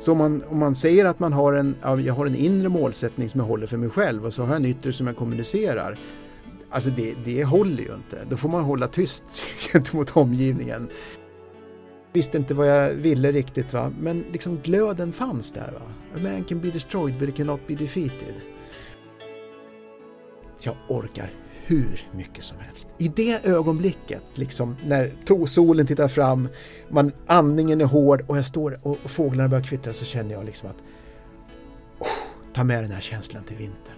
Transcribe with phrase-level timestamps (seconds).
[0.00, 3.28] Så om man, om man säger att man har en, jag har en inre målsättning
[3.28, 5.98] som jag håller för mig själv och så har jag en yttre som jag kommunicerar.
[6.70, 8.24] Alltså det, det håller ju inte.
[8.30, 9.24] Då får man hålla tyst
[9.72, 10.88] gentemot omgivningen.
[12.12, 15.92] Visste inte vad jag ville riktigt va, men liksom glöden fanns där va.
[16.14, 18.34] A man can be destroyed but it cannot be defeated.
[20.60, 21.30] Jag orkar
[21.66, 22.88] hur mycket som helst.
[22.98, 26.48] I det ögonblicket, liksom när solen tittar fram,
[26.88, 30.44] man, andningen är hård och jag står och, och fåglarna börjar kvittra så känner jag
[30.44, 30.76] liksom att
[31.98, 33.94] oh, ta med den här känslan till vintern.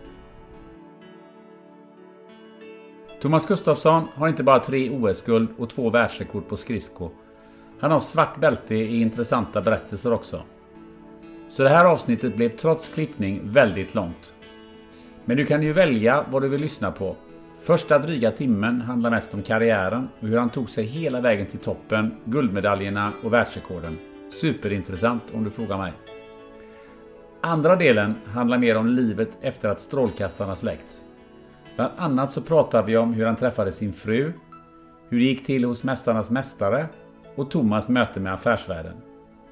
[3.23, 7.11] Thomas Gustafsson har inte bara tre OS-guld och två världsrekord på skridsko.
[7.81, 10.43] Han har svart bälte i intressanta berättelser också.
[11.51, 14.35] Så det här avsnittet blev trots klippning väldigt långt.
[15.25, 17.17] Men du kan ju välja vad du vill lyssna på
[17.65, 21.59] Första dryga timmen handlar mest om karriären och hur han tog sig hela vägen till
[21.59, 23.99] toppen, guldmedaljerna och världsrekorden.
[24.31, 25.93] Superintressant om du frågar mig.
[27.41, 31.05] Andra delen handlar mer om livet efter att strålkastarna släckts.
[31.77, 34.33] Bland annat så pratar vi om hur han träffade sin fru,
[35.09, 36.87] hur det gick till hos Mästarnas Mästare
[37.35, 38.97] och Thomas möte med affärsvärlden.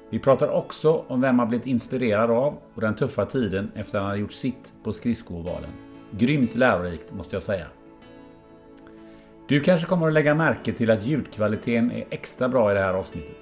[0.09, 4.01] Vi pratar också om vem han blivit inspirerad av och den tuffa tiden efter att
[4.01, 5.69] han hade gjort sitt på skridskoovalen.
[6.11, 7.67] Grymt lärorikt måste jag säga.
[9.51, 12.93] Du kanske kommer att lägga märke till att ljudkvaliteten är extra bra i det här
[12.93, 13.37] avsnittet.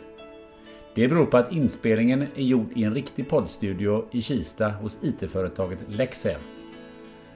[0.96, 5.80] Det beror på att inspelningen är gjord i en riktig poddstudio i Kista hos IT-företaget
[5.88, 6.40] Lexel.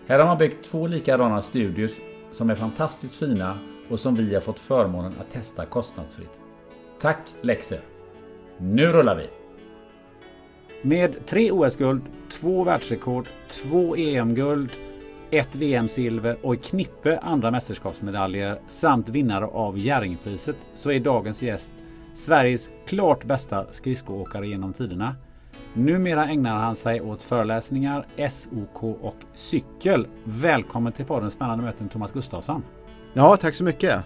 [0.08, 2.00] Här har man byggt två likadana studios
[2.32, 3.58] som är fantastiskt fina
[3.90, 6.40] och som vi har fått förmånen att testa kostnadsfritt.
[7.00, 7.82] Tack Lexel!
[8.58, 9.28] Nu rullar vi!
[10.82, 14.72] Med tre OS-guld, två världsrekord, två EM-guld
[15.34, 21.70] ett VM-silver och ett knippe andra mästerskapsmedaljer samt vinnare av Jerringpriset så är dagens gäst
[22.14, 25.16] Sveriges klart bästa skridskoåkare genom tiderna.
[25.74, 30.08] Numera ägnar han sig åt föreläsningar, SOK och cykel.
[30.24, 32.64] Välkommen till podden Spännande möten Thomas Gustafsson.
[33.14, 34.04] Ja, tack så mycket.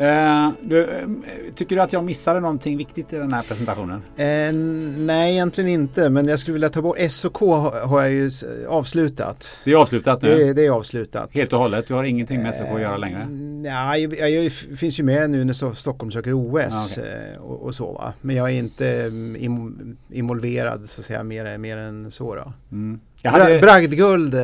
[0.00, 1.08] Eh, du, eh,
[1.54, 4.02] tycker du att jag missade någonting viktigt i den här presentationen?
[4.16, 4.52] Eh,
[4.98, 6.10] nej, egentligen inte.
[6.10, 8.30] Men jag skulle vilja ta bort SOK har jag ju
[8.68, 9.60] avslutat.
[9.64, 10.28] Det är avslutat nu?
[10.28, 11.30] Det, det är avslutat.
[11.32, 11.88] Helt och hållet?
[11.88, 13.26] Du har ingenting med SOK att göra längre?
[13.28, 17.36] Nej, jag, jag, finns ju med nu när Stockholm söker OS ah, okay.
[17.36, 17.92] och, och, så.
[17.92, 18.12] Va?
[18.20, 22.34] Men jag är inte mm, involverad så att säga mer, mer än så.
[22.34, 22.52] Då.
[22.72, 23.00] Mm.
[23.24, 23.58] Hade...
[23.58, 24.40] Bragdguld eh,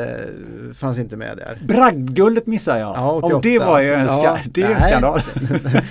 [0.74, 1.58] fanns inte med där.
[1.66, 2.96] Bragdguldet missade jag.
[2.96, 4.22] Ja, Och det var ju en, ska...
[4.22, 5.20] ja, det är en skandal.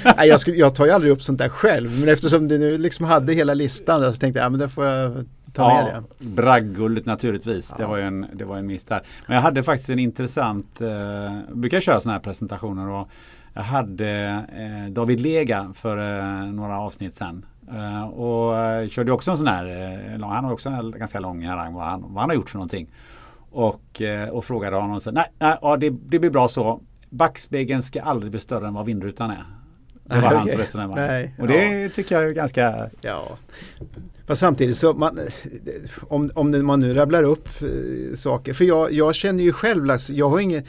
[0.17, 1.99] nej, jag, skulle, jag tar ju aldrig upp sånt där själv.
[1.99, 4.85] Men eftersom du nu liksom hade hela listan så tänkte jag, ja men det får
[4.85, 6.25] jag ta ja, med det.
[6.25, 7.69] Bragdguldet naturligtvis.
[7.71, 7.77] Ja.
[7.77, 9.01] Det, var ju en, det var en miss där.
[9.27, 13.09] Men jag hade faktiskt en intressant, eh, jag brukar köra sådana här presentationer och
[13.53, 14.09] jag hade
[14.57, 17.45] eh, David Lega för eh, några avsnitt sen.
[17.73, 19.65] Uh, och uh, körde också en sån här,
[20.15, 22.57] uh, han har också en ganska lång harang vad han, vad han har gjort för
[22.57, 22.91] någonting.
[23.51, 24.01] Och,
[24.31, 26.81] och frågade honom så nej, nej ja, det, det blir bra så.
[27.09, 29.45] Backspegeln ska aldrig bli större än vad vindrutan är.
[30.03, 30.37] Det var okay.
[30.37, 30.95] hans resonemang.
[30.95, 31.89] Nej, och det ja.
[31.89, 32.89] tycker jag är ganska...
[33.01, 33.37] Ja.
[34.27, 35.19] Fast samtidigt så, man,
[36.01, 37.49] om, om man nu rabblar upp
[38.15, 40.65] saker, för jag, jag känner ju själv, alltså, jag har inget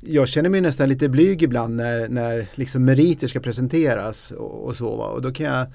[0.00, 4.76] jag känner mig nästan lite blyg ibland när, när liksom meriter ska presenteras och, och
[4.76, 4.96] så.
[4.96, 5.06] Va?
[5.06, 5.66] Och då kan jag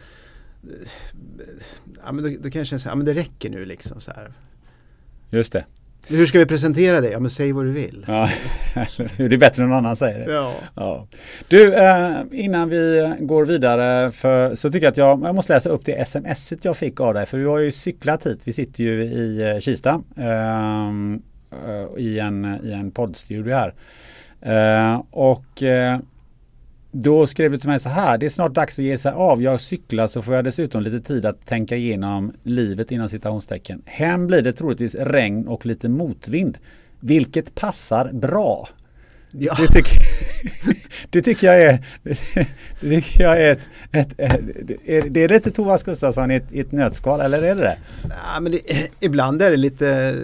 [2.06, 4.34] ja, men då, då kan jag känna att ja, det räcker nu liksom så här.
[5.30, 5.66] Just det.
[6.08, 7.12] Hur ska vi presentera dig?
[7.12, 8.06] Ja men säg vad du vill.
[8.08, 8.30] Ja,
[9.18, 10.34] det är bättre än någon annan säger det.
[10.34, 10.54] Ja.
[10.76, 11.08] ja.
[11.48, 15.70] Du, eh, innan vi går vidare för, så tycker jag att jag, jag måste läsa
[15.70, 17.26] upp det sms jag fick av dig.
[17.26, 18.40] För du har ju cyklat hit.
[18.44, 20.02] Vi sitter ju i eh, Kista.
[20.18, 23.74] Eh, eh, i, en, i en poddstudio här.
[25.12, 25.64] Och
[26.98, 28.18] då skrev du till mig så här.
[28.18, 29.42] Det är snart dags att ge sig av.
[29.42, 33.82] Jag cyklar så får jag dessutom lite tid att tänka igenom livet inom citationstecken.
[33.86, 36.58] Hem blir det troligtvis regn och lite motvind.
[37.00, 38.68] Vilket passar bra.
[39.32, 39.56] Ja.
[39.60, 39.98] Det, tycker,
[41.10, 41.86] det tycker jag är,
[42.82, 43.60] det tycker jag är ett,
[43.92, 47.62] ett, ett, det är lite Thomas Gustafsson i ett, i ett nötskal eller är det
[47.62, 47.78] det?
[48.04, 48.62] Ja, men det,
[49.00, 50.16] ibland är det lite,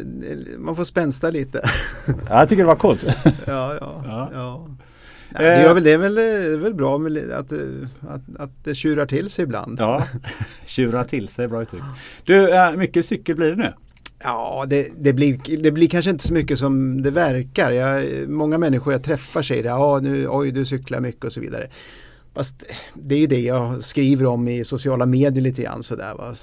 [0.58, 1.70] man får spänsta lite.
[2.08, 3.06] Ja, jag tycker det var coolt.
[3.26, 4.30] Ja, ja, Ja.
[4.34, 4.68] ja.
[5.34, 7.52] Nej, det, är väl, det, är väl, det är väl bra med, att,
[8.02, 9.80] att, att det tjurar till sig ibland.
[9.80, 10.08] Ja,
[10.66, 11.84] tjura till sig, bra uttryck.
[12.26, 13.74] Du, äh, mycket cykel blir det nu?
[14.24, 17.72] Ja, det, det, blir, det blir kanske inte så mycket som det verkar.
[17.72, 21.40] Jag, många människor jag träffar säger det, ja, nu, oj du cyklar mycket och så
[21.40, 21.70] vidare.
[22.34, 22.64] Fast
[22.94, 26.14] det är ju det jag skriver om i sociala medier lite grann sådär.
[26.14, 26.36] Va?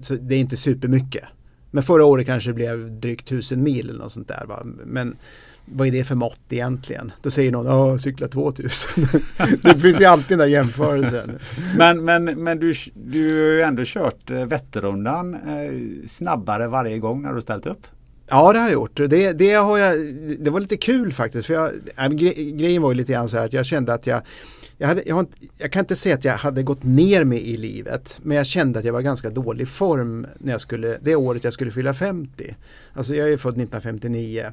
[0.00, 1.24] Så det är inte supermycket.
[1.70, 4.44] Men förra året kanske det blev drygt tusen mil eller något sånt där.
[4.46, 4.62] Va?
[4.84, 5.16] Men
[5.66, 7.12] vad är det för mått egentligen?
[7.22, 9.06] Då säger någon, ja cykla 2000.
[9.62, 11.38] det finns ju alltid den där jämförelsen.
[11.76, 17.22] Men, men, men du, du har ju ändå kört eh, Vätternrundan eh, snabbare varje gång
[17.22, 17.86] när du ställt upp.
[18.28, 18.96] Ja det har jag gjort.
[18.96, 21.46] Det, det, har jag, det var lite kul faktiskt.
[21.46, 21.72] För jag,
[22.18, 24.22] gre, grejen var ju lite grann så här att jag kände att jag
[24.78, 25.26] jag, hade, jag,
[25.58, 28.78] jag kan inte säga att jag hade gått ner med i livet men jag kände
[28.78, 32.56] att jag var ganska dålig form när jag skulle, det året jag skulle fylla 50.
[32.92, 34.52] Alltså jag är född 1959.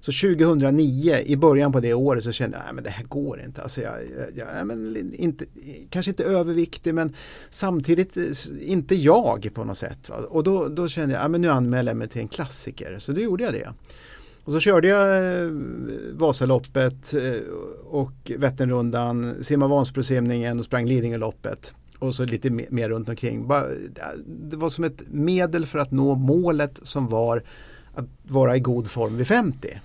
[0.00, 3.62] Så 2009, i början på det året så kände jag att det här går inte.
[3.62, 3.94] Alltså jag,
[4.36, 5.44] jag, jag, men inte.
[5.90, 7.14] Kanske inte överviktig men
[7.50, 8.24] samtidigt eh,
[8.60, 10.10] inte jag på något sätt.
[10.28, 12.98] Och då, då kände jag att nu anmäler jag mig till en klassiker.
[12.98, 13.72] Så då gjorde jag det.
[14.44, 15.50] Och så körde jag eh,
[16.12, 17.40] Vasaloppet eh,
[17.84, 21.72] och Vätternrundan, simmade Vansbrosimningen och sprang Lidingöloppet.
[21.98, 23.48] Och så lite mer runt omkring.
[24.26, 27.42] Det var som ett medel för att nå målet som var
[27.98, 29.80] att vara i god form vid 50.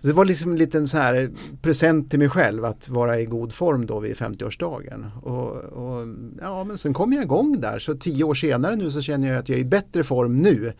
[0.00, 1.30] Så det var liksom en liten så här
[1.62, 5.10] present till mig själv att vara i god form då vid 50-årsdagen.
[5.22, 6.06] Och, och,
[6.40, 9.38] ja, men sen kom jag igång där så tio år senare nu så känner jag
[9.38, 10.72] att jag är i bättre form nu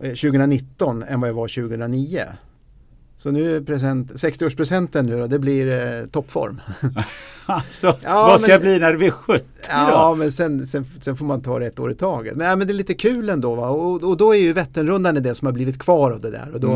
[0.00, 2.22] eh, 2019 än vad jag var 2009.
[3.22, 5.66] Så nu är present, 60-årspresenten nu då, det blir
[6.00, 6.60] eh, toppform.
[7.46, 10.14] Alltså, Ja, vad ska men- jag bli när du blir 70 Ja, då?
[10.14, 12.36] men sen, sen, sen får man ta det ett år i taget.
[12.36, 13.54] Men, ja, men det är lite kul ändå.
[13.54, 13.68] Va?
[13.68, 16.50] Och, och då är ju Vätternrundan det som har blivit kvar av det där.
[16.54, 16.72] Och då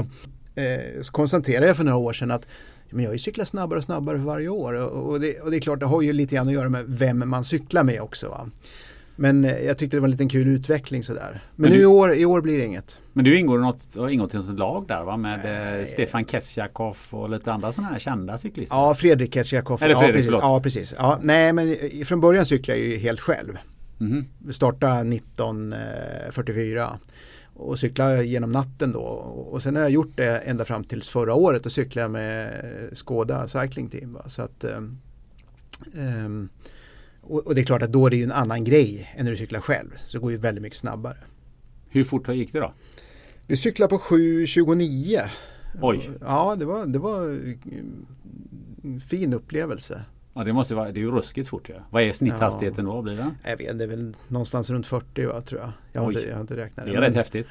[0.54, 2.46] eh, så konstaterade jag för några år sedan att
[2.90, 4.74] men jag har ju cyklat snabbare och snabbare för varje år.
[4.74, 6.84] Och, och, det, och det är klart, det har ju lite grann att göra med
[6.86, 8.28] vem man cyklar med också.
[8.28, 8.46] Va?
[9.18, 11.30] Men eh, jag tyckte det var en liten kul utveckling sådär.
[11.32, 13.00] Men, Men nu du- i år, i år blir det inget.
[13.12, 15.16] Men du ingår något, har ingått i något lag där va?
[15.16, 18.76] Med eh, Stefan Kesjakov och lite andra sådana här kända cyklister.
[18.76, 19.82] Ja, Fredrik Ketjakov.
[19.82, 20.26] Eller ja, Fredrik, precis.
[20.26, 20.42] förlåt.
[20.42, 20.94] Ja, precis.
[20.98, 23.58] Ja, nej, men i- från början cyklade jag ju helt själv.
[23.98, 24.24] Mhm.
[24.52, 26.98] Startade 1944
[27.54, 29.00] och cyklade genom natten då.
[29.50, 31.64] Och sen har jag gjort det ända fram tills förra året.
[31.64, 32.50] Då cyklade med
[32.92, 34.12] Skoda Cycling Team.
[34.12, 34.22] Va?
[34.26, 34.64] Så att,
[35.94, 36.48] ehm,
[37.30, 39.30] och, och det är klart att då är det ju en annan grej än när
[39.30, 39.90] du cyklar själv.
[39.96, 41.16] Så det går ju väldigt mycket snabbare.
[41.88, 42.72] Hur fort gick det då?
[43.46, 45.28] Vi cyklade på 7.29.
[45.82, 47.20] Oj, Ja, det var, det var
[48.84, 50.02] en fin upplevelse.
[50.34, 51.74] ja, det måste vara, det är ju ruskigt fort ju.
[51.90, 53.02] Vad är snitthastigheten då?
[53.02, 53.30] Blir den?
[53.44, 55.72] Jag vet, det är väl någonstans runt 40 va, tror jag.
[55.92, 56.14] Jag har, Oj.
[56.14, 57.46] inte, jag har inte räknat Det är men, rätt häftigt.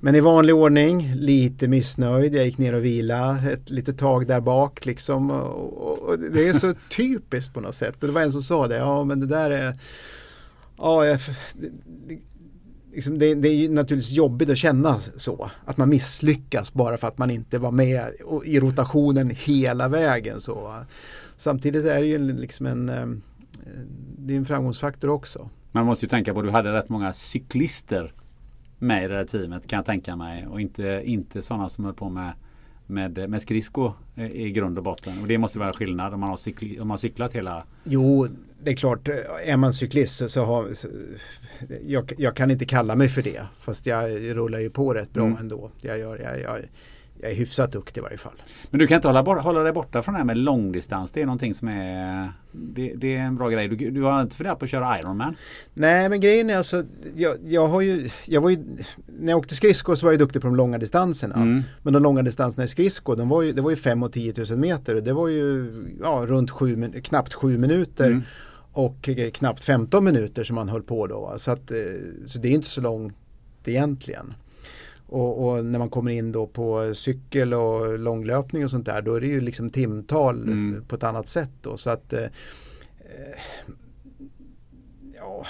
[0.00, 2.34] Men i vanlig ordning, lite missnöjd.
[2.34, 5.30] Jag gick ner och vila ett litet tag där bak liksom.
[5.30, 7.94] Och, och, det är så typiskt på något sätt.
[8.00, 9.78] Och det var en som sa det, ja men det där är
[10.80, 11.20] Ja, jag,
[12.06, 12.18] det,
[12.92, 15.50] liksom det, det är ju naturligtvis jobbigt att känna så.
[15.64, 18.10] Att man misslyckas bara för att man inte var med
[18.44, 20.40] i rotationen hela vägen.
[20.40, 20.84] Så.
[21.36, 23.06] Samtidigt är det ju liksom en, eh,
[24.18, 25.50] det är en framgångsfaktor också.
[25.72, 28.14] Man måste ju tänka på att du hade rätt många cyklister
[28.80, 30.46] med i det här teamet kan jag tänka mig.
[30.46, 32.32] Och inte, inte sådana som höll på med,
[32.86, 33.92] med, med skridsko
[34.32, 35.22] i grund och botten.
[35.22, 37.64] Och det måste vara skillnad om man har, cykli, om man har cyklat hela...
[37.84, 38.28] Jo,
[38.62, 39.08] det är klart,
[39.44, 40.88] är man cyklist så, så har så,
[41.86, 43.42] jag, jag kan inte kalla mig för det.
[43.60, 45.38] Fast jag rullar ju på rätt bra Mm.
[45.38, 45.70] ändå.
[45.80, 46.60] Jag, gör, jag, jag,
[47.22, 48.42] jag är hyfsat duktig i varje fall.
[48.70, 51.12] Men du kan inte hålla, bort, hålla dig borta från det här med långdistans.
[51.12, 52.32] Det är någonting som är...
[52.52, 53.68] Det, det är en bra grej.
[53.68, 55.36] Du, du har inte funderat på att köra Ironman?
[55.74, 56.84] Nej men grejen är alltså,
[57.16, 58.58] jag, jag har ju, jag var ju,
[59.06, 61.34] när jag åkte skridskor så var jag duktig på de långa distanserna.
[61.34, 61.62] Mm.
[61.82, 64.34] Men de långa distanserna i skridskor, de var ju, det var ju 5 och 10
[64.50, 65.72] 000 meter det var ju
[66.02, 68.06] ja, runt sju, knappt 7 minuter.
[68.06, 68.22] Mm.
[68.72, 71.34] Och eh, knappt 15 minuter som man höll på då.
[71.36, 71.76] Så, att, eh,
[72.26, 73.14] så det är inte så långt
[73.64, 74.34] egentligen.
[75.10, 79.14] Och, och när man kommer in då på cykel och långlöpning och sånt där då
[79.14, 80.84] är det ju liksom timtal Mm.
[80.88, 81.76] på ett annat sätt då.
[81.76, 83.38] Så att eh, eh,
[85.16, 85.44] ja,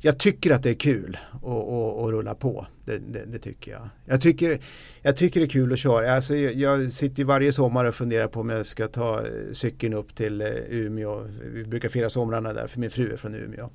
[0.00, 2.66] jag tycker att det är kul att rulla på.
[2.84, 3.88] Det, det, det, tycker jag.
[4.04, 4.60] Jag tycker,
[5.02, 6.14] jag tycker det är kul att köra.
[6.14, 9.94] Alltså, jag, jag sitter ju varje sommar och funderar på om jag ska ta cykeln
[9.94, 11.26] upp till eh, Umeå.
[11.52, 13.70] Vi brukar fira somrarna där för min fru är från Umeå.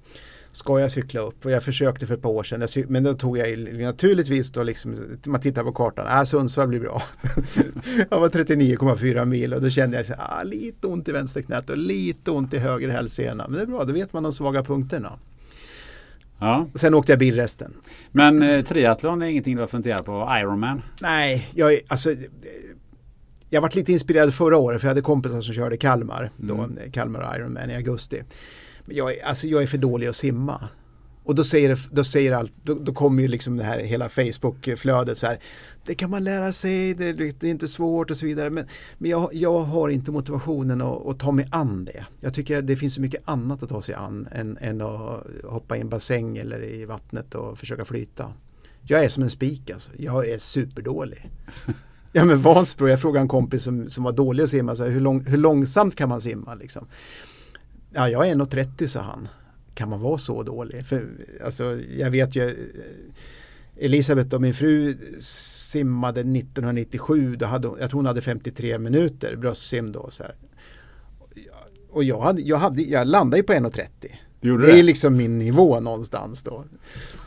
[0.56, 1.46] Ska jag cykla upp?
[1.46, 2.68] Och jag försökte för ett par år sedan.
[2.88, 7.04] Men då tog jag naturligtvis då liksom, man tittar på kartan, ah, Sundsvall blir bra.
[8.10, 11.78] jag var 39,4 mil och då kände jag så, ah, lite ont i vänsterknät och
[11.78, 13.48] lite ont i höger hälsena.
[13.48, 15.20] Men det är bra, då vet man de svaga punkterna.
[16.40, 16.68] Ja.
[16.76, 17.74] sen åkte jag bil resten.
[18.12, 20.38] Men eh, triathlon är ingenting du har funderat på?
[20.40, 20.82] Ironman?
[21.02, 22.16] Nej, jag, alltså,
[23.50, 26.58] jag varit lite inspirerad förra året för jag hade kompisar som körde Kalmar, mm.
[26.58, 28.24] då, Kalmar Ironman i augusti.
[28.86, 30.70] Men jag, alltså, jag är för dålig att simma.
[31.26, 35.18] Och då säger, då säger allt, då, då kommer ju liksom det här hela Facebook-flödet
[35.18, 35.40] så här.
[35.86, 38.50] Det kan man lära sig, det, det är inte svårt och så vidare.
[38.50, 42.06] Men, men jag, jag har inte motivationen att, att, ta mig an det.
[42.20, 45.78] Jag tycker det finns så mycket annat att ta sig an än, än att hoppa
[45.78, 48.34] i en bassäng eller i vattnet och försöka flyta.
[48.82, 49.92] Jag är som en spik alltså.
[49.98, 51.30] Jag är superdålig.
[52.18, 54.92] Ja men Vansbro, jag frågade en kompis som, som var dålig att simma, så här,
[54.92, 56.56] hur, lång, hur långsamt kan man simma?
[56.56, 56.88] Liksom?
[57.96, 59.28] Ja, jag är 1,30 sa han
[59.76, 60.86] kan man vara så dålig?
[60.86, 61.08] För,
[61.46, 62.72] alltså, jag vet ju
[63.78, 69.92] Elisabeth och min fru simmade 1997, då hade, jag tror hon hade 53 minuter bröstsim
[69.92, 70.10] då.
[70.12, 70.36] Så här.
[71.90, 73.84] Och jag, hade, jag, hade, jag landade ju på 1,30.
[74.40, 76.64] Det, det är liksom min nivå någonstans då.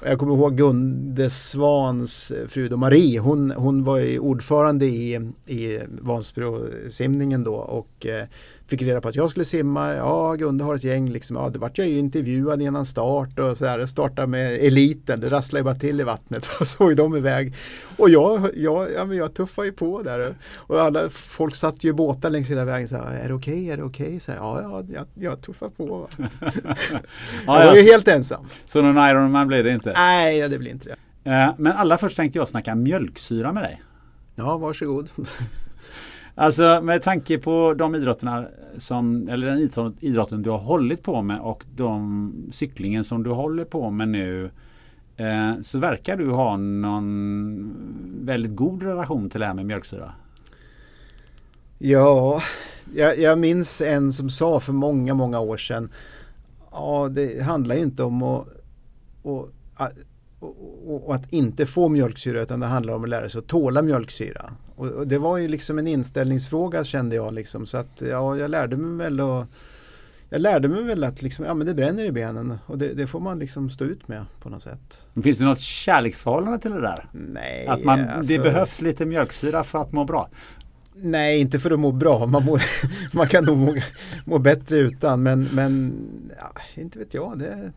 [0.01, 5.31] Och jag kommer ihåg Gunde Svans fru då, Marie, hon, hon var ju ordförande i,
[5.47, 8.25] i Vansbro-simningen då och eh,
[8.69, 9.95] fick reda på att jag skulle simma.
[9.95, 11.11] Ja, Gunde har ett gäng.
[11.11, 11.37] Liksom.
[11.37, 13.87] Ja, det vart jag ju intervjuad innan start och så här.
[13.87, 15.21] Starta med eliten.
[15.21, 16.49] Det rasslade bara till i vattnet.
[16.61, 17.55] Och såg de iväg.
[17.97, 20.35] Och jag, jag, ja, men jag tuffade ju på där.
[20.57, 22.89] Och alla, folk satt ju i båtar längs hela vägen.
[22.89, 23.55] Så här, är det okej?
[23.55, 23.71] Okay?
[23.71, 24.17] Är det okej?
[24.17, 24.37] Okay?
[24.37, 26.09] ja, ja, jag, jag tuffar på.
[27.47, 28.47] jag var ju helt ensam.
[28.67, 29.93] Så någon Ironman blir det inte?
[29.97, 30.97] Nej, det blir inte det.
[31.31, 33.83] Eh, men allra först tänkte jag snacka mjölksyra med dig.
[34.35, 35.09] Ja, varsågod.
[36.41, 38.47] Alltså med tanke på de idrotterna
[38.79, 43.65] som, eller den idrotten du har hållit på med och de cyklingen som du håller
[43.65, 44.51] på med nu
[45.17, 47.75] eh, så verkar du ha någon
[48.23, 50.13] väldigt god relation till det här med mjölksyra.
[51.79, 52.43] Ja,
[52.95, 55.91] jag, jag minns en som sa för många, många år sedan
[56.71, 58.47] Ja, det handlar ju inte om att,
[59.75, 59.93] att
[60.41, 63.83] och, och, att inte få mjölksyra utan det handlar om att lära sig att tåla
[63.83, 64.51] mjölksyra.
[64.79, 68.51] Och, och, det var ju liksom en inställningsfråga kände jag liksom så att ja, jag
[68.51, 69.47] lärde mig väl att
[70.31, 73.07] jag lärde mig väl att liksom, ja, men det bränner i benen och det, det,
[73.07, 75.03] får man liksom stå ut med på något sätt.
[75.23, 77.09] Finns det något kärleksförhållande till det där?
[77.13, 77.67] Nej.
[77.67, 80.29] Att man, alltså, det behövs lite mjölksyra för att må bra?
[80.95, 82.27] Nej, inte för att må bra.
[82.27, 82.63] Man, mår,
[83.17, 83.75] man kan nog må,
[84.25, 85.95] må, bättre utan men, men
[86.39, 87.39] ja, inte vet jag.
[87.39, 87.73] Det,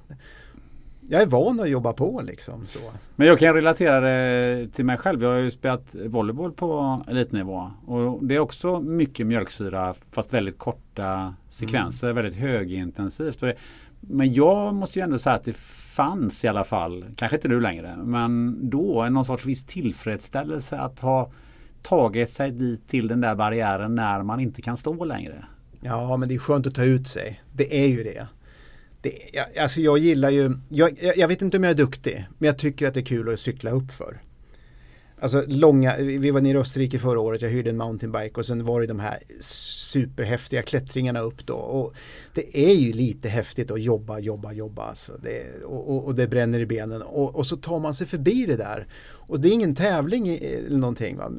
[1.12, 2.66] jag är van att jobba på liksom.
[2.66, 2.80] Så.
[3.16, 5.24] Men jag kan relatera det till mig själv.
[5.24, 7.72] Jag har ju spelat volleyboll på elitnivå.
[7.86, 12.08] Och det är också mycket mjölksyra fast väldigt korta sekvenser.
[12.10, 12.24] Mm.
[12.24, 13.44] Väldigt högintensivt.
[14.00, 15.56] Men jag måste ju ändå säga att det
[15.96, 21.00] fanns i alla fall, kanske inte nu längre, men då någon sorts viss tillfredsställelse att
[21.00, 21.32] ha
[21.82, 25.46] tagit sig dit till den där barriären när man inte kan stå längre.
[25.82, 27.42] Ja, men det är skönt att ta ut sig.
[27.54, 28.28] Det är ju det
[29.02, 32.48] det jag, alltså jag gillar ju, jag, jag vet inte om jag är duktig, men
[32.48, 34.22] jag tycker att det är kul att cykla upp för.
[35.22, 38.66] Alltså långa, vi var nere i Österrike förra året, jag hyrde en mountainbike och sen
[38.66, 39.20] var det de här
[39.92, 41.54] superhäftiga klättringarna upp då.
[41.54, 41.94] Och
[42.34, 44.84] det är ju lite häftigt att jobba, jobba, jobba.
[44.84, 48.46] Alltså det, och, och, det bränner i benen och, och, så tar man sig förbi
[48.46, 48.88] det där.
[49.04, 51.18] Och det är ingen tävling eller någonting.
[51.18, 51.32] Va?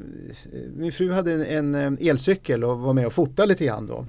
[0.75, 4.05] Min fru hade en, en eh, elcykel och var med och fotade lite grann då.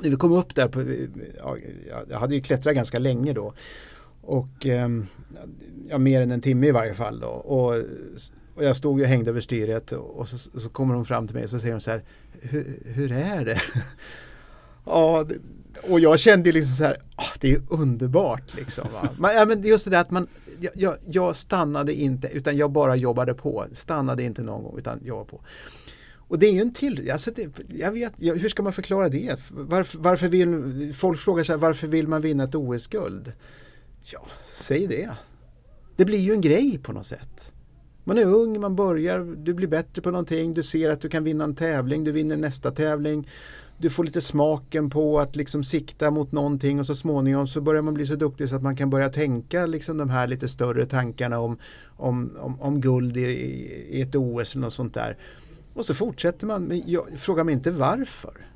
[0.00, 0.82] När vi kom upp där, på,
[1.38, 1.56] ja,
[2.10, 3.52] jag hade ju klättrat ganska länge då.
[4.22, 5.06] Och ehm,
[5.88, 7.28] ja, mer än en timme i varje fall då.
[7.28, 7.84] Och
[8.58, 11.44] och jag stod och hängde över styret och så, så kommer hon fram till mig
[11.44, 12.02] och så säger hon så här
[12.40, 13.60] Hur, hur är det?
[14.84, 15.34] ja, det,
[15.88, 18.88] och jag kände liksom så här, oh, det är underbart liksom.
[18.92, 19.08] Va?
[19.18, 20.26] Men, ja, men just det där att man,
[20.74, 23.64] jag, jag, stannade inte utan jag bara jobbade på.
[23.72, 25.40] Stannade inte någon gång utan jobbade på.
[26.28, 29.36] Och det är ju en till, alltså det, jag vet, hur ska man förklara det?
[29.50, 33.32] Varför, varför vill, folk frågar sig varför vill man vinna ett OS-guld?
[34.12, 35.10] Ja, säg det.
[35.96, 37.52] Det blir ju en grej på något sätt.
[38.04, 41.24] Man är ung, man börjar, du blir bättre på någonting, du ser att du kan
[41.24, 43.28] vinna en tävling, du vinner nästa tävling.
[43.78, 47.82] Du får lite smaken på att liksom sikta mot någonting och så småningom så börjar
[47.82, 50.86] man bli så duktig så att man kan börja tänka liksom de här lite större
[50.86, 51.58] tankarna om,
[51.96, 53.22] om, om, om guld i,
[53.90, 55.16] i ett OS eller något sånt där.
[55.78, 58.46] Och så fortsätter man, men jag, fråga mig inte varför.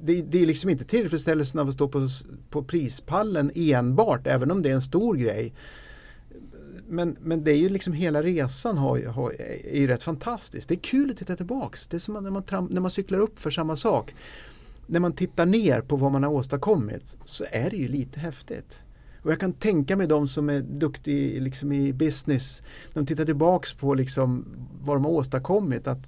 [0.00, 2.08] det, det är liksom inte tillfredsställelsen av att stå på,
[2.50, 5.54] på prispallen enbart, även om det är en stor grej.
[6.88, 10.68] Men, men det är ju liksom hela resan har, har, är ju rätt fantastisk.
[10.68, 11.88] Det är kul att titta tillbaks.
[11.88, 14.14] Det är som när man, när man cyklar upp för samma sak.
[14.86, 18.82] När man tittar ner på vad man har åstadkommit så är det ju lite häftigt.
[19.28, 23.24] Och jag kan tänka mig de som är duktiga liksom i business, när de tittar
[23.24, 24.44] tillbaks på liksom
[24.84, 25.98] vad de har åstadkommit, att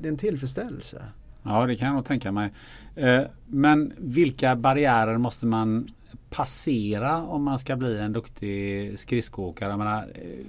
[0.00, 1.02] det är en tillfredsställelse.
[1.42, 2.52] Ja, det kan jag nog tänka mig.
[2.96, 5.88] Eh, men vilka barriärer måste man
[6.30, 9.70] passera om man ska bli en duktig skridskoåkare?
[9.70, 10.46] Jag menar, eh,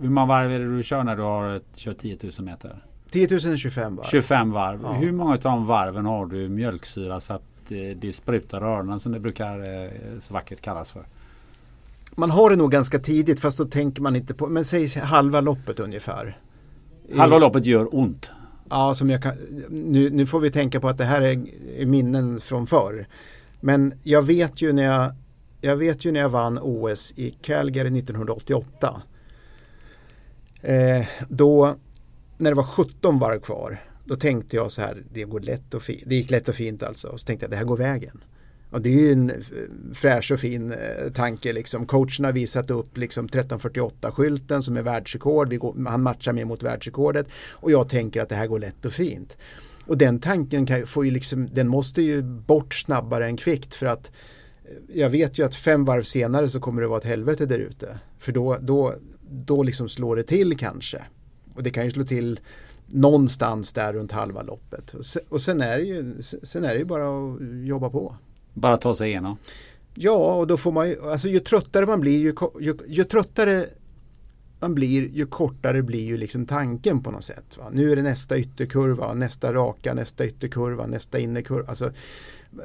[0.00, 2.76] hur många varv är det du kör när du har kört 10 000 meter?
[3.10, 4.06] 10 000 är 25 varv.
[4.06, 4.80] 25 varv.
[4.82, 4.92] Ja.
[4.92, 9.12] Hur många av de varven har du mjölksyra så att eh, det sprutar öronen som
[9.12, 11.04] det brukar så vackert kallas för?
[12.16, 15.40] Man har det nog ganska tidigt fast då tänker man inte på, men säg halva
[15.40, 16.38] loppet ungefär.
[17.16, 18.30] Halva loppet gör ont.
[18.70, 19.34] Ja, som jag kan,
[19.70, 21.44] nu, nu får vi tänka på att det här är,
[21.76, 23.06] är minnen från förr.
[23.60, 25.14] Men jag vet ju när jag,
[25.60, 29.02] jag vet ju när jag vann OS i Calgary 1988.
[30.62, 31.76] Eh, då,
[32.38, 35.82] när det var 17 varv kvar, då tänkte jag så här, det, går lätt och
[35.82, 36.02] fint.
[36.06, 37.08] det gick lätt och fint alltså.
[37.08, 38.24] Och så tänkte jag, det här går vägen.
[38.72, 39.36] Och det är ju en eh,
[39.92, 41.52] fräsch och fin eh, tanke.
[41.52, 41.86] Liksom.
[41.86, 45.58] Coachen har visat upp liksom 1348-skylten som är världsrekord.
[45.58, 47.26] Går, han matchar med mot världsrekordet.
[47.50, 49.36] Och jag tänker att det här går lätt och fint.
[49.86, 53.86] Och den tanken kan, får ju liksom, den måste ju bort snabbare än kvickt för
[53.86, 54.12] att
[54.64, 57.58] eh, jag vet ju att fem varv senare så kommer det vara ett helvete där
[57.58, 57.98] ute.
[58.18, 58.94] För då, då,
[59.30, 61.02] då liksom slår det till kanske.
[61.54, 62.40] Och det kan ju slå till
[62.86, 64.94] någonstans där runt halva loppet.
[65.28, 68.16] Och sen är det ju, sen är det ju bara att jobba på.
[68.54, 69.36] Bara ta sig igenom?
[69.94, 73.66] Ja, och då får man ju, alltså ju tröttare man blir, ju, ju, ju tröttare
[74.60, 77.58] man blir, ju kortare blir ju liksom tanken på något sätt.
[77.58, 77.70] Va?
[77.72, 81.68] Nu är det nästa ytterkurva, nästa raka, nästa ytterkurva, nästa innerkurva.
[81.68, 81.92] Alltså,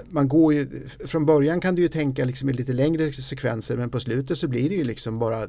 [0.10, 3.90] man går ju, från början kan du ju tänka liksom i lite längre sekvenser men
[3.90, 5.48] på slutet så blir det ju liksom bara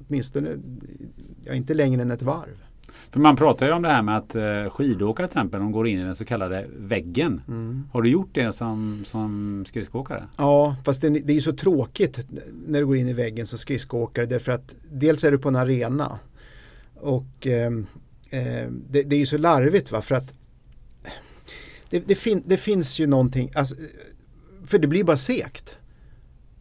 [0.00, 0.56] åtminstone
[1.44, 2.67] ja, inte längre än ett varv.
[3.10, 5.88] För man pratar ju om det här med att eh, skidåkare till exempel, de går
[5.88, 7.42] in i den så kallade väggen.
[7.48, 7.88] Mm.
[7.92, 10.24] Har du gjort det som, som skridskoåkare?
[10.36, 12.26] Ja, fast det, det är så tråkigt
[12.66, 15.56] när du går in i väggen som skridskoåkare därför att dels är du på en
[15.56, 16.18] arena
[16.94, 17.72] och eh,
[18.30, 20.34] eh, det, det, är ju så larvigt va för att
[21.90, 23.76] det, det, fin, det finns ju någonting, alltså,
[24.64, 25.78] för det blir bara sekt.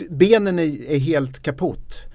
[0.10, 2.07] Benen är, är helt kaputt.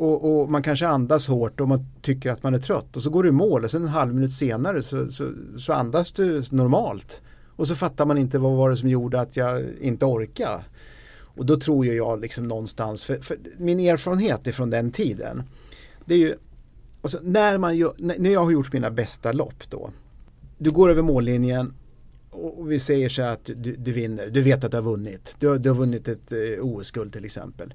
[0.00, 3.10] Och, och, man kanske andas hårt och man tycker att man är trött och så
[3.10, 6.42] går du i mål och sen en halv minut senare så, så, så andas du
[6.50, 7.20] normalt.
[7.56, 10.64] Och så fattar man inte vad var det som gjorde att jag inte orkade.
[11.10, 15.42] Och då tror jag liksom någonstans, för, för min erfarenhet från den tiden,
[16.04, 16.34] det är ju,
[17.02, 19.90] alltså när, man gör, när jag har gjort mina bästa lopp då,
[20.58, 21.74] du går över mållinjen
[22.30, 25.58] och vi säger så att du, du vinner, du vet att du har vunnit, du,
[25.58, 27.74] du har vunnit ett eh, OS-guld till exempel.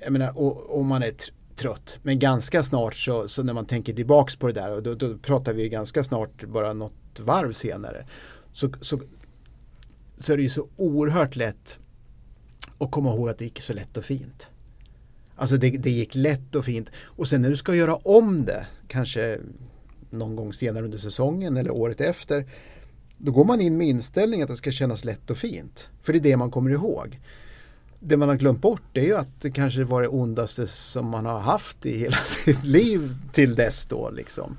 [0.00, 1.12] Jag menar, och, och man är
[1.56, 1.98] trött.
[2.02, 5.18] Men ganska snart så, så när man tänker tillbaks på det där och då, då
[5.18, 8.06] pratar vi ganska snart bara något varv senare.
[8.52, 9.00] Så, så,
[10.20, 11.78] så är det ju så oerhört lätt
[12.78, 14.46] att komma ihåg att det gick så lätt och fint.
[15.36, 16.88] Alltså det, det gick lätt och fint.
[17.02, 19.38] Och sen när du ska göra om det, kanske
[20.10, 22.46] någon gång senare under säsongen eller året efter,
[23.18, 25.88] då går man in med inställning att det ska kännas lätt och fint.
[26.02, 27.20] För det är det man kommer ihåg
[28.04, 31.26] det man har glömt bort är ju att det kanske var det ondaste som man
[31.26, 34.10] har haft i hela sitt liv till dess då.
[34.10, 34.56] Liksom.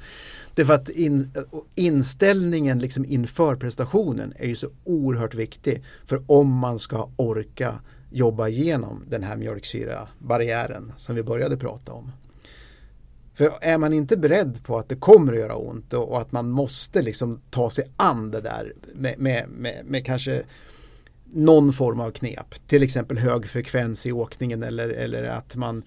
[0.55, 1.31] Det för att in,
[1.75, 5.83] inställningen liksom inför prestationen är ju så oerhört viktig.
[6.05, 7.79] För om man ska orka
[8.11, 12.11] jobba igenom den här mjölksyra-barriären som vi började prata om.
[13.33, 16.31] För är man inte beredd på att det kommer att göra ont och, och att
[16.31, 20.43] man måste liksom ta sig an det där med, med, med, med kanske
[21.23, 22.67] någon form av knep.
[22.67, 25.83] Till exempel hög frekvens i åkningen eller, eller att man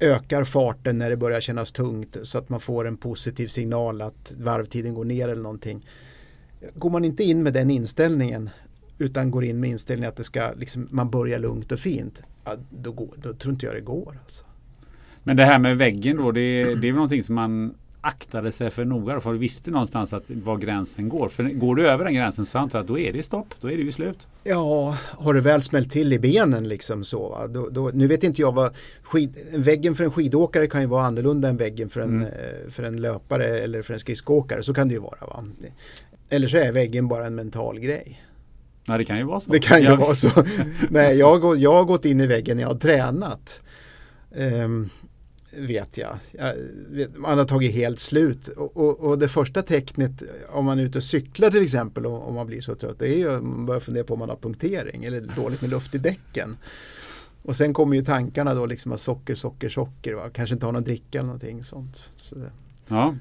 [0.00, 4.32] ökar farten när det börjar kännas tungt så att man får en positiv signal att
[4.38, 5.86] varvtiden går ner eller någonting.
[6.74, 8.50] Går man inte in med den inställningen
[8.98, 12.56] utan går in med inställningen att det ska, liksom, man börjar lugnt och fint, ja,
[12.70, 14.18] då, går, då tror inte jag det går.
[14.22, 14.44] Alltså.
[15.22, 18.70] Men det här med väggen då, det, det är väl någonting som man aktade sig
[18.70, 21.28] för noga för du visste någonstans att var gränsen går.
[21.28, 23.70] För går du över den gränsen så antar jag att då är det stopp, då
[23.70, 24.26] är det ju slut.
[24.44, 27.46] Ja, har det väl smält till i benen liksom så.
[27.50, 31.06] Då, då, nu vet inte jag vad, skid, väggen för en skidåkare kan ju vara
[31.06, 32.22] annorlunda än väggen för en, mm.
[32.22, 34.62] Eh, för en löpare eller för en skridskoåkare.
[34.62, 35.26] Så kan det ju vara.
[35.26, 35.44] Va?
[36.28, 38.22] Eller så är väggen bara en mental grej.
[38.84, 39.52] Nej, det kan ju vara så.
[39.52, 39.96] Det kan ju jag...
[39.96, 40.30] vara så.
[40.90, 43.60] Nej, jag, jag har gått in i väggen när jag har tränat.
[44.36, 44.90] Um,
[45.58, 46.18] vet jag.
[46.32, 46.54] jag
[46.90, 50.82] vet, man har tagit helt slut och, och, och, det första tecknet om man är
[50.82, 53.42] ute och cyklar till exempel och, om man blir så trött det är ju att
[53.42, 56.56] man börjar fundera på om man har punktering eller dåligt med luft i däcken.
[57.42, 60.14] Och sen kommer ju tankarna då liksom att socker, socker, socker.
[60.14, 60.30] Va?
[60.32, 61.96] Kanske inte har någon dricka eller någonting sånt.
[62.16, 62.36] Så
[62.88, 63.14] Ja.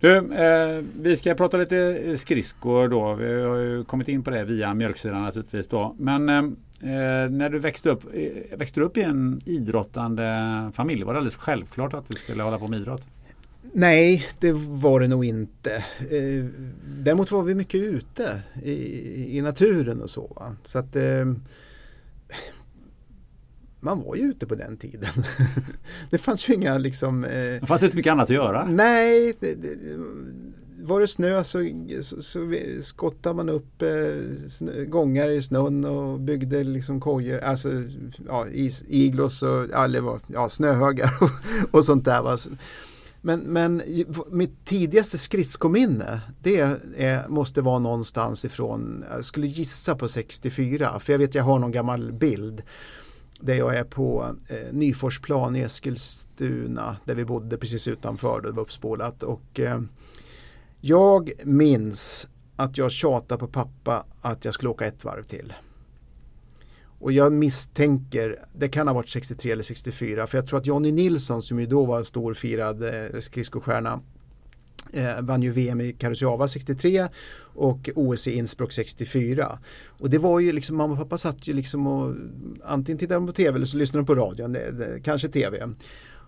[0.00, 3.14] Du, eh, vi ska prata lite skridskor då.
[3.14, 5.94] Vi har ju kommit in på det via mjölksidan naturligtvis då.
[5.98, 6.42] Men eh,
[6.84, 11.02] Eh, när du växte upp, eh, växte du upp i en idrottande familj?
[11.02, 13.06] Var det alldeles självklart att du skulle hålla på med idrott?
[13.72, 15.74] Nej, det var det nog inte.
[16.10, 16.44] Eh,
[16.86, 20.32] däremot var vi mycket ute i, i naturen och så.
[20.36, 20.56] Va?
[20.64, 21.24] Så att eh,
[23.80, 25.10] man var ju ute på den tiden.
[26.10, 27.24] det fanns ju inga liksom...
[27.24, 28.64] Eh, det fanns inte mycket annat att göra.
[28.64, 29.76] Nej, det, det,
[30.84, 31.70] var det snö så,
[32.00, 37.68] så, så skottade man upp eh, snö, gångar i snön och byggde liksom kojor, alltså
[38.26, 41.30] ja, is, iglos och eller, ja, snöhögar och,
[41.78, 42.22] och sånt där.
[42.22, 42.36] Va?
[43.20, 43.82] Men, men
[44.30, 46.60] mitt tidigaste skridskominne det
[46.96, 51.58] är, måste vara någonstans ifrån, jag skulle gissa på 64 för jag vet jag har
[51.58, 52.62] någon gammal bild
[53.40, 58.62] där jag är på eh, Nyforsplan i Eskilstuna där vi bodde precis utanför, det var
[58.62, 59.80] uppspålat och eh,
[60.86, 65.52] jag minns att jag tjatade på pappa att jag skulle åka ett varv till.
[66.98, 70.92] Och jag misstänker, det kan ha varit 63 eller 64, för jag tror att Jonny
[70.92, 74.00] Nilsson som ju då var en stor firad eh, skridskostjärna
[74.92, 77.08] eh, vann ju VM i Karusiava 63
[77.54, 79.58] och OS i Innsbruck 64.
[79.86, 82.14] Och det var ju liksom, mamma och pappa satt ju liksom och
[82.64, 84.56] antingen tittade de på tv eller så lyssnade de på radion,
[85.04, 85.68] kanske tv.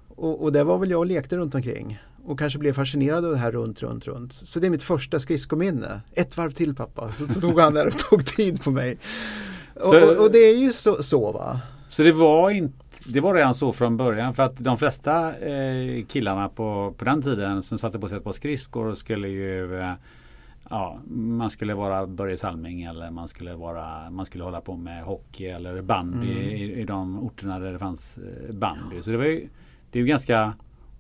[0.09, 3.31] Och, och där var väl jag och lekte runt omkring och kanske blev fascinerad av
[3.31, 4.33] det här runt, runt, runt.
[4.33, 6.01] Så det är mitt första skridskominne.
[6.12, 7.12] Ett varv till pappa.
[7.12, 8.99] Så, tog han där och tog tid på mig.
[9.81, 11.61] Så, och, och, det är ju så, så, va.
[11.89, 16.05] Så det var inte det var redan så från början för att de flesta eh,
[16.05, 19.93] killarna på, på den tiden som satte på sig ett par skridskor skulle ju eh,
[20.71, 25.03] Ja, man skulle vara Börje Salming eller man skulle, vara, man skulle hålla på med
[25.03, 26.43] hockey eller bandy mm.
[26.43, 29.03] i, i de orterna där det fanns eh, bandy.
[29.03, 29.49] Så det var ju,
[29.91, 30.55] det är ju ganska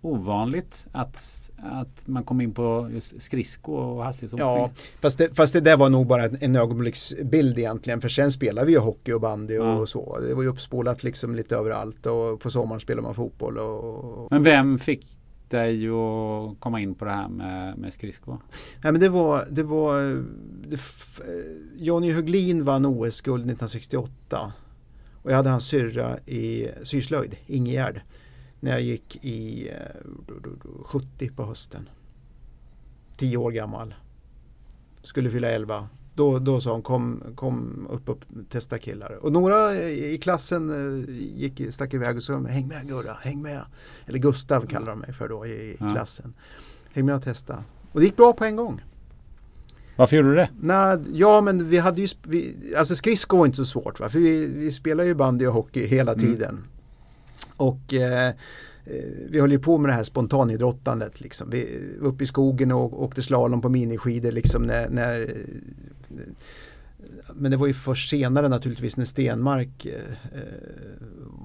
[0.06, 4.46] ovanligt att, att man kom in på just skridsko och hastighetsåkning.
[4.46, 8.00] Ja, fast det, fast det där var nog bara en, en ögonblicksbild egentligen.
[8.00, 9.86] För sen spelade vi ju hockey och bandy och ja.
[9.86, 10.18] så.
[10.20, 13.58] Det var ju uppspolat liksom lite överallt och på sommaren spelade man fotboll.
[13.58, 15.06] Och, Men vem fick
[15.48, 18.38] dig att komma in på det här med, med skridsko?
[18.82, 20.24] Nej, men det var, det var
[20.68, 20.80] det,
[21.76, 24.52] Jonny Höglin vann OS-guld 1968.
[25.22, 28.00] Och jag hade hans syrra i syslöjd, Ingegärd
[28.60, 29.70] när jag gick i
[30.84, 31.88] 70 eh, på hösten.
[33.16, 33.94] 10 år gammal.
[35.02, 35.88] Skulle fylla 11.
[36.14, 39.12] Då, då sa hon kom, kom upp och testa killar.
[39.12, 43.62] Och några i klassen eh, gick, stack iväg och sa häng med Gurra, häng med.
[44.06, 45.90] Eller Gustav kallar de mig för då i ja.
[45.90, 46.34] klassen.
[46.92, 47.64] Häng med och testa.
[47.92, 48.82] Och det gick bra på en gång.
[49.96, 50.48] Varför gjorde du det?
[50.60, 54.08] Nah, ja men vi hade ju, vi, alltså skridsko var inte så svårt va?
[54.08, 56.24] För vi, vi spelar ju bandy och hockey hela mm.
[56.24, 56.64] tiden.
[57.56, 58.34] Och eh, eh
[59.30, 61.20] vi höll ju på med det här spontanidrottandet.
[61.20, 61.50] Liksom.
[61.50, 64.32] Vi var uppe i skogen och åkte slalom på miniskidor.
[64.32, 66.22] Liksom när, när, eh,
[67.34, 69.94] men det var ju först senare naturligtvis när Stenmark eh,
[70.32, 70.40] eh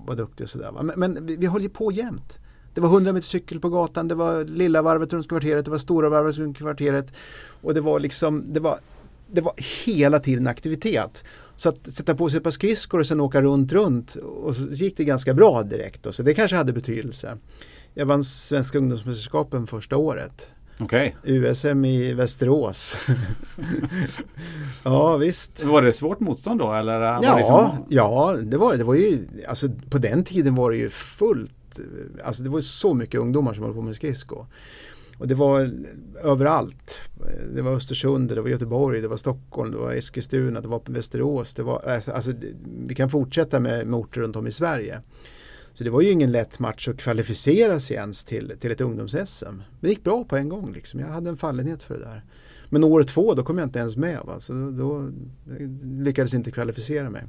[0.05, 0.71] var duktig och sådär.
[0.71, 2.39] Men, men vi, vi höll ju på jämt.
[2.73, 5.77] Det var 100 meter cykel på gatan, det var lilla varvet runt kvarteret, det var
[5.77, 7.13] stora varvet runt kvarteret.
[7.61, 8.79] Och det var liksom, det var,
[9.31, 9.53] det var
[9.85, 11.25] hela tiden aktivitet.
[11.61, 14.63] Så att sätta på sig ett par skridskor och sen åka runt, runt och så
[14.63, 16.03] gick det ganska bra direkt.
[16.03, 17.37] Då, så det kanske hade betydelse.
[17.93, 20.51] Jag vann Svenska ungdomsmästerskapen första året.
[20.79, 21.11] Okay.
[21.23, 22.97] USM i Västerås.
[24.83, 25.63] ja visst.
[25.63, 26.73] Var det svårt motstånd då?
[26.73, 27.85] Eller ja, det liksom...
[27.89, 28.77] ja, det var det.
[28.77, 31.79] Det var ju, alltså, på den tiden var det ju fullt.
[32.23, 34.45] Alltså det var så mycket ungdomar som höll på med skridsko.
[35.21, 35.71] Och det var
[36.23, 36.99] överallt.
[37.55, 41.53] Det var Östersund, det var Göteborg, det var Stockholm, det var Eskilstuna, det var Västerås.
[41.53, 42.33] Det var, alltså, alltså
[42.85, 45.01] vi kan fortsätta med, med orter runt om i Sverige.
[45.73, 49.45] Så det var ju ingen lätt match att kvalificera sig ens till, till ett ungdoms-SM.
[49.45, 50.73] Men det gick bra på en gång.
[50.73, 50.99] Liksom.
[50.99, 52.23] Jag hade en fallenhet för det där.
[52.69, 54.19] Men år två då kom jag inte ens med.
[54.25, 54.39] Va?
[54.39, 55.11] Så då, då
[55.83, 57.23] lyckades inte kvalificera mig.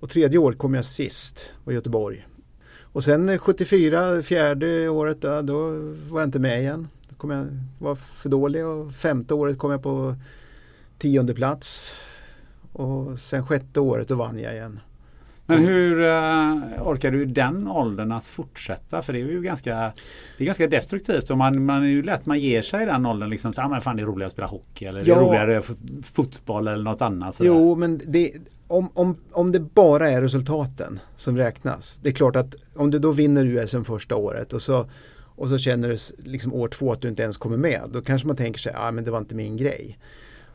[0.00, 2.26] Och tredje året kom jag sist, var Göteborg.
[2.94, 5.70] Och sen 74, fjärde året, då
[6.10, 6.88] var jag inte med igen.
[7.08, 7.46] Då kom jag,
[7.78, 10.14] var för dålig och femte året kom jag på
[10.98, 11.94] tionde plats.
[12.72, 14.80] Och sen sjätte året då vann jag igen.
[15.46, 19.02] Men hur uh, orkar du i den åldern att fortsätta?
[19.02, 19.92] För det är ju ganska,
[20.38, 21.30] det är ganska destruktivt.
[21.30, 23.30] Och man, man är ju lätt man ger sig i den åldern.
[23.30, 25.04] Liksom, ah, men fan det är roligare att spela hockey eller ja.
[25.04, 25.62] det är roligare
[26.02, 27.34] fotboll eller något annat.
[27.34, 27.50] Sådär.
[27.50, 28.32] Jo, men det,
[28.66, 32.00] om, om, om det bara är resultaten som räknas.
[32.02, 34.86] Det är klart att om du då vinner USM första året och så,
[35.36, 35.96] och så känner du
[36.30, 37.80] liksom år två att du inte ens kommer med.
[37.92, 39.98] Då kanske man tänker sig, ah, men det var inte min grej.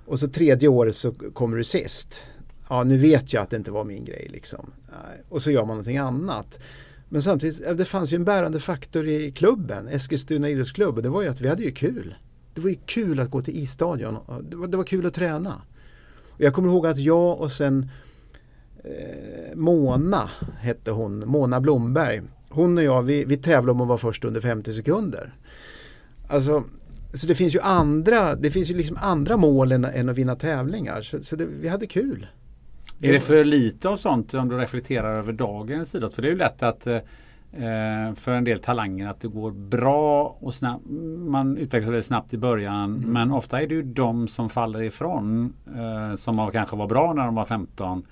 [0.06, 2.21] Och så tredje året så kommer du sist
[2.69, 4.71] ja nu vet jag att det inte var min grej liksom.
[5.29, 6.60] Och så gör man någonting annat.
[7.10, 11.21] Men samtidigt, det fanns ju en bärande faktor i klubben, Eskilstuna idrottsklubb, och det var
[11.21, 12.15] ju att vi hade ju kul.
[12.53, 14.17] Det var ju kul att gå till isstadion,
[14.49, 15.62] det var, det var kul att träna.
[16.29, 17.89] Och jag kommer ihåg att jag och sen
[18.84, 20.29] eh, Mona
[20.60, 22.21] hette hon, Mona Blomberg.
[22.49, 25.34] Hon och jag, vi, vi tävlade om att vara först under 50 sekunder.
[26.27, 26.63] Alltså,
[27.13, 30.36] så det finns ju andra, det finns ju liksom andra mål än, än att vinna
[30.36, 31.01] tävlingar.
[31.01, 32.27] Så, så det, vi hade kul.
[33.01, 36.13] Är det för lite av sånt om du reflekterar över dagens idrott?
[36.13, 36.99] För det är ju lätt att eh,
[38.15, 40.83] för en del talanger att det går bra och snabbt,
[41.17, 42.97] man utvecklas väldigt snabbt i början.
[42.97, 43.13] Mm.
[43.13, 47.25] Men ofta är det ju de som faller ifrån eh, som kanske var bra när
[47.25, 48.03] de var 15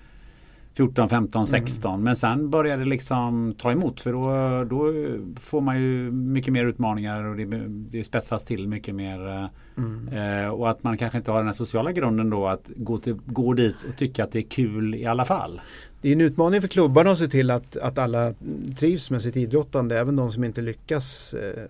[0.78, 1.94] 14, 15, 16.
[1.94, 2.04] Mm.
[2.04, 4.94] Men sen börjar det liksom ta emot för då, då
[5.40, 9.50] får man ju mycket mer utmaningar och det, det spetsas till mycket mer.
[9.78, 10.44] Mm.
[10.44, 13.16] Eh, och att man kanske inte har den här sociala grunden då att gå, till,
[13.26, 15.62] gå dit och tycka att det är kul i alla fall.
[16.02, 18.34] Det är en utmaning för klubbarna att se till att, att alla
[18.80, 21.64] trivs med sitt idrottande, även de som inte lyckas eh,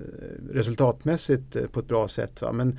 [0.52, 2.42] resultatmässigt eh, på ett bra sätt.
[2.42, 2.52] Va?
[2.52, 2.78] Men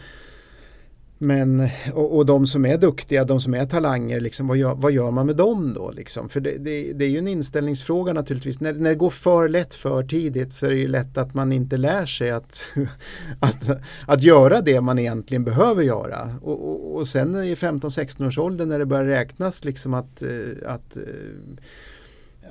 [1.20, 4.92] men, och, och, de som är duktiga, de som är talanger, liksom, vad, gör, vad
[4.92, 5.90] gör man med dem då?
[5.90, 6.28] Liksom?
[6.28, 8.60] För det, det, det, är ju en inställningsfråga naturligtvis.
[8.60, 11.52] När, när det går för lätt för tidigt så är det ju lätt att man
[11.52, 12.64] inte lär sig att,
[13.40, 13.70] att,
[14.06, 16.36] att göra det man egentligen behöver göra.
[16.42, 20.28] Och, och, och sen i 15-16 års ålder när det börjar räknas liksom att, eh,
[20.66, 21.02] att, eh,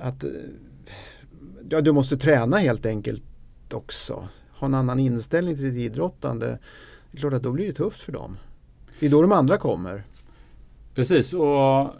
[0.01, 0.29] att eh,
[1.69, 3.23] ja, du måste träna helt enkelt
[3.73, 4.27] också.
[4.59, 6.59] Ha en annan inställning till ditt idrottande.
[7.11, 8.37] Det är klart att då blir det tufft för dem.
[8.99, 10.03] Det är då de andra kommer.
[10.95, 11.93] Precis och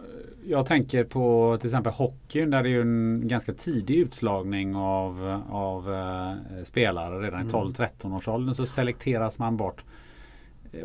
[0.48, 5.90] jag tänker på till exempel hockeyn där det är en ganska tidig utslagning av, av
[5.90, 7.20] uh, spelare.
[7.20, 8.16] Redan i 12-13 mm.
[8.16, 9.84] års åldern så selekteras man bort.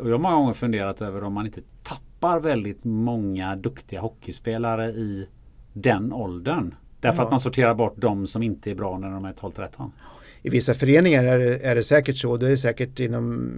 [0.00, 4.86] Och jag har många gånger funderat över om man inte tappar väldigt många duktiga hockeyspelare
[4.86, 5.28] i
[5.72, 6.74] den åldern.
[7.00, 7.24] Därför ja.
[7.24, 9.90] att man sorterar bort de som inte är bra när de är 12-13
[10.46, 12.36] i vissa föreningar är det, är det säkert så.
[12.36, 13.50] Det är säkert inom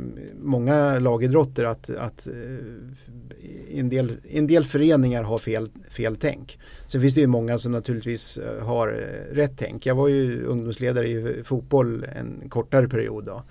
[0.42, 6.58] många lagidrotter att, att eh, en, del, en del föreningar har fel, fel tänk.
[6.86, 9.86] Sen finns det ju många som naturligtvis eh, har eh, rätt tänk.
[9.86, 13.24] Jag var ju ungdomsledare i fotboll en kortare period.
[13.24, 13.42] Då.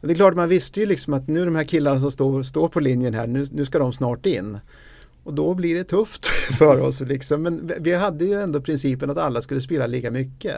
[0.00, 2.42] Och det är klart man visste ju liksom att nu de här killarna som står,
[2.42, 4.58] står på linjen här, nu, nu ska de snart in.
[5.24, 6.26] Och då blir det tufft
[6.58, 7.00] för oss.
[7.00, 7.42] Liksom.
[7.42, 10.56] Men vi hade ju ändå principen att alla skulle spela lika mycket.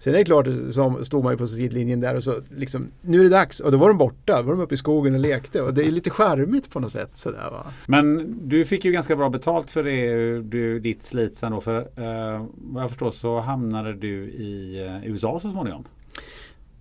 [0.00, 3.20] Sen är det klart, så stod man ju på sidlinjen där och så liksom, nu
[3.20, 5.20] är det dags och då var de borta, då var de uppe i skogen och
[5.20, 7.10] lekte och det är lite charmigt på något sätt.
[7.16, 7.66] Sådär, va?
[7.86, 11.78] Men du fick ju ganska bra betalt för det, du, ditt slit sen då, för
[11.78, 15.84] eh, vad jag förstår så hamnade du i eh, USA så småningom.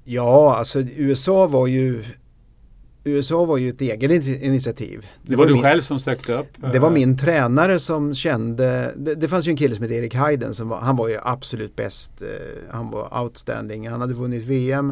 [0.04, 2.04] Ja, alltså USA var ju
[3.10, 5.00] USA var ju ett eget initiativ.
[5.00, 6.48] Det, det var, var, du min, själv som sökte upp?
[6.74, 9.96] Det var eh, min tränare som kände, det, det fanns ju en kille som hette
[9.96, 12.28] Erik Hayden som var, han var ju absolut bäst, eh,
[12.72, 14.88] han var outstanding, han hade vunnit VM,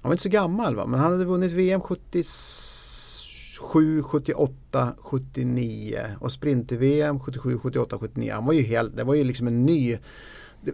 [0.00, 6.32] han var inte så gammal va, men han hade vunnit VM 77, 78, 79 och
[6.32, 8.32] sprinter-VM 77, 78, 79.
[8.34, 9.98] Han var ju helt, det var ju liksom en ny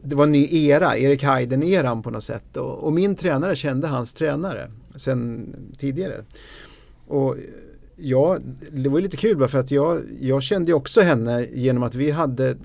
[0.03, 2.57] det var en ny era, Erik Hayden-eran på något sätt.
[2.57, 6.25] Och, och, min tränare kände hans tränare sen tidigare.
[7.11, 7.43] Och eh,
[7.97, 8.39] ja,
[8.71, 12.11] det var lite kul bara för att jag, jag kände också henne genom att vi
[12.11, 12.57] hade,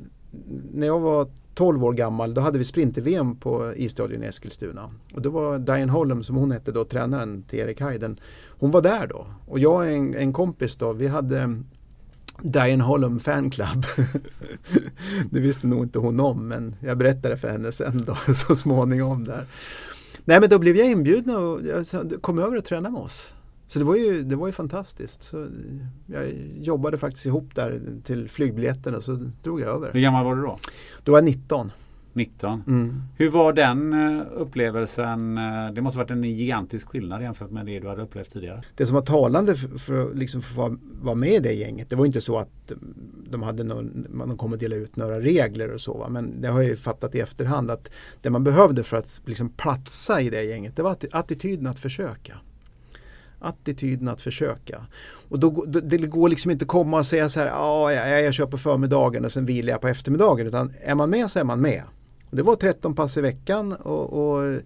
[0.74, 4.92] när jag var 12 år gammal, då hade vi sprinter-VM på isstadion i Eskilstuna.
[5.14, 8.82] Och då var Diane Holm, som hon hette då, tränaren till Erik Hayden, hon var
[8.82, 9.28] där då.
[9.48, 11.62] Och jag och en, en kompis då, vi hade
[12.42, 13.86] Diane Holm Fanclub.
[15.32, 19.24] det visste nog inte hon om men jag berättade för henne sen då så småningom
[19.24, 19.46] där.
[20.26, 21.86] Nej men då blev jag inbjuden och jag
[22.22, 23.34] kom över och träna med oss.
[23.68, 25.24] Så det var ju, det var ju fantastiskt.
[25.24, 25.48] Så
[26.06, 29.94] jag jobbade faktiskt ihop där till flygbiljetten och så drog jag över.
[29.94, 30.60] Hur gammal var du då?
[31.04, 31.72] Då var jag 19.
[32.16, 32.64] 19.
[32.68, 33.02] Mm.
[33.18, 35.38] Hur var den eh, upplevelsen?
[35.38, 38.64] Eh, det måste varit en gigantisk skillnad jämfört med det du hade upplevt tidigare.
[38.76, 41.96] Det som var talande för, för, liksom för att vara med i det gänget det
[41.96, 42.72] var inte så att
[43.30, 45.98] de hade någon, man kom att dela ut några regler och så.
[45.98, 46.10] Va?
[46.10, 49.50] Men det har jag ju fattat i efterhand att det man behövde för att liksom
[49.50, 52.38] platsa i det gänget det var attityden att försöka
[53.46, 54.86] attityden att försöka.
[55.30, 58.34] Och då, det går liksom inte att komma och säga så här, ja jag, jag
[58.34, 60.48] kör på förmiddagen och sen vilar jag på eftermiddagen.
[60.48, 61.84] Utan är man med så är man med.
[62.30, 64.60] Och det var 13 pass i veckan och, och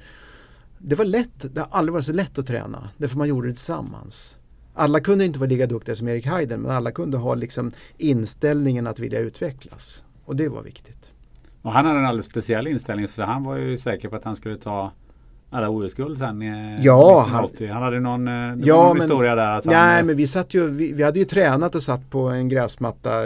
[0.78, 2.90] det var lätt, det har aldrig varit så lätt att träna.
[2.98, 4.38] Därför man gjorde det tillsammans.
[4.74, 8.88] Alla kunde inte vara lika duktiga som Erik Heiden men alla kunde ha liksom inställningen
[8.88, 10.04] att vilja utvecklas.
[10.26, 11.12] Och det var viktigt.
[11.62, 14.36] Och han hade en alldeles speciell inställning för han var ju säker på att han
[14.36, 14.92] skulle ta
[15.50, 16.42] alla OS-guld sen
[16.82, 17.68] ja, 1980.
[17.68, 18.34] Han, han hade någon, eh,
[18.68, 19.58] ja, någon men, historia där.
[19.58, 22.20] Att nej, han, men vi, satt ju, vi, vi, hade ju tränat och satt på
[22.28, 23.24] en gräsmatta.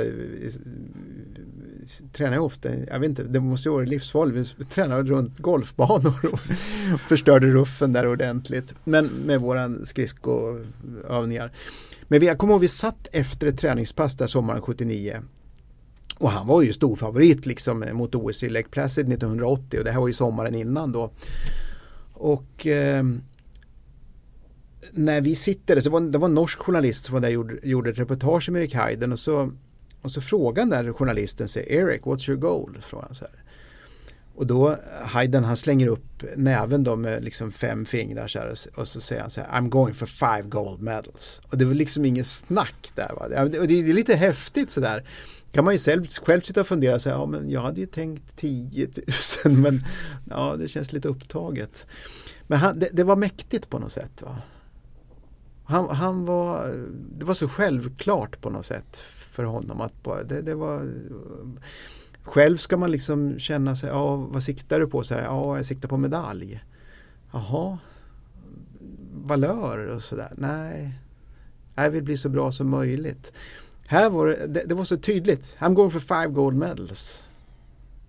[2.13, 4.55] Tränar jag ofta, jag vet inte, det måste ju vara livsfarligt.
[4.57, 6.39] Vi tränade runt golfbanor och
[7.07, 8.73] förstörde ruffen där ordentligt.
[8.83, 11.51] Men med våran skridskoövningar.
[12.07, 15.21] Men vi, jag kommer ihåg vi satt efter ett träningspass där sommaren 79
[16.17, 19.91] och han var ju stor favorit liksom mot OS i Lake Placid 1980 och det
[19.91, 21.12] här var ju sommaren innan då.
[22.23, 23.03] Och eh,
[24.91, 27.57] när vi sitter, så var, det var en norsk journalist som var där och gjorde,
[27.63, 29.51] gjorde ett reportage med Erik Heiden och så,
[30.01, 32.77] och så frågade den där journalisten sig, Eric, what's your goal?
[32.81, 33.43] Frågade han så här.
[34.36, 38.88] Och då Heiden, han slänger upp näven då med liksom fem fingrar så här, och
[38.88, 41.41] så säger han så här I'm going for five gold medals.
[41.51, 43.12] Och det var liksom ingen snack där.
[43.15, 43.43] Va?
[43.59, 45.03] Och det är lite häftigt sådär
[45.53, 47.87] kan man ju själv, själv sitta och fundera så här, ja men jag hade ju
[47.87, 48.89] tänkt 10
[49.45, 49.85] 000 men
[50.29, 51.85] ja det känns lite upptaget.
[52.47, 54.21] Men han, det, det, var mäktigt på något sätt.
[54.21, 54.37] Va?
[55.63, 56.75] Han, han var,
[57.17, 60.89] det var så självklart på något sätt för honom att bara, det, det var
[62.23, 65.03] Själv ska man liksom känna sig, ja vad siktar du på?
[65.03, 66.63] Så här, ja jag siktar på medalj.
[67.31, 67.77] Jaha,
[69.13, 70.31] valör och sådär.
[70.37, 70.99] Nej,
[71.75, 73.33] jag vill bli så bra som möjligt.
[73.93, 75.58] Här var det, det var så tydligt.
[75.60, 77.27] I'm going for five gold medals.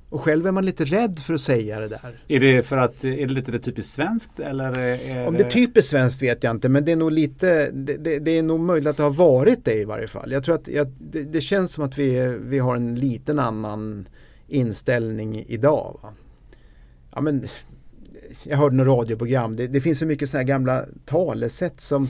[0.08, 2.24] Och själv är man lite rädd för att säga det där.
[2.28, 4.78] Är det för att, är det lite det typiskt svenskt eller?
[4.78, 7.96] Är Om det är typiskt svenskt vet jag inte men det är nog lite, det,
[7.96, 10.32] det, det är nog möjligt att det har varit det i varje fall.
[10.32, 14.08] Jag tror att jag, det, det, känns som att vi, vi har en liten annan
[14.48, 15.98] inställning idag.
[16.02, 16.12] Va?
[17.14, 17.48] Ja, men,
[18.44, 22.08] jag hörde något radioprogram, det, det finns så mycket sådana här gamla talesätt som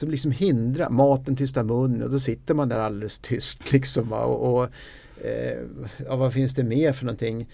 [0.00, 4.12] som liksom hindrar maten tysta mun och då sitter man där alldeles tyst liksom.
[4.12, 4.64] Och, och
[5.24, 5.58] eh,
[6.06, 7.48] ja, vad finns det mer för någonting?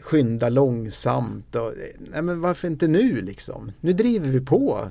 [0.00, 1.72] Skynda långsamt och
[2.12, 3.72] nej men varför inte nu liksom?
[3.80, 4.90] Nu driver vi på.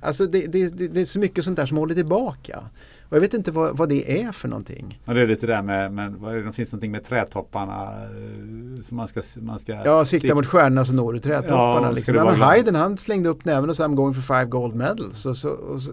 [0.00, 2.64] Alltså det, det, det är så mycket sånt där som håller tillbaka.
[3.10, 5.00] Och jag vet inte vad, vad det är för någonting.
[5.04, 8.02] Ja, det är lite där med, med vad är det, det finns någonting med trädtopparna
[8.02, 11.86] eh, som man ska, man ska Ja, sikta mot stjärnorna så når du trädtopparna.
[11.86, 12.14] Ja, liksom.
[12.14, 15.26] Men Hayden han slängde upp näven och sa I'm going for five gold medals.
[15.26, 15.92] Och så, och så,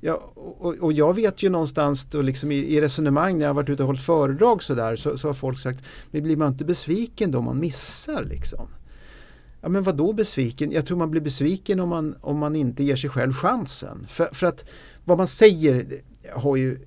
[0.00, 3.70] Ja, och, och, jag vet ju någonstans då liksom i, i resonemang när jag varit
[3.70, 7.30] ute och hållit föredrag sådär så, så har folk sagt, men blir man inte besviken
[7.30, 8.68] då om man missar liksom?
[9.60, 10.72] Ja men vad då besviken?
[10.72, 14.06] Jag tror man blir besviken om man, om man inte ger sig själv chansen.
[14.08, 14.64] För, för att
[15.04, 15.86] vad man säger
[16.32, 16.78] har ju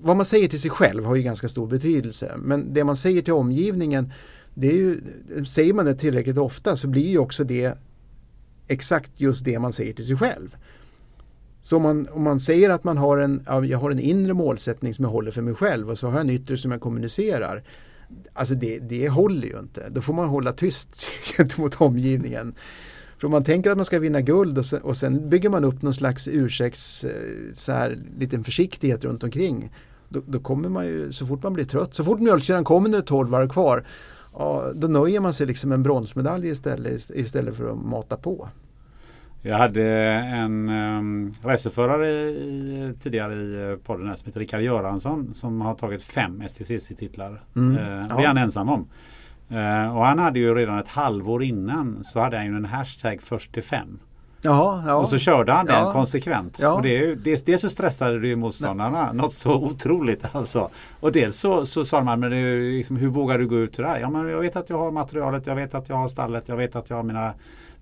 [0.00, 2.34] vad man säger till sig själv har ju ganska stor betydelse.
[2.38, 4.12] Men det man säger till omgivningen,
[4.54, 5.00] det är ju,
[5.44, 7.78] säger man det tillräckligt ofta så blir ju också det
[8.68, 10.56] exakt just det man säger till sig själv.
[11.66, 14.94] Så om man, om man säger att man har en, jag har en inre målsättning
[14.94, 17.62] som jag håller för mig själv och så har jag en yttre som jag kommunicerar.
[18.32, 19.88] Alltså det, det håller ju inte.
[19.88, 22.54] Då får man hålla tyst gentemot omgivningen.
[23.18, 25.64] För om man tänker att man ska vinna guld och sen, och sen bygger man
[25.64, 27.12] upp någon slags ursäkts, eh,
[27.52, 29.72] så här, liten försiktighet runt omkring.
[30.08, 32.98] Då, då, kommer man ju, så fort man blir trött, så fort mjölkkedjan kommer när
[32.98, 33.86] det är 12 varv kvar,
[34.32, 38.48] ja, då nöjer man sig liksom en bronsmedalj istället, istället för att mata på.
[39.46, 45.34] Jag hade en um, racerförare i, tidigare i eh, podden här som heter Rickard Göransson
[45.34, 47.40] som har tagit fem STCC-titlar.
[47.56, 47.70] Mm.
[47.70, 48.88] Uh, det är han ensam om.
[49.50, 53.22] Uh, och han hade ju redan ett halvår innan så hade han ju en hashtag
[53.22, 53.98] först till fem.
[54.42, 54.94] Jaha, ja.
[54.94, 56.58] Och så körde han den konsekvent.
[56.60, 56.72] Ja.
[56.72, 60.70] Och det är, dels, dels så stressade det ju motståndarna något så otroligt alltså.
[61.00, 63.98] Och dels så, så sa man, men det, liksom, hur vågar du gå ut där?
[63.98, 66.56] Ja men jag vet att jag har materialet, jag vet att jag har stallet, jag
[66.56, 67.34] vet att jag har mina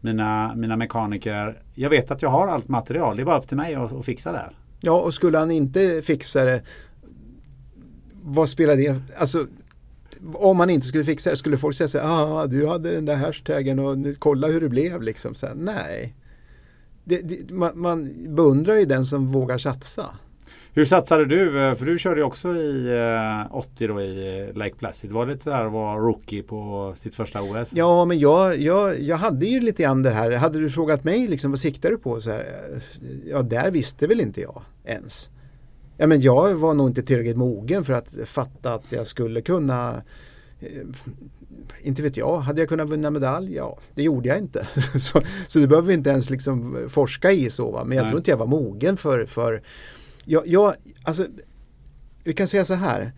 [0.04, 1.62] mina, mina mekaniker.
[1.74, 3.16] Jag vet att jag har allt material.
[3.16, 4.38] Det är bara upp till mig att, att fixa det.
[4.38, 4.56] här.
[4.80, 6.62] Ja, och skulle han inte fixa det,
[8.22, 8.96] vad spelar det?
[9.16, 9.46] Alltså,
[10.34, 13.04] om han inte skulle fixa det, skulle folk säga så här, ah, du hade den
[13.04, 15.34] där hashtaggen och kolla hur det blev liksom.
[15.34, 16.14] Så här, nej,
[17.04, 20.06] det, det, man, man beundrar ju den som vågar satsa.
[20.76, 21.62] Hur satsade du?
[21.62, 22.88] Eh, för du körde ju också i
[23.50, 25.12] 80 eh, då i eh, Lake Placid.
[25.12, 27.70] Var det lite där att vara rookie på sitt första OS?
[27.72, 30.30] Ja, men jag, jag, jag hade ju lite grann det här.
[30.30, 32.20] Hade du frågat mig liksom, vad siktar du på?
[32.20, 32.46] Så här,
[33.26, 35.30] ja, där visste väl inte jag ens.
[35.96, 40.02] Ja, men jag var nog inte tillräckligt mogen för att fatta att jag skulle kunna
[41.82, 43.54] inte vet jag, hade jag kunnat vinna medalj?
[43.54, 44.68] Ja, det gjorde jag inte.
[45.00, 47.84] så, så det behöver vi inte ens liksom forska i så va?
[47.84, 48.10] men jag Nej.
[48.10, 49.62] tror inte jag var mogen för, för
[50.24, 51.26] jag, jag, alltså,
[52.24, 53.12] vi kan säga så här.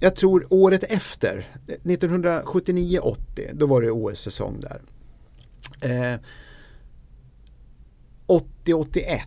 [0.00, 3.16] Jag tror året efter, 1979-80,
[3.52, 4.80] då var det OS-säsong där.
[5.80, 6.20] Eh,
[8.64, 9.20] 80-81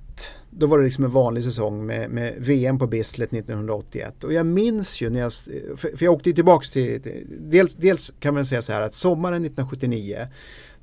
[0.58, 4.24] då var det liksom en vanlig säsong med, med, VM på Bislett 1981.
[4.24, 5.34] Och jag minns ju när jag,
[5.78, 7.02] för, för jag åkte tillbaks till,
[7.40, 10.28] dels, dels kan man säga så här att sommaren 1979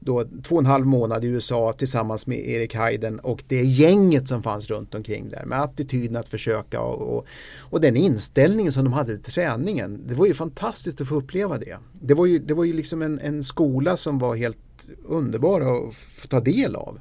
[0.00, 4.28] då två och en halv månad i USA tillsammans med Erik Hayden och det gänget
[4.28, 7.26] som fanns runt omkring där med attityden att försöka och, och,
[7.58, 10.06] och, den inställningen som de hade till träningen.
[10.06, 11.78] Det var ju fantastiskt att få uppleva det.
[11.92, 14.58] Det var ju, det var ju liksom en, en skola som var helt
[15.04, 17.00] underbar att få ta del av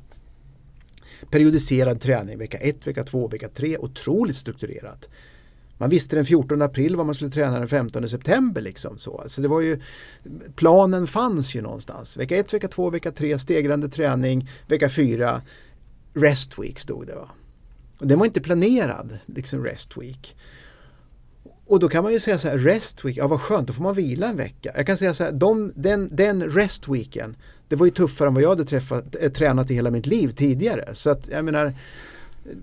[1.32, 3.78] periodiserad träning vecka 1, vecka 2, vecka 3.
[3.78, 5.10] Otroligt strukturerat.
[5.80, 8.62] Man visste den 14 april vad man skulle träna den 15 september.
[8.62, 9.24] Liksom så.
[9.28, 9.80] så det var ju,
[10.56, 12.18] planen fanns ju någonstans.
[12.18, 14.50] Vecka 1, vecka 2, vecka 3, stegrande träning.
[14.68, 15.42] Vecka 4,
[16.14, 17.16] rest week stod det.
[17.16, 17.30] Va?
[18.00, 20.36] Och den var inte planerad, liksom rest week.
[21.66, 23.84] Och då kan man ju säga så här, rest week, ja vad skönt, då får
[23.84, 24.72] man vila en vecka.
[24.76, 27.36] Jag kan säga så här, de, den, den rest weeken,
[27.68, 30.30] det var ju tuffare än vad jag hade träffat, äh, tränat i hela mitt liv
[30.30, 30.90] tidigare.
[30.94, 31.76] Så att jag menar,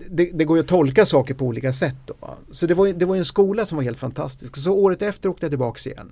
[0.09, 1.95] det, det, går ju att tolka saker på olika sätt.
[2.05, 2.15] Då.
[2.51, 4.57] Så det var, det var en skola som var helt fantastisk.
[4.57, 6.11] Så året efter åkte jag tillbaka igen.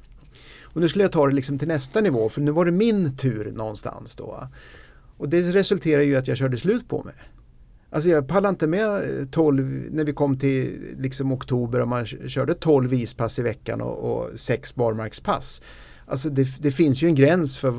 [0.61, 3.17] Och nu skulle jag ta det liksom till nästa nivå för nu var det min
[3.17, 4.15] tur någonstans.
[4.15, 4.47] Då.
[5.17, 7.15] Och det resulterade ju att jag körde slut på mig.
[7.89, 12.05] Alltså jag pallade inte med eh, 12 när vi kom till liksom oktober och man
[12.05, 15.61] körde 12 ispass i veckan och, och 6 barmarkspass.
[16.05, 17.73] Alltså det, det, finns ju en gräns för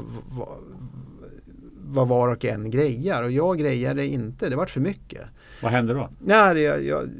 [1.86, 5.22] vad var och en grejar och jag grejade inte, det var för mycket.
[5.62, 6.10] Vad hände då?
[6.26, 7.10] Ja, det, jag, jag,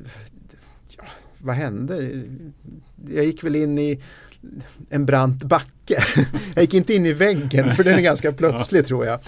[0.97, 1.05] ja,
[1.39, 2.23] vad hände?
[3.09, 4.03] Jag gick väl in i
[4.91, 6.05] en brant backe.
[6.55, 9.21] jag gick inte in i väggen för den är ganska plötslig tror jag.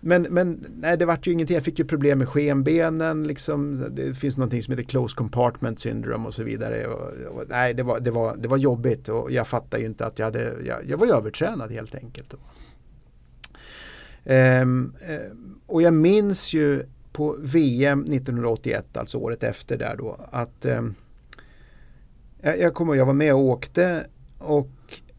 [0.00, 1.54] Men, men nej, det vart ju ingenting.
[1.54, 3.24] Jag fick ju problem med skenbenen.
[3.24, 3.86] Liksom.
[3.90, 6.86] Det finns någonting som heter close compartment syndrome och så vidare.
[6.86, 10.06] Och, och, nej, det var, det, var, det var jobbigt och jag fattade ju inte
[10.06, 12.34] att jag hade, jag, jag var övertränad helt enkelt.
[14.24, 15.18] Ehm, eh,
[15.66, 16.84] och jag minns ju
[17.18, 20.82] på VM 1981, alltså året efter där då, att eh,
[22.40, 24.06] jag, jag kommer jag var med och åkte
[24.38, 24.68] och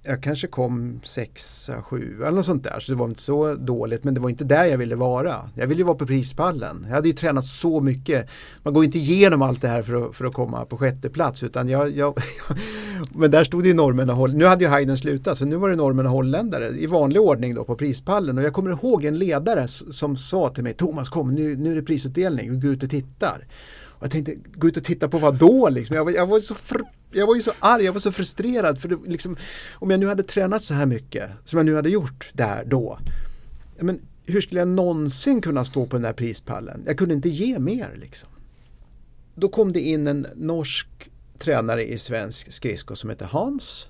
[0.03, 2.79] jag kanske kom sexa, sju eller något sånt där.
[2.79, 5.49] Så det var inte så dåligt men det var inte där jag ville vara.
[5.55, 6.85] Jag ville ju vara på prispallen.
[6.87, 8.29] Jag hade ju tränat så mycket.
[8.63, 11.43] Man går inte igenom allt det här för att, för att komma på sjätte plats
[11.43, 12.17] utan jag, jag
[13.15, 14.43] Men där stod det ju norrmän och holländare.
[14.43, 17.55] Nu hade ju Hayden slutat så nu var det norrmän och holländare i vanlig ordning
[17.55, 18.37] då på prispallen.
[18.37, 21.75] Och jag kommer ihåg en ledare som sa till mig Thomas kom nu, nu är
[21.75, 23.45] det prisutdelning, gå ut och tittar.
[23.99, 25.95] Och jag tänkte, gå ut och titta på vad då liksom?
[25.95, 26.55] Jag var, jag var, så,
[27.11, 28.81] jag var ju så arg, jag var så frustrerad.
[28.81, 29.37] För det, liksom,
[29.73, 32.99] om jag nu hade tränat så här mycket som jag nu hade gjort där då.
[33.79, 36.83] Men hur skulle jag någonsin kunna stå på den där prispallen?
[36.85, 38.29] Jag kunde inte ge mer liksom.
[39.35, 40.87] Då kom det in en norsk
[41.39, 43.89] tränare i svensk skridsko som heter Hans.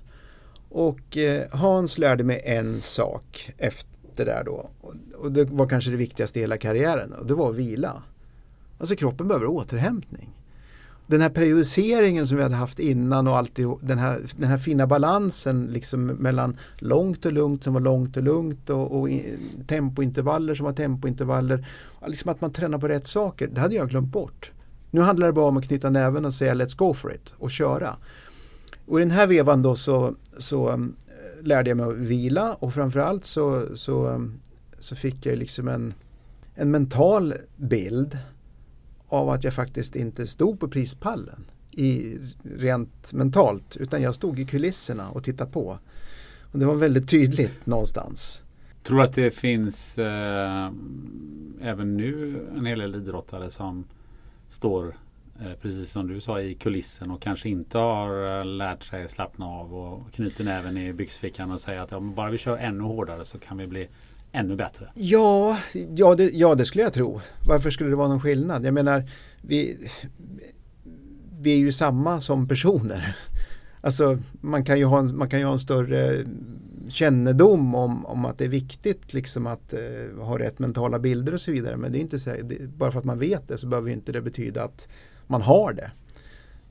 [0.68, 4.70] Och eh, Hans lärde mig en sak efter där då.
[5.14, 8.02] Och det var kanske det viktigaste i hela karriären och det var att vila.
[8.80, 10.30] Alltså kroppen behöver återhämtning.
[11.06, 14.86] Den här periodiseringen som vi hade haft innan och alltid, den, här, den här fina
[14.86, 19.08] balansen liksom mellan långt och lugnt som var långt och lugnt och, och
[19.66, 21.66] tempointervaller som var tempointervaller.
[22.06, 24.52] Liksom att man tränar på rätt saker, det hade jag glömt bort.
[24.90, 27.50] Nu handlar det bara om att knyta näven och säga let's go for it och
[27.50, 27.96] köra.
[28.86, 30.96] Och i den här vevan då så, så um,
[31.42, 34.40] lärde jag mig att vila och framförallt så, så, um,
[34.78, 35.94] så fick jag liksom en,
[36.54, 38.18] en mental bild
[39.10, 44.44] av att jag faktiskt inte stod på prispallen i, rent mentalt utan jag stod i
[44.44, 45.78] kulisserna och tittade på.
[46.52, 48.44] Och det var väldigt tydligt någonstans.
[48.82, 50.70] Tror du att det finns eh,
[51.60, 53.84] även nu en hel del idrottare som
[54.48, 54.96] står
[55.40, 59.46] eh, precis som du sa i kulissen och kanske inte har eh, lärt sig slappna
[59.46, 63.24] av och knyter näven i byxfickan och säga att om bara vi kör ännu hårdare
[63.24, 63.88] så kan vi bli
[64.32, 64.90] ännu bättre?
[64.94, 65.58] Ja,
[65.94, 67.20] ja, det, ja, det skulle jag tro.
[67.46, 68.64] Varför skulle det vara någon skillnad?
[68.64, 69.04] Jag menar,
[69.42, 69.88] vi,
[71.40, 73.16] vi är ju samma som personer.
[73.80, 76.24] Alltså man kan ju ha en, man kan ju ha en större
[76.88, 81.40] kännedom om, om att det är viktigt liksom att eh, ha rätt mentala bilder och
[81.40, 81.76] så vidare.
[81.76, 84.12] Men det är inte så, det, bara för att man vet det så behöver inte
[84.12, 84.88] det betyda att
[85.26, 85.90] man har det.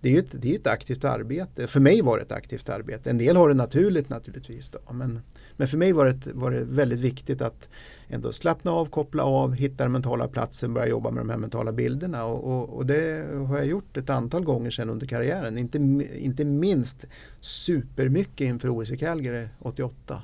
[0.01, 1.67] det är ju ett, det är ett aktivt arbete.
[1.67, 3.09] För mig var det ett aktivt arbete.
[3.09, 4.69] En del har det naturligt naturligtvis.
[4.69, 4.93] Då.
[4.93, 5.19] Men,
[5.59, 7.69] men för mig var det, var det väldigt viktigt att
[8.07, 11.71] ändå slappna av, koppla av, hitta den mentala platsen, börja jobba med de här mentala
[11.71, 12.25] bilderna.
[12.25, 15.57] Och, och, och, det har jag gjort ett antal gånger sedan under karriären.
[15.57, 15.77] Inte,
[16.19, 17.05] inte minst
[17.39, 20.21] supermycket inför OS i Calgary 88.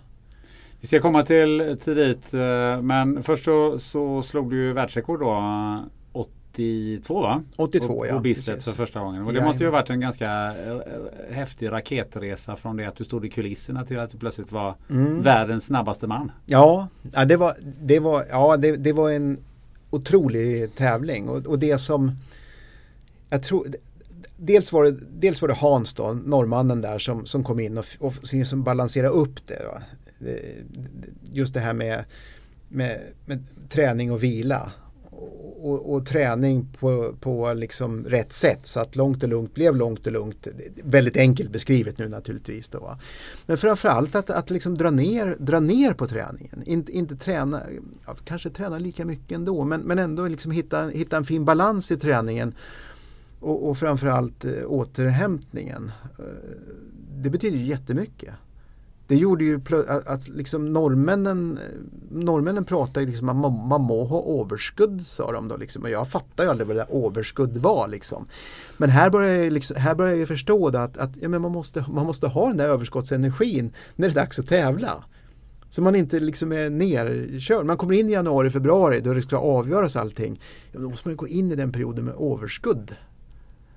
[0.81, 5.19] Vi ska komma till, till dit, eh, men först så, så slog du ju världsrekord
[5.19, 5.31] då
[6.55, 7.43] 82 va?
[7.55, 8.13] 82 på, ja.
[8.13, 9.23] På Bislett för första gången.
[9.23, 10.79] Och det måste ju ha varit en ganska eh,
[11.31, 15.21] häftig raketresa från det att du stod i kulisserna till att du plötsligt var mm.
[15.21, 16.31] världens snabbaste man.
[16.45, 19.37] Ja, ja, det, var, det, var, ja det, det var en
[19.89, 22.11] otrolig tävling och, och det som
[23.29, 23.67] jag tror
[24.37, 27.85] Dels var, det, dels var det Hans då, norrmannen där som, som kom in och,
[27.99, 28.13] och
[28.45, 29.61] som balanserade upp det.
[31.31, 32.05] Just det här med,
[32.69, 34.71] med, med träning och vila
[35.65, 40.07] och, och, träning på, på liksom rätt sätt så att långt och lugnt blev långt
[40.07, 40.47] och lugnt.
[40.83, 42.69] Väldigt enkelt beskrivet nu naturligtvis.
[42.69, 42.97] Då,
[43.45, 46.63] Men framförallt att, att liksom dra, ner, dra ner på träningen.
[46.65, 47.61] In, inte träna,
[48.05, 51.91] ja, kanske träna lika mycket ändå men, men ändå liksom hitta, hitta en fin balans
[51.91, 52.55] i träningen.
[53.39, 55.91] Och, och framförallt eh, återhämtningen.
[56.19, 56.25] Eh,
[57.17, 58.33] det betyder jättemycket.
[59.07, 61.59] Det gjorde ju att, att liksom norrmännen,
[62.11, 65.83] norrmännen pratade liksom att man, man må ha överskudd sa de då liksom.
[65.83, 68.25] Och jag fattade ju aldrig vad det där överskudd var liksom.
[68.77, 71.85] Men här börjar jag, liksom, här börjar jag förstå att, att ja, men man, måste,
[71.89, 75.03] man måste ha den där överskottsenergin när det är dags att tävla.
[75.69, 77.65] Så man inte liksom är nerkörd.
[77.65, 80.41] Man kommer in i januari, februari då det ska avgöras allting.
[80.71, 82.95] Ja, då måste man gå in i den perioden med överskudd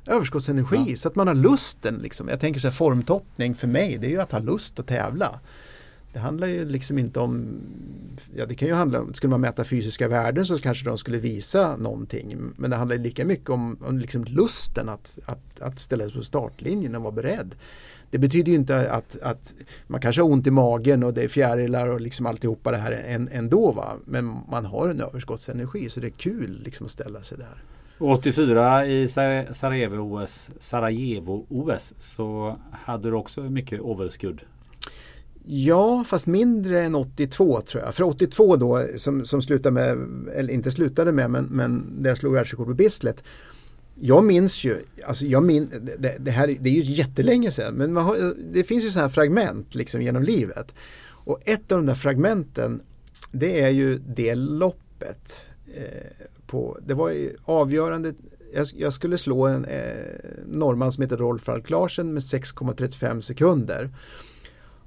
[0.09, 0.97] överskottsenergi ja.
[0.97, 1.95] så att man har lusten.
[2.03, 2.29] Liksom.
[2.29, 5.41] Jag tänker så här, formtoppning för mig det är ju att ha lust att tävla.
[6.13, 7.61] Det handlar ju liksom inte om,
[8.37, 11.19] ja det kan ju handla om, skulle man mäta fysiska värden så kanske de skulle
[11.19, 12.37] visa någonting.
[12.57, 16.23] Men det handlar lika mycket om, om liksom lusten att, att, att ställa sig på
[16.23, 17.55] startlinjen och vara beredd.
[18.11, 19.55] Det betyder ju inte att, att
[19.87, 23.29] man kanske har ont i magen och det är fjärilar och liksom alltihopa det här
[23.33, 23.73] ändå.
[23.73, 23.97] Va?
[24.05, 27.63] Men man har en överskottsenergi så det är kul liksom att ställa sig där.
[27.99, 29.09] 84 i
[29.53, 34.41] Sarajevo-OS Sarajevo -OS, så hade du också mycket overskudd.
[35.51, 37.95] Ja, fast mindre än 82 tror jag.
[37.95, 39.99] För 82 då, som, som slutade med,
[40.35, 43.25] eller inte slutade med, men, men där jag slog världsrekord på Bislett.
[43.95, 44.77] Jag minns ju,
[45.07, 48.85] alltså jag min, det, det, här, det är ju jättelänge sedan, men har, det finns
[48.85, 50.75] ju sådana här fragment liksom genom livet.
[51.01, 52.81] Och ett av de där fragmenten,
[53.33, 55.47] det är ju det loppet.
[55.75, 57.13] Eh, på, det var
[57.45, 58.15] avgörande,
[58.55, 59.83] jag, jag, skulle slå en eh,
[60.47, 63.91] norrman som heter Rolf Alk Larsen med 6,35 sekunder.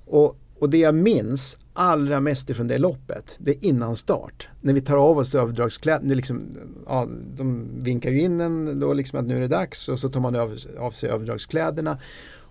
[0.06, 4.50] Och, och det jag minns allra mest ifrån det loppet, det är innan start.
[4.62, 6.42] När vi tar av oss överdragskläderna, liksom,
[6.86, 10.10] ja, de vinkar ju in en då liksom att nu är det dags och så
[10.10, 11.98] tar man av, av sig överdragskläderna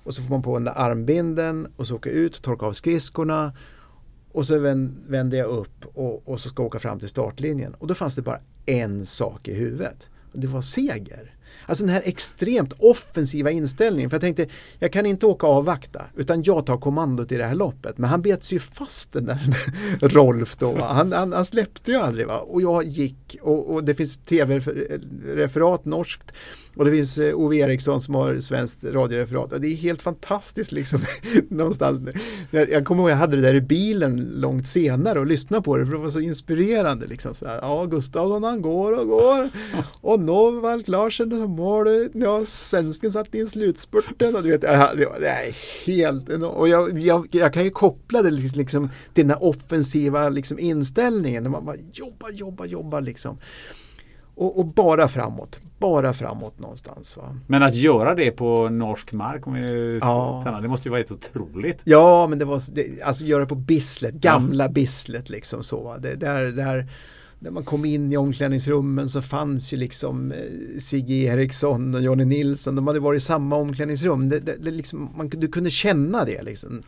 [0.04, 3.52] och så får man på den där armbinden och så åka ut, torka av skridskorna
[4.32, 4.58] och så
[5.08, 8.14] vänder jag upp och, och så ska jag åka fram till startlinjen och då fanns
[8.14, 10.08] det bara en sak i huvudet.
[10.32, 11.34] Och det var seger.
[11.66, 14.10] Alltså den här extremt offensiva inställningen.
[14.10, 14.46] För jag tänkte,
[14.78, 17.98] jag kan inte åka och avvakta utan jag tar kommandot i det här loppet.
[17.98, 19.38] Men han bet sig ju fast den där
[20.08, 20.80] Rolf då.
[20.80, 22.26] Han, han, han, släppte ju aldrig.
[22.26, 22.38] Va?
[22.38, 26.32] Och jag gick och, och det finns tv-referat norskt
[26.76, 29.52] och det finns eh, Ove Eriksson som har svenskt radioreferat.
[29.52, 31.00] Och det är helt fantastiskt liksom.
[31.48, 32.00] någonstans.
[32.50, 35.86] Jag kommer ihåg jag hade det där i bilen långt senare och lyssnade på det
[35.86, 37.06] för det var så inspirerande.
[37.06, 39.50] Liksom, så här, ja, Gustavsson han går och går.
[40.00, 42.08] Och Novalt Larsen som mål.
[42.14, 44.36] Ja, svensken satt in slutspurten.
[44.36, 48.88] Och du vet, det är helt Och jag, jag, jag kan ju koppla det liksom,
[49.14, 51.42] till den här offensiva liksom, inställningen.
[51.42, 53.38] När man bara jobbar, jobbar, jobbar liksom.
[54.34, 57.16] Och, och, bara framåt, bara framåt någonstans.
[57.16, 57.36] Va?
[57.46, 60.58] Men att göra det på norsk mark, om vi ja.
[60.62, 61.82] det måste ju vara helt otroligt.
[61.84, 64.68] Ja, men det var, det, alltså göra det på Bislett, gamla ja.
[64.68, 65.82] Bislett liksom så.
[65.82, 65.98] Va?
[65.98, 66.86] Det, där, där,
[67.42, 72.24] när man kom in i omklädningsrummen så fanns ju liksom eh, Sigge Eriksson och Jonny
[72.24, 74.28] Nilsson, de hade varit i samma omklädningsrum.
[74.28, 76.82] Det, det, det liksom, man, du kunde känna det liksom.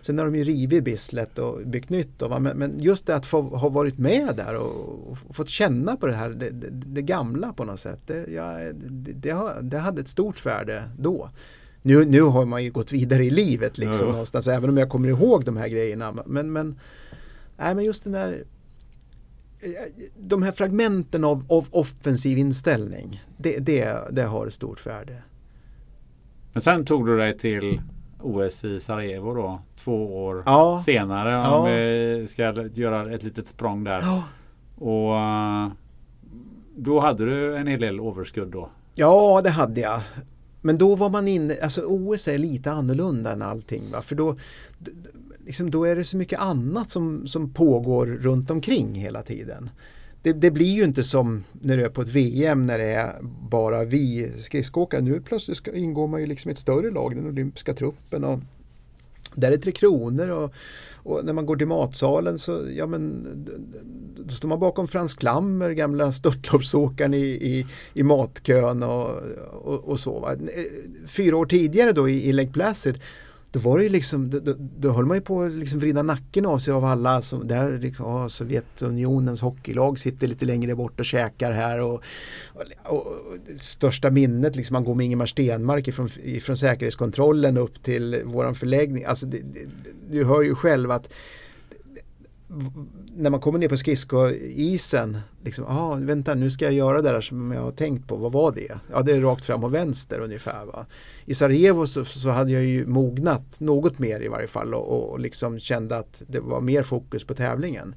[0.00, 2.18] Sen har de ju rivit Bislett och byggt nytt.
[2.18, 5.96] Då, men, men just det att få ha varit med där och, och fått känna
[5.96, 8.00] på det här, det, det, gamla på något sätt.
[8.06, 8.58] Det, ja,
[8.90, 11.30] det, det, hade ett stort värde då.
[11.82, 14.12] Nu, nu har man ju gått vidare i livet liksom ja.
[14.12, 16.14] någonstans, även om jag kommer ihåg de här grejerna.
[16.26, 16.78] Men, men,
[17.56, 18.44] nej, men just den där
[20.18, 25.22] de här fragmenten av, av offensiv inställning, det, det, det har ett stort värde.
[26.52, 27.80] Men sen tog du dig till
[28.22, 30.80] OS i Sarajevo då två år ja.
[30.84, 31.30] senare.
[31.30, 31.58] Ja.
[31.58, 32.42] Om vi ska
[32.74, 34.00] göra ett litet språng där.
[34.00, 34.22] Ja.
[34.84, 35.14] Och
[36.76, 38.68] då hade du en hel del overskudd då?
[38.94, 40.00] Ja, det hade jag.
[40.60, 43.82] Men då var man inne, alltså OS är lite annorlunda än allting.
[43.92, 44.02] Va?
[44.02, 44.36] För då,
[45.46, 49.70] liksom, då är det så mycket annat som, som pågår runt omkring hela tiden.
[50.22, 53.14] Det, det, blir ju inte som när du är på ett VM när det är
[53.50, 55.00] bara vi skridskoåkare.
[55.00, 58.24] Nu plötsligt ska, ingår man ju liksom i ett större lag, den olympiska truppen.
[58.24, 58.38] Och
[59.34, 60.52] där är Tre Kronor och,
[60.92, 63.26] och, när man går till matsalen så ja, men,
[64.16, 69.10] då står man bakom Frans Klammer, gamla störtloppsåkaren i, i, i matkön och,
[69.62, 70.20] och, och så.
[70.20, 70.32] Va?
[70.32, 70.64] Eh,
[71.06, 72.98] fyra år tidigare då i, i Lake Placid
[73.56, 76.02] då var det ju liksom, då, då, då höll man ju på att liksom vrida
[76.02, 81.00] nacken av sig av alla som där liksom, ah, Sovjetunionens hockeylag sitter lite längre bort
[81.00, 82.02] och käkar här och,
[82.54, 83.04] och, och
[83.60, 89.04] största minnet liksom man går med Ingemar Stenmark ifrån, ifrån säkerhetskontrollen upp till våran förläggning.
[89.04, 89.68] Alltså det, det,
[90.10, 91.12] du hör ju själv att
[93.16, 97.20] när man kommer ner på skridskoisen, liksom, ah, vänta nu ska jag göra det där
[97.20, 98.78] som jag har tänkt på, vad var det?
[98.92, 100.64] Ja det är rakt fram och vänster ungefär.
[100.64, 100.86] Va?
[101.24, 105.20] I Sarajevo så, så hade jag ju mognat något mer i varje fall och, och
[105.20, 107.94] liksom kände att det var mer fokus på tävlingen.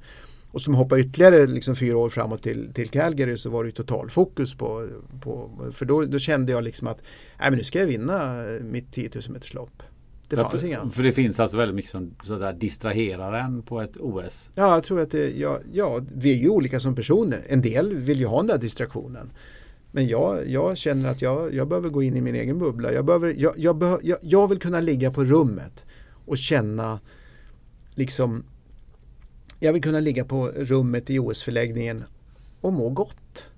[0.52, 4.56] Och som hoppar ytterligare liksom fyra år framåt till, till Calgary så var det totalfokus
[4.56, 4.88] på,
[5.22, 7.02] på för då, då kände jag liksom att
[7.40, 9.84] nej, men nu ska jag vinna mitt 10 000 meters lopp.
[10.30, 10.90] Det fanns för, inga.
[10.90, 14.50] För det finns alltså väldigt mycket som sådär distraherar en på ett OS?
[14.56, 17.42] Ja, jag tror att det, ja, ja, vi är ju olika som personer.
[17.48, 19.32] En del vill ju ha den där distraktionen.
[19.92, 22.92] Men jag, jag känner att jag, jag behöver gå in i min egen bubbla.
[22.92, 25.86] Jag, behöver, jag, jag, behöver, jag, jag vill kunna ligga på rummet
[26.26, 27.00] och känna
[27.96, 28.44] liksom
[29.60, 32.04] jag vill kunna ligga på rummet i OS-förläggningen
[32.62, 33.52] och må gott.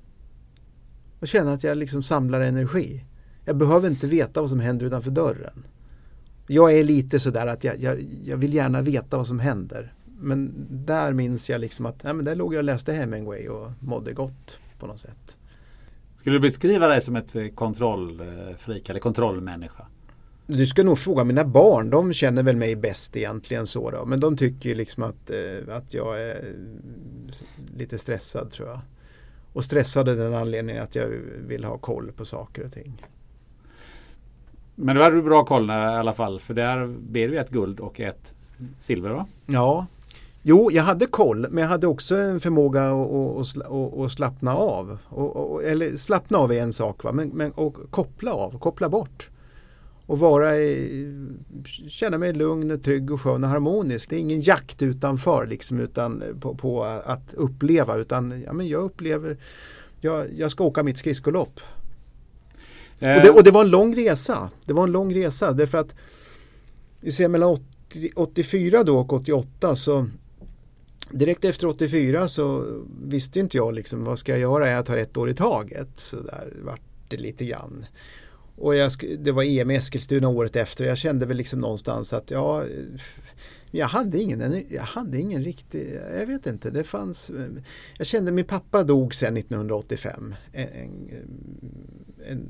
[1.19, 3.05] Och känna att jag liksom samlar energi.
[3.45, 5.63] Jag behöver inte veta vad som händer utanför dörren.
[6.47, 9.93] Jag är lite sådär att jag, jag, jag vill gärna veta vad som händer.
[10.19, 13.71] Men där minns jag liksom att nej, men där låg jag och läste Hemingway och
[13.79, 15.37] mådde gott på något sätt.
[16.19, 19.87] Skulle du beskriva dig som ett kontrollfrik eller kontrollmänniska?
[20.47, 24.05] Du ska nog fråga mina barn, de känner väl mig bäst egentligen så då.
[24.05, 26.55] Men de tycker liksom att, eh, att jag är
[27.77, 28.79] lite stressad tror jag.
[29.53, 31.07] Och stressad av den anledningen att jag
[31.47, 33.05] vill ha koll på saker och ting.
[34.81, 37.79] Men då hade du bra koll i alla fall för där blev det ett guld
[37.79, 38.33] och ett
[38.79, 39.25] silver va?
[39.45, 39.87] Ja,
[40.43, 44.55] Jo, jag hade koll men jag hade också en förmåga att, att, att, att slappna
[44.55, 44.97] av.
[45.09, 47.11] Och, eller slappna av är en sak, va?
[47.11, 49.29] men, men och koppla av, koppla bort.
[50.05, 51.25] Och vara i,
[51.87, 54.09] känna mig lugn, trygg och skön och harmonisk.
[54.09, 58.67] Det är ingen jakt utanför liksom, utan eh, på, på att uppleva utan ja, men
[58.67, 59.37] jag upplever,
[59.99, 61.59] jag, jag ska åka mitt skridskolopp.
[63.01, 64.49] Och, det, och det var en lång resa.
[64.65, 65.95] Det var en lång resa därför att
[66.99, 70.07] vi ser mellan 80, 84 då och 88 så
[71.11, 72.65] direkt efter 84 så
[73.03, 75.89] visste inte jag liksom vad ska jag göra, jag tar ett år i taget.
[75.95, 77.85] Så där vart det lite grann.
[78.55, 80.85] Och jag, det var EM i Eskilstuna året efter.
[80.85, 82.63] Jag kände väl liksom någonstans att ja,
[83.71, 87.31] jag hade ingen, jag hade ingen riktig, jag vet inte, det fanns,
[87.97, 90.35] jag kände min pappa dog sen 1985.
[90.51, 91.09] En, en,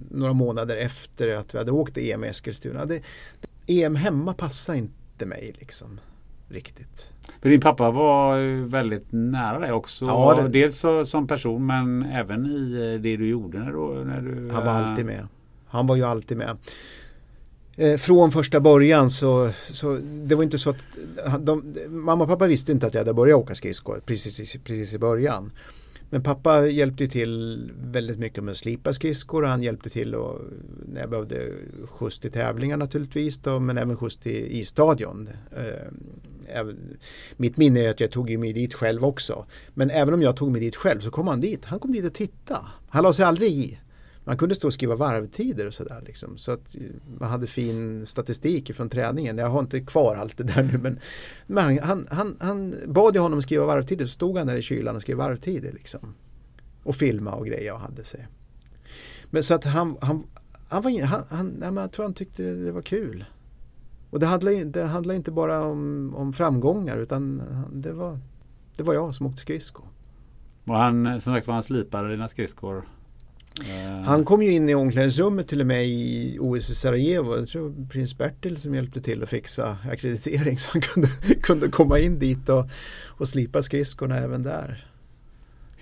[0.09, 2.85] några månader efter att vi hade åkt EM i Eskilstuna.
[2.85, 3.01] Det,
[3.67, 5.99] EM hemma passade inte mig liksom
[6.49, 7.11] riktigt.
[7.41, 10.05] För din pappa var väldigt nära dig också.
[10.05, 10.49] Ja, det...
[10.49, 14.51] Dels som person men även i eh, det du gjorde när du, när du...
[14.51, 15.27] Han var alltid med.
[15.67, 16.57] Han var ju alltid med.
[17.75, 20.77] Eh, från första början så, så det var inte så att
[21.39, 24.99] de, mamma och pappa visste inte att jag hade börjat åka skridskor precis, precis i
[24.99, 25.51] början.
[26.13, 30.41] Men pappa hjälpte till väldigt mycket med att slipa skridskor och han hjälpte till och,
[30.85, 31.51] när jag behövde
[31.85, 35.29] skjuts till tävlingar naturligtvis då, men även skjuts till isstadion.
[35.51, 36.65] Eh,
[37.37, 39.45] mitt minne är att jag tog mig dit själv också.
[39.73, 41.65] Men även om jag tog mig dit själv så kom han dit.
[41.65, 42.65] Han kom dit och tittade.
[42.89, 43.79] Han la sig aldrig i.
[44.23, 46.03] Man kunde stå och skriva varvtider och sådär.
[46.05, 46.37] Liksom.
[46.37, 46.81] Så att eh,
[47.19, 49.37] man hade fin statistik från träningen.
[49.37, 50.99] Jag har inte kvar allt det där nu men,
[51.47, 54.95] men han, han, han bad jag honom skriva varvtider så stod han där i kylan
[54.95, 55.71] och skrev varvtider.
[55.71, 56.13] Liksom.
[56.83, 58.27] Och filma och grejer och hade sig.
[59.29, 60.23] Men så att han, han,
[60.69, 63.25] han var han, han, nej, men jag tror han tyckte det var kul.
[64.09, 67.43] Och det handlar, det handlar inte bara om, om framgångar utan
[67.73, 68.19] det var,
[68.77, 69.85] det var jag som åkte skridskor.
[70.65, 72.85] Och han, som sagt var han slipade dina skridskor
[74.05, 77.37] han kom ju in i omklädningsrummet till och med i OS i Sarajevo.
[77.37, 81.07] Jag tror prins Bertil som hjälpte till att fixa akkreditering så han kunde,
[81.41, 82.69] kunde komma in dit och,
[83.07, 84.85] och slipa skridskorna även där.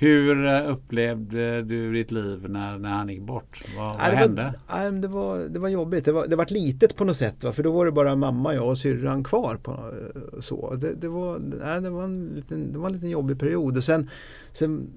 [0.02, 3.64] Hur eh, upplevde du ditt liv när, när han gick bort?
[3.78, 4.54] Vad, vad nej, hände?
[4.68, 6.06] Var, nej, det, var, det var jobbigt.
[6.06, 7.44] Det var, det var litet på något sätt.
[7.44, 7.52] Va?
[7.52, 9.56] För då var det bara mamma, jag och syrran kvar.
[9.64, 10.76] På, eh, så.
[10.76, 13.78] Det, det, var, nej, det, var en liten, det var en liten jobbig period.
[13.78, 14.10] Och sen,
[14.52, 14.90] sen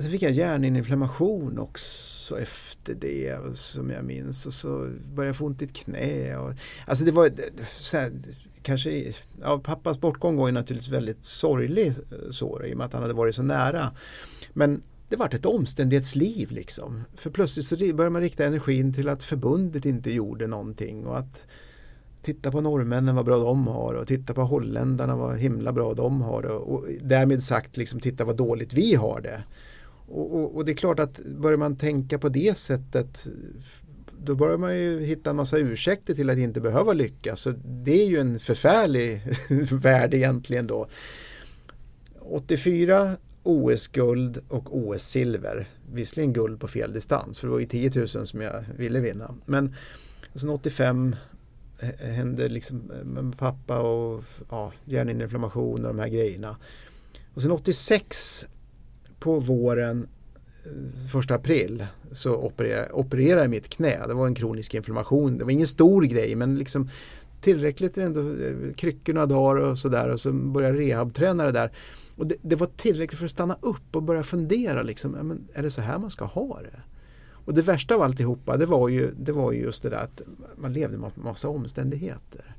[0.00, 5.46] Sen fick jag hjärninflammation också efter det som jag minns och så började jag få
[5.46, 6.36] ont i ett knä.
[6.36, 6.52] Och,
[6.86, 7.32] alltså det var
[7.78, 8.12] så här,
[8.62, 12.92] kanske, ja, pappas bortgång var ju naturligtvis väldigt sorglig eh, så i och med att
[12.92, 13.90] han hade varit så nära.
[14.52, 17.04] Men det vart ett omständighetsliv liksom.
[17.16, 21.46] För plötsligt så började man rikta energin till att förbundet inte gjorde någonting och att
[22.22, 26.22] titta på norrmännen vad bra de har och titta på holländarna vad himla bra de
[26.22, 29.42] har och, och därmed sagt liksom titta vad dåligt vi har det.
[30.10, 33.28] Och, och, och, det är klart att börjar man tänka på det sättet
[34.24, 37.40] då börjar man ju hitta en massa ursäkter till att inte behöva lyckas.
[37.40, 39.22] Så det är ju en förfärlig
[39.72, 40.86] värld egentligen då.
[42.20, 45.68] 84 OS-guld och OS-silver.
[45.92, 49.34] Visserligen guld på fel distans för det var ju 10 000 som jag ville vinna.
[49.46, 49.74] Men
[50.34, 51.16] sen 85
[51.98, 56.56] hände liksom med pappa och ja, hjärninflammation och de här grejerna.
[57.34, 58.46] Och sen 86
[59.20, 60.08] på våren,
[60.64, 64.06] eh, första april, så opererade, opererade jag mitt knä.
[64.06, 65.38] Det var en kronisk inflammation.
[65.38, 66.88] Det var ingen stor grej men liksom
[67.40, 71.72] tillräckligt ändå, eh, kryckor några dagar och sådär och så började jag rehabträna det där.
[72.16, 75.62] Och det, det, var tillräckligt för att stanna upp och börja fundera liksom, men är
[75.62, 76.80] det så här man ska ha det?
[77.44, 80.22] Och det värsta av alltihopa det var ju, det var ju just det där att
[80.56, 82.56] man levde med massa omständigheter.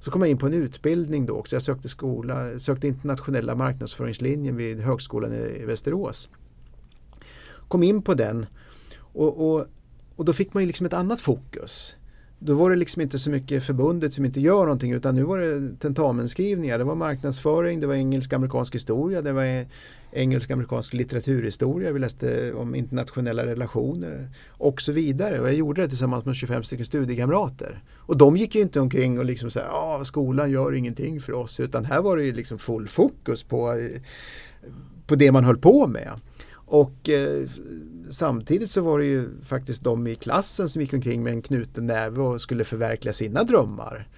[0.00, 1.56] Så kom jag in på en utbildning då också.
[1.56, 6.28] Jag sökte skola, sökte internationella marknadsföringslinjen vid högskolan i Västerås.
[7.68, 8.46] Kom in på den
[8.98, 9.66] och, och,
[10.16, 11.96] och då fick man ju liksom ett annat fokus.
[12.42, 15.38] Då var det liksom inte så mycket förbundet som inte gör någonting utan nu var
[15.38, 16.78] det tentamenskrivningar.
[16.78, 19.66] Det var marknadsföring, det var engelsk-amerikansk historia, det var
[20.12, 21.92] engelsk-amerikansk litteraturhistoria.
[21.92, 25.40] Vi läste om internationella relationer och så vidare.
[25.40, 27.82] Och jag gjorde det tillsammans med 25 stycken studiekamrater.
[27.96, 31.32] Och de gick ju inte omkring och liksom så här, ah, skolan gör ingenting för
[31.32, 31.60] oss.
[31.60, 34.00] Utan här var det ju liksom full fokus på, eh,
[35.06, 36.10] på det man höll på med.
[36.52, 37.48] Och eh,
[38.10, 41.86] samtidigt så var det ju faktiskt de i klassen som gick omkring med en knuten
[41.86, 44.08] näve och skulle förverkliga sina drömmar.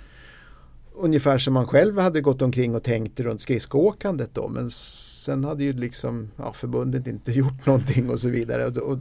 [0.94, 5.64] Ungefär som man själv hade gått omkring och tänkt runt skridskoåkandet då men sen hade
[5.64, 8.66] ju liksom ja, förbundet inte gjort någonting och så vidare.
[8.66, 8.98] Och, och,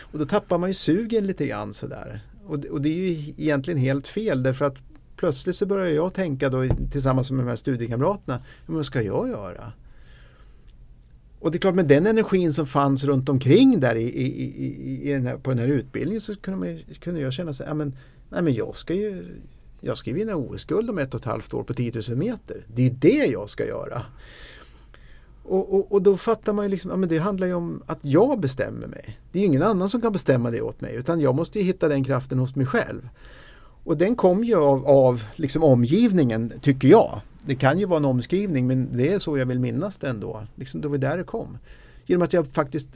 [0.00, 2.20] och då tappar man ju sugen lite grann sådär.
[2.46, 4.76] Och, och det är ju egentligen helt fel därför att
[5.16, 9.72] plötsligt så börjar jag tänka då tillsammans med de här studiekamraterna, vad ska jag göra?
[11.40, 14.26] Och det är klart med den energin som fanns runt omkring där i, i,
[14.66, 17.66] i, i den här, på den här utbildningen så kunde, man, kunde jag känna sig,
[17.66, 17.94] ja, men,
[18.28, 19.24] nej, men jag ska ju
[19.80, 22.64] jag ska vinna OS-guld om ett och ett halvt år på 10 000 meter.
[22.74, 24.02] Det är det jag ska göra.
[25.42, 28.04] Och, och, och, då fattar man ju liksom, ja, men det handlar ju om att
[28.04, 29.18] jag bestämmer mig.
[29.32, 32.04] Det är ingen annan som kan bestämma det åt mig utan jag måste hitta den
[32.04, 33.08] kraften hos mig själv.
[33.86, 37.20] Och den kom ju av, av liksom omgivningen tycker jag.
[37.44, 40.42] Det kan ju vara en omskrivning men det är så jag vill minnas det ändå.
[40.54, 41.58] Liksom det var där det kom.
[42.06, 42.88] Genom att jag faktiskt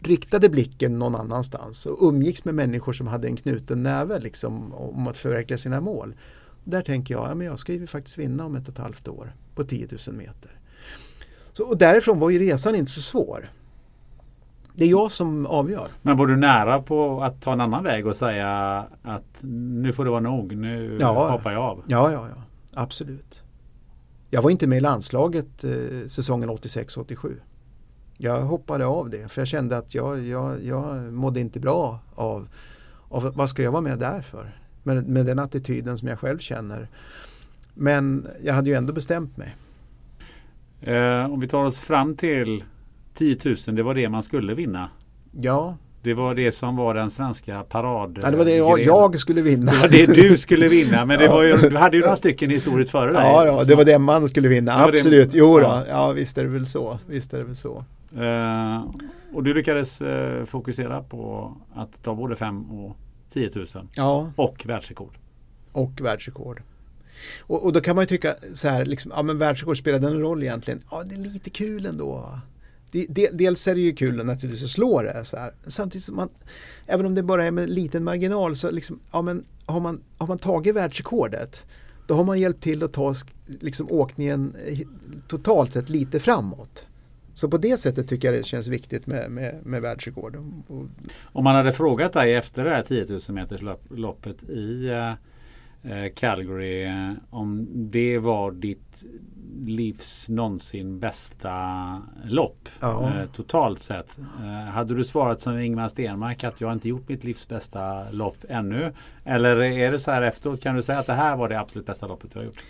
[0.00, 5.06] riktade blicken någon annanstans och umgicks med människor som hade en knuten näve liksom, om
[5.06, 6.14] att förverkliga sina mål.
[6.64, 9.08] Där tänker jag, ja, men jag ska ju faktiskt vinna om ett och ett halvt
[9.08, 10.58] år på 10 000 meter.
[11.52, 13.50] Så, och därifrån var ju resan inte så svår.
[14.76, 15.88] Det är jag som avgör.
[16.02, 18.48] Men var du nära på att ta en annan väg och säga
[19.02, 21.82] att nu får det vara nog, nu ja, hoppar jag av?
[21.86, 22.42] Ja, ja, ja.
[22.74, 23.42] absolut.
[24.30, 27.32] Jag var inte med i landslaget eh, säsongen 86-87.
[28.16, 32.48] Jag hoppade av det för jag kände att jag, jag, jag mådde inte bra av,
[33.08, 34.56] av vad ska jag vara med där för?
[34.82, 36.88] Med, med den attityden som jag själv känner.
[37.74, 39.56] Men jag hade ju ändå bestämt mig.
[40.80, 42.64] Eh, om vi tar oss fram till
[43.14, 44.90] 10 000, det var det man skulle vinna.
[45.32, 45.76] Ja.
[46.02, 48.18] Det var det som var den svenska parad...
[48.22, 49.72] Ja, det var det jag, jag, skulle vinna.
[49.72, 51.04] Det var det du skulle vinna.
[51.04, 53.22] Men det var ju, du hade ju några stycken historiskt före dig.
[53.22, 54.84] Ja, ja det var det man skulle vinna.
[54.84, 55.32] Absolut.
[55.32, 55.60] Det, jo.
[55.60, 55.84] Ja.
[55.88, 56.98] ja, visst är det väl så.
[57.06, 57.84] Visst är det väl så.
[58.18, 58.86] Uh,
[59.34, 62.96] och du lyckades uh, fokusera på att ta både 5 och
[63.32, 63.66] 10 000.
[63.94, 64.32] Ja.
[64.36, 65.18] Och världsrekord.
[65.72, 66.62] Och världsrekord.
[67.40, 70.20] Och, och, då kan man ju tycka så här, liksom, ja men världsrekord spelar den
[70.20, 70.82] roll egentligen?
[70.90, 72.38] Ja, det är lite kul ändå.
[73.08, 75.52] Det, dels är det ju kul naturligtvis att slå det så här.
[75.66, 76.28] Samtidigt som man,
[76.86, 80.26] även om det bara är med liten marginal så liksom, ja men har man, har
[80.26, 81.64] man tagit världsrekordet
[82.06, 83.14] då har man hjälpt till att ta
[83.46, 84.56] liksom, åkningen
[85.28, 86.86] totalt sett lite framåt.
[87.34, 90.36] Så på det sättet tycker jag det känns viktigt med, med, med världsrekord.
[91.22, 95.12] Om man hade frågat dig efter det här 10 000 meters loppet i eh,
[96.14, 99.04] Calgary eh, om det var ditt
[99.66, 101.52] livs någonsin bästa
[102.24, 103.08] lopp ja.
[103.08, 104.18] eh, totalt sett.
[104.18, 108.36] Eh, hade du svarat som Ingmar Stenmark att jag inte gjort mitt livs bästa lopp
[108.48, 108.92] ännu?
[109.24, 111.86] Eller är det så här efteråt kan du säga att det här var det absolut
[111.86, 112.62] bästa loppet du har gjort?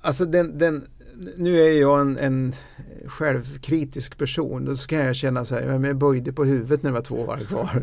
[0.00, 0.84] Alltså den, den
[1.36, 2.54] nu är jag en, en
[3.06, 4.64] självkritisk person.
[4.64, 7.46] Då ska jag känna så här, jag böjde på huvudet när det var två varv
[7.46, 7.70] kvar.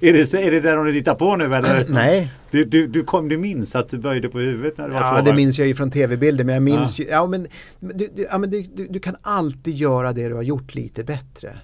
[0.00, 1.86] är, det, är det där du tittar på nu eller?
[1.88, 2.32] Nej.
[2.50, 5.06] Du, du, du, kom, du minns att du böjde på huvudet när det var ja,
[5.06, 5.26] två varv?
[5.26, 7.04] Ja det minns jag ju från tv-bilder men jag minns ja.
[7.04, 7.46] ju, ja men,
[7.80, 11.58] du, du, ja, men du, du, kan alltid göra det du har gjort lite bättre.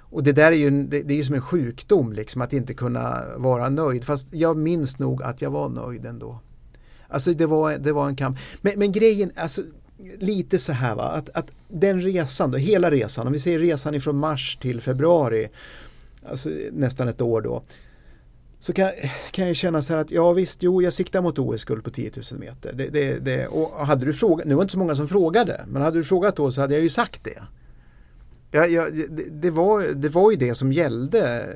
[0.00, 2.74] Och det där är ju, det, det är ju som en sjukdom liksom att inte
[2.74, 4.04] kunna vara nöjd.
[4.04, 6.40] Fast jag minns nog att jag var nöjd ändå.
[7.08, 8.38] Alltså det var, det var en kamp.
[8.60, 9.62] Men, men grejen, alltså
[10.18, 13.94] lite så här va, att, att den resan, då, hela resan, om vi säger resan
[13.94, 15.48] ifrån mars till februari,
[16.28, 17.62] alltså nästan ett år då,
[18.60, 18.90] så kan,
[19.30, 22.10] kan jag känna så här att ja visst, jo jag siktar mot OS-guld på 10
[22.32, 22.72] 000 meter.
[22.72, 25.64] Det, det, det, och hade du frågat, nu var det inte så många som frågade,
[25.68, 27.42] men hade du frågat då så hade jag ju sagt det.
[28.50, 31.46] Ja, ja, det, det, var, det var ju det som gällde.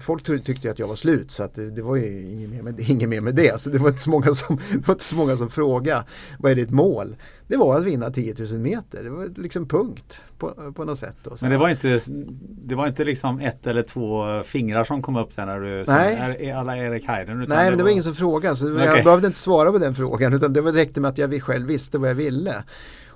[0.00, 2.80] Folk tyckte att jag var slut så att det, det var ju inget mer, med,
[2.90, 3.60] inget mer med det.
[3.60, 6.04] Så det var inte så många som, det var inte så många som frågade
[6.38, 7.16] vad är ditt mål?
[7.46, 9.04] Det var att vinna 10 000 meter.
[9.04, 11.16] Det var liksom punkt på, på något sätt.
[11.22, 11.36] Då.
[11.40, 12.00] Men det var, inte,
[12.40, 16.52] det var inte liksom ett eller två fingrar som kom upp där när du Nej.
[16.52, 17.38] alla Erik Heiden?
[17.38, 18.56] Nej, men det var, var ingen som frågade.
[18.56, 18.86] Så okay.
[18.86, 21.98] Jag behövde inte svara på den frågan utan det räckte med att jag själv visste
[21.98, 22.64] vad jag ville.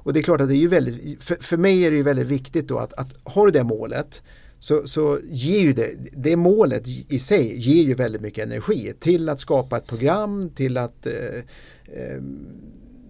[0.04, 2.02] Och det är klart att det är ju väldigt, för, för mig är det ju
[2.02, 4.22] väldigt viktigt då att, att har du det målet
[4.58, 9.28] så, så ger ju det, det målet i sig ger ju väldigt mycket energi till
[9.28, 11.38] att skapa ett program, till att eh,
[11.84, 12.22] eh,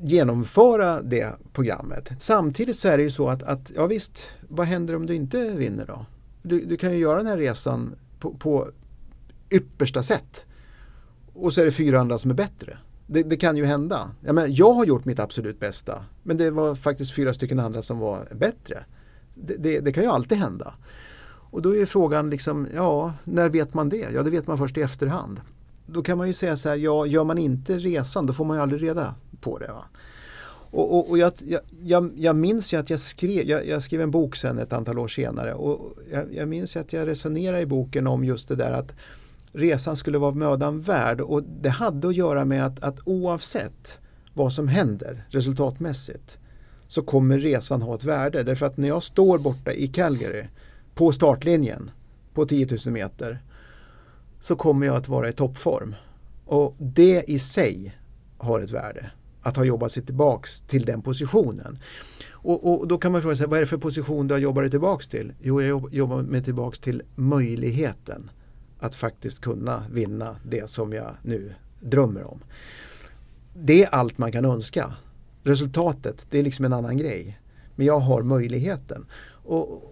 [0.02, 2.10] genomföra det programmet.
[2.18, 5.50] Samtidigt så är det ju så att, att ja visst, vad händer om du inte
[5.50, 6.06] vinner då?
[6.42, 8.70] Du, du kan ju göra den här resan på, på
[9.50, 10.46] yppersta sätt.
[11.32, 12.78] Och så är det fyra andra som är bättre.
[13.06, 14.10] Det, det, kan ju hända.
[14.20, 17.82] Jag, menar, jag har gjort mitt absolut bästa men det var faktiskt fyra stycken andra
[17.82, 18.84] som var bättre.
[19.34, 20.74] Det, det, det kan ju alltid hända.
[21.50, 24.08] Och då är frågan, liksom, ja, när vet man det?
[24.14, 25.40] Ja, det vet man först i efterhand.
[25.86, 28.56] Då kan man ju säga så här, ja, gör man inte resan då får man
[28.56, 29.68] ju aldrig reda på det.
[29.68, 29.84] Va?
[30.74, 31.32] Och, och, och jag,
[31.82, 34.98] jag, jag, minns ju att jag skrev, jag, jag, skrev en bok sen ett antal
[34.98, 38.72] år senare och jag, jag minns att jag resonerade i boken om just det där
[38.72, 38.92] att
[39.54, 43.98] resan skulle vara mödan värd och det hade att göra med att, att oavsett
[44.32, 46.38] vad som händer resultatmässigt
[46.86, 48.42] så kommer resan ha ett värde.
[48.42, 50.44] Därför att när jag står borta i Calgary
[50.94, 51.90] på startlinjen
[52.34, 53.42] på 10 000 meter
[54.40, 55.94] så kommer jag att vara i toppform.
[56.46, 57.96] Och det i sig
[58.38, 59.10] har ett värde.
[59.42, 61.78] Att ha jobbat sig tillbaks till den positionen.
[62.30, 64.62] Och, och, då kan man fråga sig, vad är det för position du har jobbat
[64.62, 65.32] dig tillbaks till?
[65.42, 68.30] Jo, jag jobbar mig tillbaks till möjligheten
[68.84, 72.40] att faktiskt kunna vinna det som jag nu drömmer om.
[73.54, 74.94] Det är allt man kan önska.
[75.42, 77.40] Resultatet, det är liksom en annan grej.
[77.76, 79.06] Men jag har möjligheten.
[79.26, 79.82] Och,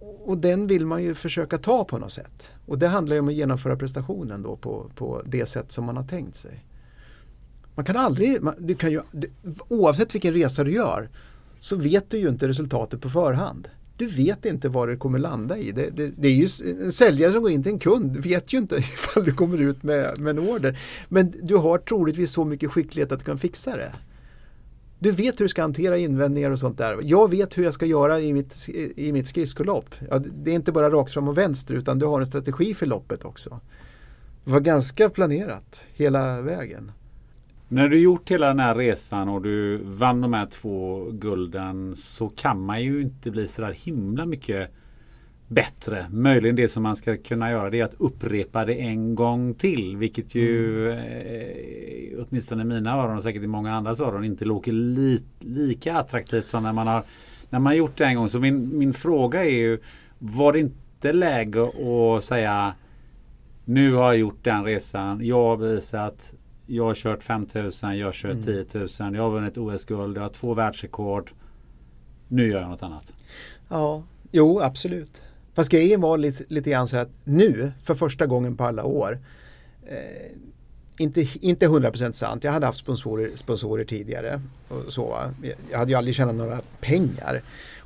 [0.00, 2.52] och den vill man ju försöka ta på något sätt.
[2.66, 5.96] Och det handlar ju om att genomföra prestationen då på, på det sätt som man
[5.96, 6.64] har tänkt sig.
[7.74, 9.00] Man kan aldrig, man, du kan ju,
[9.68, 11.08] oavsett vilken resa du gör
[11.58, 13.68] så vet du ju inte resultatet på förhand.
[13.98, 15.72] Du vet inte vad det kommer landa i.
[15.72, 16.48] Det, det, det, är ju
[16.84, 19.82] en säljare som går in till en kund vet ju inte ifall du kommer ut
[19.82, 20.78] med, med en order.
[21.08, 23.92] Men du har troligtvis så mycket skicklighet att du kan fixa det.
[24.98, 26.98] Du vet hur du ska hantera invändningar och sånt där.
[27.02, 29.94] Jag vet hur jag ska göra i mitt, i mitt skridskolopp.
[30.10, 32.86] Ja, det är inte bara rakt fram och vänster utan du har en strategi för
[32.86, 33.60] loppet också.
[34.44, 36.92] Det var ganska planerat hela vägen.
[37.70, 42.28] När du gjort hela den här resan och du vann de här två gulden så
[42.28, 44.70] kan man ju inte bli så där himla mycket
[45.48, 46.06] bättre.
[46.10, 49.96] Möjligen det som man ska kunna göra det är att upprepa det en gång till.
[49.96, 50.98] Vilket ju mm.
[50.98, 55.96] eh, åtminstone i mina öron och säkert i många andras öron inte låter li, lika
[55.96, 57.02] attraktivt som när man har
[57.50, 58.28] när man gjort det en gång.
[58.28, 59.78] Så min, min fråga är ju
[60.18, 62.74] Var det inte läge att säga
[63.64, 65.26] Nu har jag gjort den resan.
[65.26, 66.34] Jag har visat
[66.70, 68.42] jag har kört 5000, jag kört mm.
[68.42, 71.30] 10 000, jag har vunnit OS-guld, jag har två världsrekord.
[72.28, 73.12] Nu gör jag något annat.
[73.68, 75.22] Ja, jo absolut.
[75.54, 79.18] Fast grejen var lite, lite grann så att nu, för första gången på alla år,
[79.86, 80.32] eh,
[80.98, 84.40] inte, inte 100% sant, jag hade haft sponsorer, sponsorer tidigare.
[84.68, 85.18] Och så,
[85.70, 87.42] jag hade ju aldrig tjänat några pengar.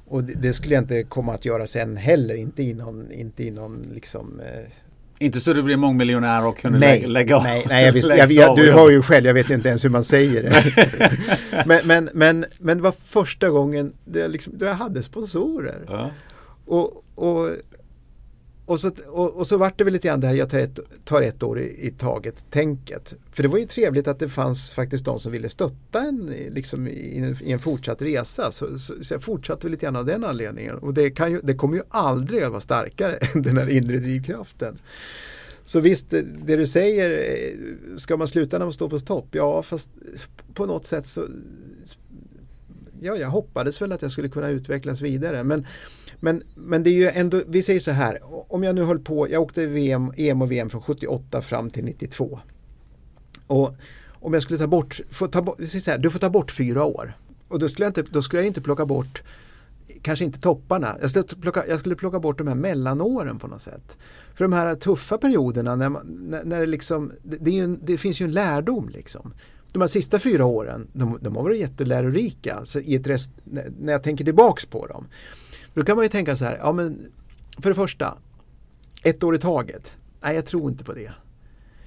[0.08, 3.44] Och det, det, skulle jag inte komma att göra sen heller, inte i någon, inte
[3.44, 4.68] i någon liksom, eh,
[5.22, 7.42] inte så du blir mångmiljonär och kunde nej, lägga av?
[7.42, 9.90] Nej, nej jag visst, jag, jag, du hör ju själv, jag vet inte ens hur
[9.90, 11.28] man säger det.
[11.66, 15.78] men, men, men, men det var första gången det liksom, jag hade sponsorer.
[15.88, 16.10] Ja.
[16.66, 17.50] Och, och,
[18.66, 20.78] och, så, och, och, så vart det väl lite grann det här, jag tar ett,
[21.04, 23.14] tar ett år i, i taget tänket.
[23.32, 26.88] För det var ju trevligt att det fanns faktiskt de som ville stötta en liksom,
[26.88, 28.52] i, en, i en fortsatt resa.
[28.52, 30.78] Så, så, så, jag fortsatte lite grann av den anledningen.
[30.78, 33.98] Och det, kan ju, det kommer ju aldrig att vara starkare än den här inre
[33.98, 34.78] drivkraften.
[35.64, 39.26] Så visst, det, det, du säger, eh, ska man sluta när man står på topp?
[39.30, 39.90] Ja, fast
[40.54, 41.26] på något sätt så
[43.00, 45.44] ja, jag hoppades väl att jag skulle kunna utvecklas vidare.
[45.44, 45.66] Men,
[46.24, 48.18] men, men det är ju ändå, vi säger så här,
[48.48, 51.84] om jag nu höll på, jag åkte VM, EM och VM från 78 fram till
[51.84, 52.40] 92.
[53.46, 53.74] Och
[54.10, 56.84] om jag skulle ta bort, få ta bort så här, du får ta bort fyra
[56.84, 57.12] år.
[57.48, 59.22] Och då skulle jag inte, då skulle jag inte plocka bort
[60.02, 60.96] kanske inte topparna.
[61.00, 63.98] Jag skulle, plocka, jag skulle plocka bort de här mellanåren på något sätt.
[64.34, 67.98] För de här tuffa perioderna när, man, när, när det, liksom, det, det, en, det,
[67.98, 69.34] finns ju en lärdom liksom.
[69.72, 73.30] De här sista fyra åren, de, de har varit jättelärorika alltså i ett rest,
[73.80, 75.06] när jag tänker tillbaks på dem.
[75.74, 77.12] Då kan man ju tänka så här, ja men
[77.58, 78.18] för det första,
[79.02, 79.92] ett år i taget.
[80.22, 81.12] Nej, jag tror inte på det.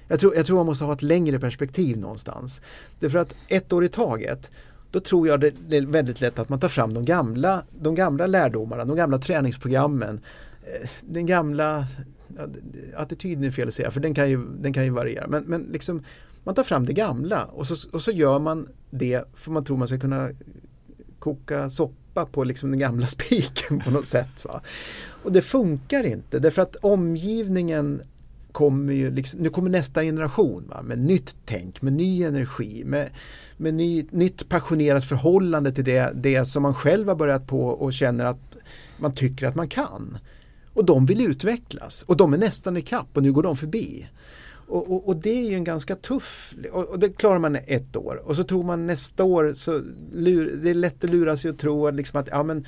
[0.08, 2.62] Jag tror, jag tror man måste ha ett längre perspektiv någonstans.
[3.00, 4.50] Därför att ett år i taget,
[4.90, 8.26] då tror jag det är väldigt lätt att man tar fram de gamla, de gamla
[8.26, 10.20] lärdomarna, de gamla träningsprogrammen.
[10.62, 11.86] Eh, den gamla
[12.96, 15.26] attityden är fel att säga för den kan ju, den kan ju variera.
[15.28, 16.02] Men, men liksom,
[16.44, 19.76] man tar fram det gamla och så, och så gör man det för man tror
[19.76, 20.30] man ska kunna
[21.18, 24.44] koka soppa på liksom den gamla spiken på något sätt.
[24.44, 24.60] Va?
[25.22, 28.02] Och det funkar inte därför att omgivningen
[28.52, 30.82] kommer ju, liksom, nu kommer nästa generation va?
[30.82, 33.10] med nytt tänk, med ny energi, med,
[33.56, 37.92] med ny, nytt passionerat förhållande till det, det som man själv har börjat på och
[37.92, 38.56] känner att
[38.98, 40.18] man tycker att man kan.
[40.72, 44.08] Och de vill utvecklas och de är nästan i kapp och nu går de förbi.
[44.68, 47.96] Och, och, och, det är ju en ganska tuff, och, och, det klarar man ett
[47.96, 51.50] år och så tror man nästa år så lur, det är lätt att lura sig
[51.50, 52.66] och tro att, liksom att ja, men,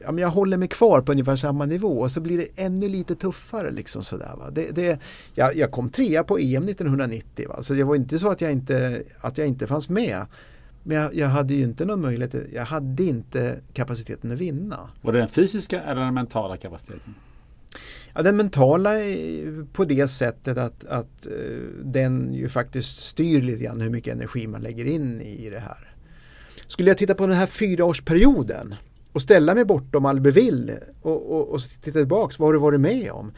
[0.00, 2.88] ja, men jag håller mig kvar på ungefär samma nivå och så blir det ännu
[2.88, 3.70] lite tuffare.
[3.70, 4.50] Liksom sådär, va?
[4.50, 4.98] Det, det,
[5.34, 7.62] jag, jag kom trea på EM 1990 va?
[7.62, 10.26] så det var inte så att jag inte, att jag inte fanns med.
[10.82, 14.90] Men jag, jag, hade ju inte någon möjlighet, jag hade inte kapaciteten att vinna.
[15.02, 17.14] Var det den fysiska eller den mentala kapaciteten?
[18.14, 21.32] Ja, den mentala eh, på det sättet att, att eh,
[21.84, 25.94] den ju faktiskt styr lite grann hur mycket energi man lägger in i det här.
[26.66, 28.74] Skulle jag titta på den här fyraårsperioden
[29.12, 33.10] och ställa mig bortom Albertville och, och, och titta tillbaks, vad har du varit med
[33.10, 33.32] om?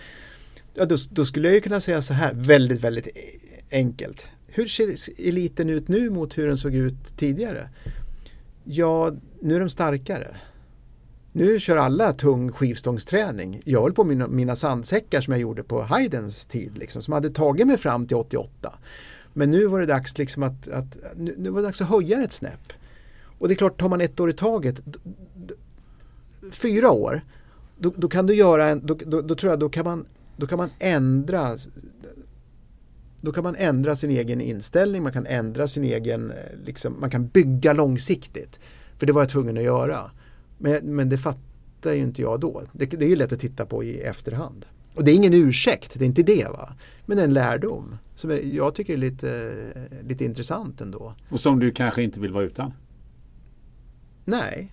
[0.74, 4.28] Ja, då, då skulle jag ju kunna säga så här, väldigt, väldigt eh, enkelt.
[4.46, 4.94] Hur ser
[5.28, 7.68] eliten ut nu mot hur den såg ut tidigare?
[8.64, 10.36] Ja, nu är de starkare.
[11.36, 13.62] Nu kör alla tung skivstångsträning.
[13.64, 17.30] Jag höll på mina, mina sandsäckar som jag gjorde på Haydns tid, liksom, som hade
[17.30, 18.72] tagit mig fram till 88.
[19.32, 22.22] Men nu var det dags liksom att, att nu, nu, var det dags att höja
[22.22, 22.72] ett snäpp.
[23.38, 24.80] Och det är klart, tar man ett år i taget,
[26.50, 27.24] fyra år,
[27.78, 30.06] då, då kan du göra en, då, då, då, tror jag då kan man,
[30.36, 31.56] då kan man ändra
[33.20, 37.10] då kan man ändra sin egen inställning, man kan ändra sin egen, eh, liksom, man
[37.10, 38.60] kan bygga långsiktigt.
[38.98, 40.10] För det var jag tvungen att göra.
[40.58, 42.62] Men, men det fattar ju inte jag då.
[42.72, 44.66] Det, det är ju lätt att titta på i efterhand.
[44.94, 46.72] Och det är ingen ursäkt, det är inte det va.
[47.06, 49.54] Men en lärdom som jag tycker är lite,
[50.02, 51.14] lite intressant ändå.
[51.28, 52.72] Och som du kanske inte vill vara utan?
[54.24, 54.72] Nej,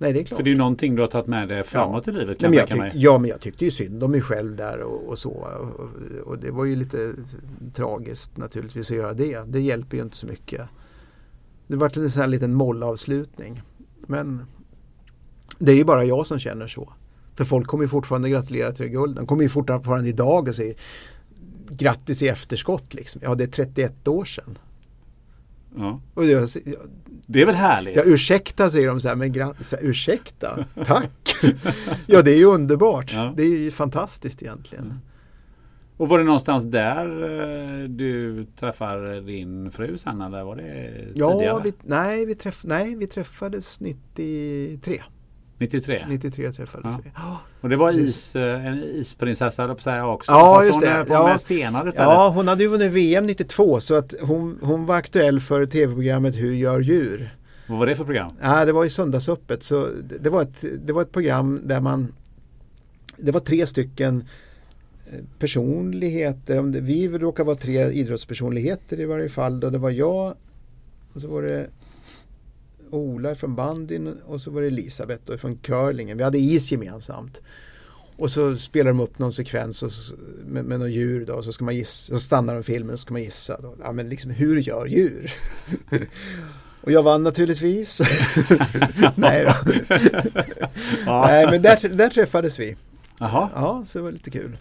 [0.00, 0.36] Nej, det är klart.
[0.36, 2.12] För det är ju någonting du har tagit med dig framåt ja.
[2.12, 2.38] i livet.
[2.38, 4.80] Kan Nej, men jag tyck, ja, men jag tyckte ju synd om mig själv där
[4.80, 5.30] och, och så.
[5.30, 7.12] Och, och, det var ju lite
[7.74, 9.40] tragiskt naturligtvis att göra det.
[9.46, 10.62] Det hjälper ju inte så mycket.
[11.66, 13.62] Det vart en sån här liten mollavslutning.
[14.06, 14.46] Men
[15.60, 16.92] det är ju bara jag som känner så.
[17.36, 19.16] För folk kommer ju fortfarande gratulera till guld.
[19.16, 20.74] De kommer ju fortfarande idag och säger
[21.70, 22.94] grattis i efterskott.
[22.94, 23.20] Liksom.
[23.24, 24.58] Ja, det är 31 år sedan.
[25.76, 26.00] Ja.
[26.14, 26.48] Och jag,
[27.26, 27.96] det är väl härligt?
[27.96, 31.10] Ja, ursäkta säger de så här, men så här, ursäkta, tack.
[32.06, 33.12] ja, det är ju underbart.
[33.12, 33.34] Ja.
[33.36, 34.86] Det är ju fantastiskt egentligen.
[34.88, 35.10] Ja.
[35.96, 41.44] Och var det någonstans där eh, du träffar din fru sen eller var det tidigare?
[41.44, 45.02] Ja, vi, nej, vi träff, nej, vi träffades 93.
[45.60, 46.04] 93?
[46.08, 47.00] 93 träffades ja.
[47.04, 47.10] vi.
[47.60, 50.32] Och det var is, eh, en isprinsessa på säga också.
[50.32, 51.04] Ja, Fast just det.
[51.04, 51.38] På ja.
[51.38, 51.94] stenar istället.
[52.08, 56.36] Ja, hon hade ju vunnit VM 92 så att hon, hon var aktuell för tv-programmet
[56.36, 57.34] Hur gör djur?
[57.66, 58.32] Vad var det för program?
[58.42, 59.62] Ja, det var i Söndagsöppet.
[59.62, 59.88] Så
[60.20, 62.12] det, var ett, det var ett program där man
[63.16, 64.24] Det var tre stycken
[65.12, 66.62] eh, personligheter.
[66.62, 69.60] Det, vi råkar vara tre idrottspersonligheter i varje fall.
[69.60, 70.34] Då det var jag
[71.12, 71.66] och så var det
[72.90, 76.16] Ola från bandyn och så var det Elisabeth från curlingen.
[76.16, 77.42] Vi hade is gemensamt.
[78.20, 80.14] Och så spelar de upp någon sekvens och så,
[80.46, 82.98] med, med något djur då, och så ska man gissa, så stannar de filmen och
[82.98, 83.60] så ska man gissa.
[83.60, 83.74] Då.
[83.82, 85.32] Ja men liksom hur gör djur?
[86.80, 88.00] och jag vann naturligtvis.
[89.14, 89.54] Nej då.
[91.06, 92.76] Nej men där, där träffades vi.
[93.20, 93.48] Jaha.
[93.54, 94.56] Ja, så det var lite kul.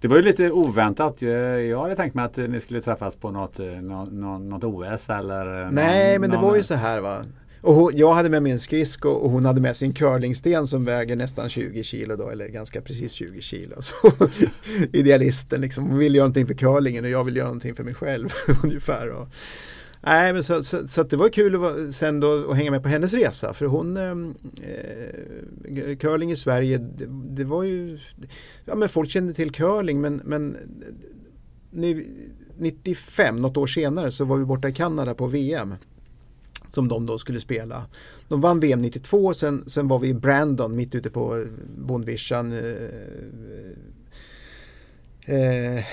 [0.00, 1.22] Det var ju lite oväntat.
[1.22, 4.12] Jag hade tänkt mig att ni skulle träffas på något, något,
[4.42, 6.44] något OS eller Nej, någon, men det någon...
[6.44, 7.24] var ju så här va.
[7.66, 10.84] Och hon, jag hade med mig en skridsko och hon hade med sin curlingsten som
[10.84, 13.76] väger nästan 20 kilo då, eller ganska precis 20 kilo.
[13.82, 14.12] Så,
[14.92, 17.94] idealisten liksom, hon vill göra någonting för curlingen och jag vill göra någonting för mig
[17.94, 18.28] själv
[18.64, 19.10] ungefär.
[19.10, 19.28] Och,
[20.00, 22.82] Nej, men så, så, så det var kul att, vara, sen då, att hänga med
[22.82, 23.54] på hennes resa.
[23.54, 27.98] För hon, ehm, eh, curling i Sverige, det, det, var ju,
[28.64, 30.56] ja men folk kände till curling men, men
[32.56, 35.74] 95, något år senare, så var vi borta i Kanada på VM.
[36.76, 37.86] Som de då skulle spela.
[38.28, 41.42] De vann VM 92, sen, sen var vi i Brandon mitt ute på eh,
[41.76, 42.52] bondvischan.
[42.52, 42.74] Eh,
[45.36, 45.84] eh,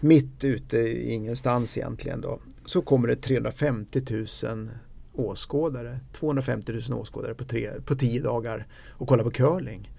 [0.00, 2.40] mitt ute i ingenstans egentligen då.
[2.64, 4.68] Så kommer det 350 000
[5.12, 6.00] åskådare.
[6.12, 9.92] 250 000 åskådare på, tre, på tio dagar och kolla på curling.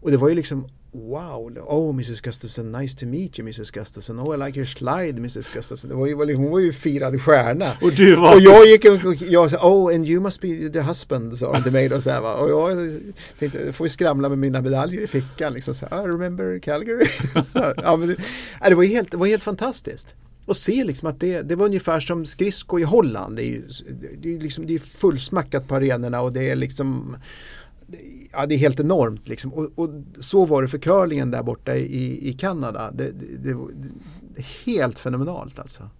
[0.00, 4.20] Och det var ju liksom Wow, oh Mrs Gustafsson, nice to meet you Mrs Gustafsson.
[4.20, 5.90] Oh I like your slide Mrs Gustafsson.
[5.90, 7.76] Det var ju, hon var ju firad stjärna.
[7.80, 8.34] Och, du var...
[8.34, 11.62] och jag gick och jag sa, oh and you must be the husband sa de
[11.62, 12.34] till mig då så här, va?
[12.34, 13.00] Och jag
[13.38, 16.58] tänkte, jag får ju skramla med mina medaljer i fickan liksom så här, I remember
[16.58, 17.06] Calgary.
[17.52, 18.16] så, ja, men det,
[18.68, 20.14] det, var helt, det var helt fantastiskt.
[20.46, 23.36] Och se liksom att det, det var ungefär som skridsko i Holland.
[23.36, 23.62] Det är ju
[24.22, 27.16] det är liksom, det är fullsmackat på arenorna och det är liksom
[28.32, 29.28] ja, det är helt enormt.
[29.28, 29.52] Liksom.
[29.52, 32.90] Och, och, så var det för curlingen där borta i, i Kanada.
[32.90, 33.58] Det, det, det,
[34.36, 35.90] det helt fenomenalt alltså.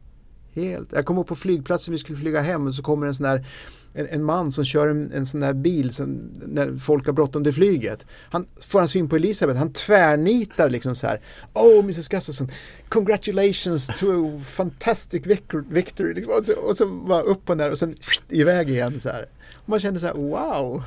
[0.55, 0.93] Helt.
[0.93, 3.47] Jag kom upp på flygplatsen, vi skulle flyga hem och så kommer en sån där
[3.95, 7.45] en, en man som kör en, en sån där bil som, när folk har bråttom
[7.45, 8.07] till flyget.
[8.31, 11.21] Han får han syn på Elisabeth, han tvärnitar liksom så här.
[11.53, 12.49] Oh Mrs Gustafsson,
[12.89, 15.27] congratulations to a fantastic
[15.69, 16.15] victory.
[16.15, 17.95] Liksom, och så, och så bara upp och ner och sen
[18.29, 19.27] iväg igen så här.
[19.67, 20.83] Man känner så här, wow,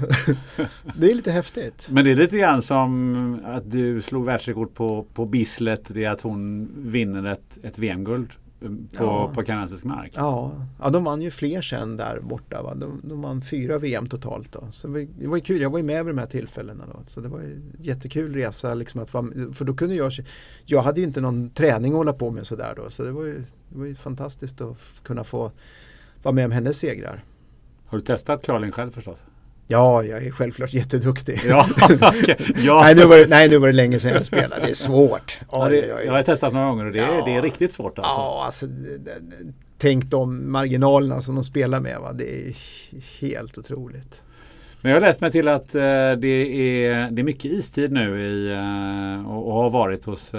[0.98, 1.88] det är lite häftigt.
[1.90, 6.10] Men det är lite grann som att du slog världsrekord på, på Bislett, det är
[6.10, 8.30] att hon vinner ett, ett VM-guld
[8.70, 9.32] på, ja.
[9.34, 10.12] på kanadensisk mark.
[10.16, 10.52] Ja.
[10.82, 12.62] ja, de vann ju fler sen där borta.
[12.62, 12.76] Va?
[12.76, 14.52] De, de vann fyra VM totalt.
[14.52, 14.68] Då.
[14.72, 16.84] Så det var, ju kul, jag var ju med vid de här tillfällena.
[16.94, 17.00] Då.
[17.08, 18.74] Så det var en jättekul resa.
[18.74, 20.12] Liksom att vara, för då kunde jag,
[20.66, 22.90] jag hade ju inte någon träning att hålla på med sådär då.
[22.90, 25.52] Så det var ju, det var ju fantastiskt att kunna få
[26.24, 27.24] vara med om hennes segrar.
[27.86, 29.24] Har du testat curling själv förstås?
[29.68, 31.42] Ja, jag är självklart jätteduktig.
[31.48, 32.36] Ja, okay.
[32.56, 32.82] ja.
[32.82, 34.62] nej, nu var det, nej, nu var det länge sedan jag spelade.
[34.62, 35.40] Det är svårt.
[35.52, 37.26] Ja, det, jag har testat några gånger och det, ja.
[37.26, 37.98] det är riktigt svårt.
[37.98, 38.12] Alltså.
[38.12, 38.66] Ja, alltså,
[39.78, 42.00] tänk de marginalerna som de spelar med.
[42.00, 42.14] Va?
[42.14, 42.56] Det är
[43.20, 44.24] helt otroligt.
[44.86, 48.22] Men jag har läst mig till att eh, det, är, det är mycket istid nu
[48.22, 50.34] i, eh, och, och, har varit hos,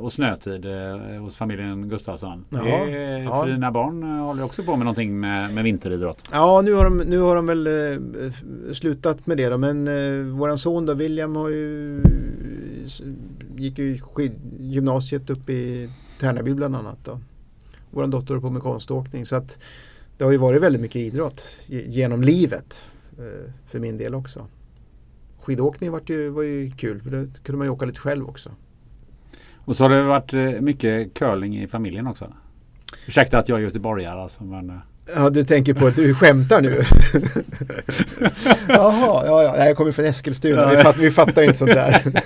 [0.00, 2.44] och snötid eh, hos familjen Gustafsson.
[2.50, 3.42] Ja, är, ja.
[3.44, 6.28] För dina barn håller också på med någonting med, med vinteridrott.
[6.32, 7.68] Ja, nu har de, nu har de väl
[8.74, 12.02] slutat med det då, men eh, våran son då, William har ju
[13.56, 16.98] gick ju skid, gymnasiet upp i Tärnaby bland annat.
[17.04, 17.20] Då.
[17.90, 19.58] Vår dotter håller på med konståkning så att
[20.16, 22.80] det har ju varit väldigt mycket idrott genom livet
[23.66, 24.46] för min del också.
[25.38, 28.50] Skidåkning var ju, var ju kul för då kunde man ju åka lite själv också.
[29.64, 32.32] Och så har det varit eh, mycket curling i familjen också?
[33.06, 34.70] Ursäkta att jag är göteborgare alltså men...
[34.70, 34.76] Eh.
[35.14, 36.68] Ja, du tänker på att du skämtar nu?
[38.68, 39.66] Jaha, ja, ja.
[39.66, 40.70] jag kommer från Eskilstuna.
[40.70, 42.02] Vi, fatt, vi fattar inte sånt där.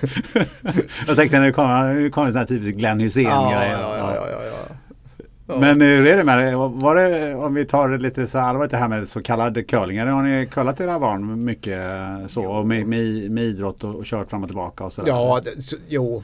[1.06, 3.32] jag tänkte när det kommer kom en sån här typisk Glenn Hysén-grej.
[3.32, 4.63] Ja, ja, ja, ja, ja.
[5.46, 6.56] Men hur är det med det?
[6.56, 10.06] Var det, om vi tar det lite så allvarligt det här med så kallade curlingar.
[10.06, 11.80] Har ni curlat era barn mycket
[12.26, 12.44] så?
[12.44, 15.62] Och med, med, med idrott och, och kört fram och tillbaka och så Ja, det,
[15.62, 16.22] så, jo.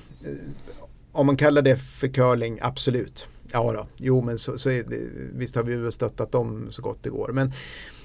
[1.13, 3.29] Om man kallar det för curling, absolut.
[3.53, 4.85] Ja då, jo men så, så det,
[5.35, 7.31] visst har vi väl stöttat dem så gott det går.
[7.33, 7.53] Men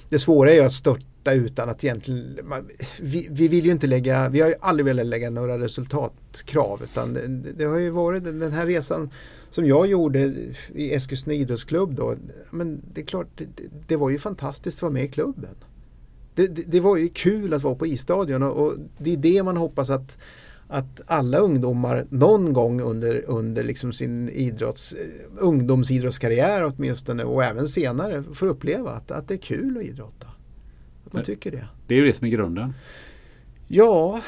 [0.08, 2.68] det svåra är ju att stötta utan att egentligen, man,
[3.00, 7.14] vi, vi, vill ju inte lägga, vi har ju aldrig velat lägga några resultatkrav utan
[7.14, 9.10] det, det har ju varit den här resan
[9.56, 10.34] som jag gjorde
[10.74, 12.16] i Eskilstuna idrottsklubb då.
[12.50, 13.46] Men det är klart, det,
[13.88, 15.54] det, var ju fantastiskt att vara med i klubben.
[16.34, 19.42] Det, det, det var ju kul att vara på isstadion och, och det är det
[19.42, 20.18] man hoppas att
[20.68, 24.94] att alla ungdomar någon gång under, under liksom sin idrotts,
[25.38, 30.26] ungdomsidrottskarriär åtminstone och även senare får uppleva att, att det är kul att idrotta.
[31.06, 31.68] Att man tycker det.
[31.86, 32.72] Det är ju det som är grunden.
[33.68, 34.20] Ja,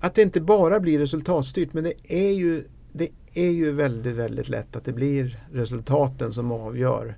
[0.00, 4.48] att det inte bara blir resultatstyrt men det är ju, det är ju väldigt, väldigt
[4.48, 7.16] lätt att det blir resultaten som avgör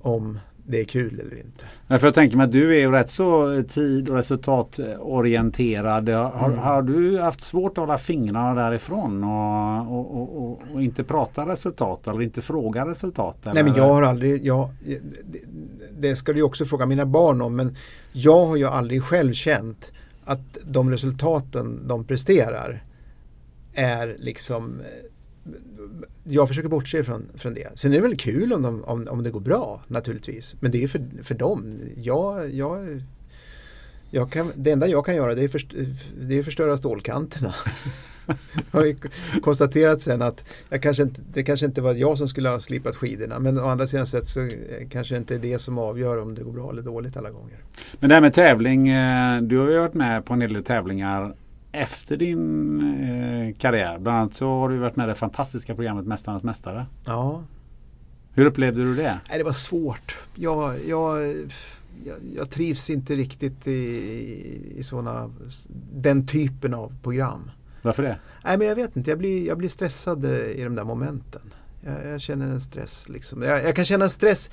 [0.00, 1.64] om det är kul eller inte.
[1.86, 6.08] Ja, för jag tänker mig att du är ju rätt så tid och resultatorienterad.
[6.08, 6.58] Har, mm.
[6.58, 12.06] har, du haft svårt att hålla fingrarna därifrån och, och, och, och, inte prata resultat
[12.06, 13.36] eller inte fråga resultat?
[13.42, 13.54] Eller?
[13.54, 15.40] Nej men jag har aldrig, jag, det,
[15.98, 17.76] det ska du också fråga mina barn om men
[18.12, 19.92] jag har ju aldrig själv känt
[20.24, 22.84] att de resultaten de presterar
[23.74, 24.80] är liksom
[26.24, 27.68] jag försöker bortse från, från det.
[27.74, 30.56] Sen är det väl kul om, de, om, om det går bra naturligtvis.
[30.60, 31.78] Men det är ju för, för dem.
[31.96, 33.02] Jag, jag,
[34.10, 35.74] jag kan, det enda jag kan göra det är, först,
[36.20, 37.54] det är förstöra stålkanterna.
[38.72, 38.94] Jag har
[39.40, 42.96] konstaterat sen att jag kanske inte, det kanske inte var jag som skulle ha slipat
[42.96, 44.48] skidorna men å andra sidan sett så eh,
[44.90, 47.58] kanske det inte är det som avgör om det går bra eller dåligt alla gånger.
[47.98, 51.34] Men det här med tävling, eh, du har ju varit med på en del tävlingar
[51.72, 53.98] efter din eh, karriär.
[53.98, 56.86] Bland annat så har du varit med i det fantastiska programmet Mästarnas Mästare.
[57.06, 57.44] Ja.
[58.32, 59.20] Hur upplevde du det?
[59.28, 60.18] Nej, det var svårt.
[60.34, 61.36] Jag, jag,
[62.04, 65.30] jag, jag trivs inte riktigt i, i såna,
[65.92, 67.50] den typen av program.
[67.82, 68.18] Varför det?
[68.44, 71.42] Nej men jag vet inte, jag blir, jag blir stressad eh, i de där momenten.
[71.80, 73.42] Jag, jag känner en stress liksom.
[73.42, 74.50] Jag, jag kan känna stress.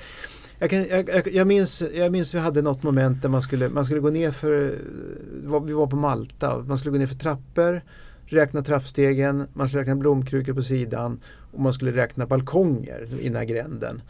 [0.59, 3.85] Jag, kan, jag, jag, minns, jag minns vi hade något moment där man skulle, man
[3.85, 7.81] skulle gå ner för, eh, vi var på Malta, man skulle gå ner för trappor,
[8.25, 11.19] räkna trappstegen, man skulle räkna blomkrukor på sidan
[11.51, 14.01] och man skulle räkna balkonger innan gränden.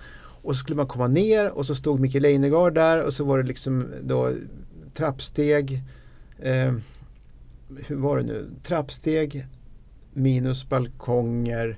[0.41, 3.37] Och så skulle man komma ner och så stod Micke Leijnegard där och så var
[3.37, 4.31] det liksom då
[4.93, 5.81] trappsteg,
[6.39, 6.73] eh,
[7.87, 9.47] hur var det nu, trappsteg
[10.13, 11.77] minus balkonger.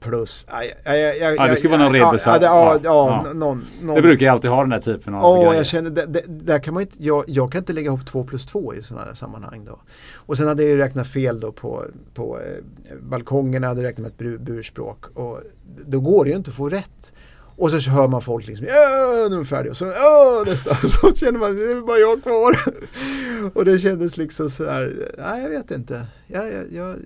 [0.00, 2.38] Plus, aj, aj, aj, Ja, det ska vara någon rebusar.
[2.42, 3.26] ja, ja.
[3.34, 3.94] Någon, någon.
[3.94, 5.54] Det brukar jag alltid ha den här typen av grejer.
[5.54, 8.24] jag känner, det, det, där kan man inte, jag, jag kan inte lägga ihop två
[8.24, 9.80] plus två i sådana här sammanhang då.
[10.14, 11.84] Och sen hade jag ju räknat fel då på,
[12.14, 15.40] på eh, balkongerna, hade räknat med ett bur, burspråk och
[15.86, 17.12] då går det ju inte att få rätt.
[17.58, 21.38] Och så hör man folk liksom, nu är vi färdiga och så, nästa, så känner
[21.38, 22.56] man, det är bara jag kvar.
[23.54, 26.06] och det kändes liksom så här, nej jag vet inte.
[26.26, 26.96] Jag, jag, jag,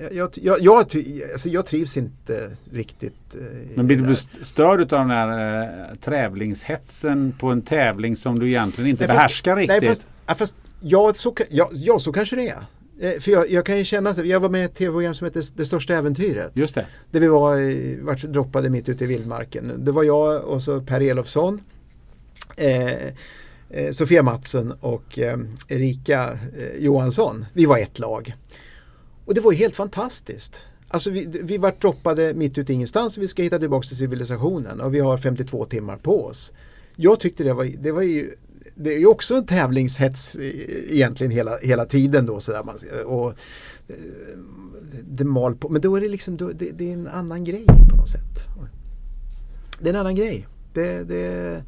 [0.00, 0.86] jag, jag, jag, jag,
[1.32, 3.34] alltså jag trivs inte riktigt.
[3.34, 3.40] eh,
[3.74, 8.90] Men blir du störd av den här eh, tävlingshetsen på en tävling som du egentligen
[8.90, 9.80] inte Nej, fast- behärskar riktigt?
[9.82, 12.64] Nej, fast, ja, fast ja, så, ja, ja, så kanske det är.
[13.00, 15.24] Eh, För jag, jag kan ju känna, att- jag var med i ett tv-program som
[15.24, 16.50] heter Det största äventyret.
[16.54, 16.86] Just det.
[17.10, 19.72] Där vi var, vart droppade mitt ute i vildmarken.
[19.84, 21.60] Det var jag och så Per Elofsson,
[22.56, 22.92] eh,
[23.70, 25.38] eh, Sofia Mattsson och eh,
[25.68, 27.44] Erika eh, Johansson.
[27.52, 28.34] Vi var ett lag.
[29.24, 30.66] Och det var ju helt fantastiskt.
[30.88, 33.96] Alltså vi, vi var droppade mitt ute i ingenstans och vi ska hitta tillbaka till
[33.96, 36.52] civilisationen och vi har 52 timmar på oss.
[36.96, 38.30] Jag tyckte det var, det var ju
[38.74, 40.36] det är ju också en tävlingshets
[40.88, 42.64] egentligen hela, hela tiden då sådär.
[42.64, 43.28] Man, och,
[43.88, 43.96] eh,
[45.04, 47.64] det mal på, men då är det liksom, då, det, det är en annan grej
[47.90, 48.44] på något sätt.
[49.80, 50.46] Det är en annan grej.
[50.72, 51.64] Det, det,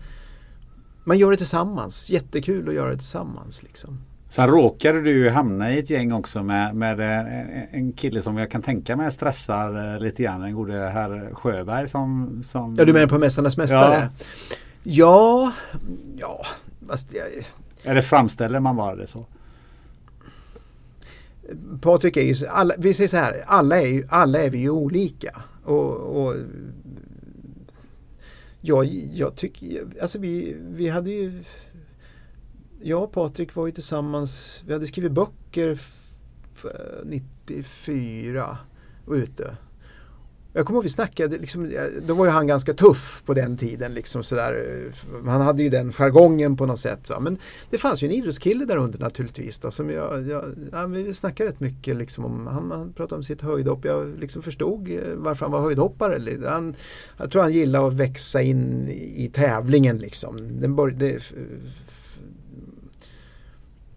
[1.05, 3.99] man gör det tillsammans, jättekul att göra det tillsammans liksom.
[4.29, 8.51] Sen råkade du hamna i ett gäng också med, med eh, en kille som jag
[8.51, 10.41] kan tänka mig stressar eh, lite grann.
[10.41, 12.43] Den gode herr Sjöberg som...
[12.47, 14.09] som Ja du menar på Mästarnas Mästare?
[14.83, 15.53] Ja,
[16.17, 16.47] ja,
[16.89, 17.27] fast jag,
[17.91, 19.27] Eller framställer man bara det så?
[21.81, 24.71] Patrik är ju, alla, vi säger så här, alla är, ju, alla är vi ju
[24.71, 25.43] olika.
[25.65, 26.35] Och, och
[28.61, 31.43] jag, jag tycker, alltså vi, vi hade ju,
[32.83, 35.81] jag och Patrik var ju tillsammans, vi hade skrivit böcker
[37.05, 38.59] 94
[39.07, 39.57] och ute.
[40.57, 41.73] Jag kommer ihåg vi snackade, liksom,
[42.07, 43.95] då var ju han ganska tuff på den tiden.
[43.95, 44.93] Liksom, sådär.
[45.27, 47.07] Han hade ju den jargongen på något sätt.
[47.07, 47.21] Så.
[47.21, 47.39] Men
[47.71, 49.59] det fanns ju en idrottskille där under naturligtvis.
[49.59, 53.23] Då, som jag, jag, ja, vi snackade rätt mycket liksom, om, han, han pratade om
[53.23, 53.85] sitt höjdhopp.
[53.85, 56.49] Jag liksom förstod eh, varför han var höjdhoppare.
[56.49, 56.75] Han,
[57.19, 59.99] jag tror han gillade att växa in i tävlingen.
[59.99, 60.61] Liksom.
[60.61, 61.33] Den bör, det,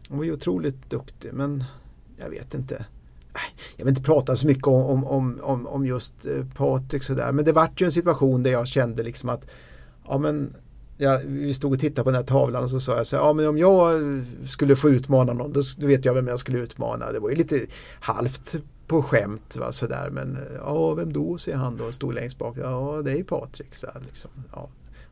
[0.10, 1.64] hon han var ju otroligt duktig men
[2.18, 2.76] jag vet inte
[3.34, 7.31] äh, jag vill inte prata så mycket om, om, om, om just eh, Patrik sådär.
[7.31, 9.45] Men det vart ju en situation där jag kände liksom att
[10.07, 10.56] ja men
[10.98, 13.23] ja, vi stod och tittade på den här tavlan och så sa jag så här,
[13.23, 16.40] ja men om jag eh, skulle få utmana någon, då, då vet jag vem jag
[16.40, 17.11] skulle utmana.
[17.11, 17.65] Det var ju lite
[17.99, 18.56] halvt
[18.88, 22.57] på skämt va, sådär men eh, ja vem då säger han då, stod längst bak.
[22.57, 23.76] Ja det är ju Patrik.
[23.76, 24.31] Så här, liksom.
[24.52, 24.69] ja.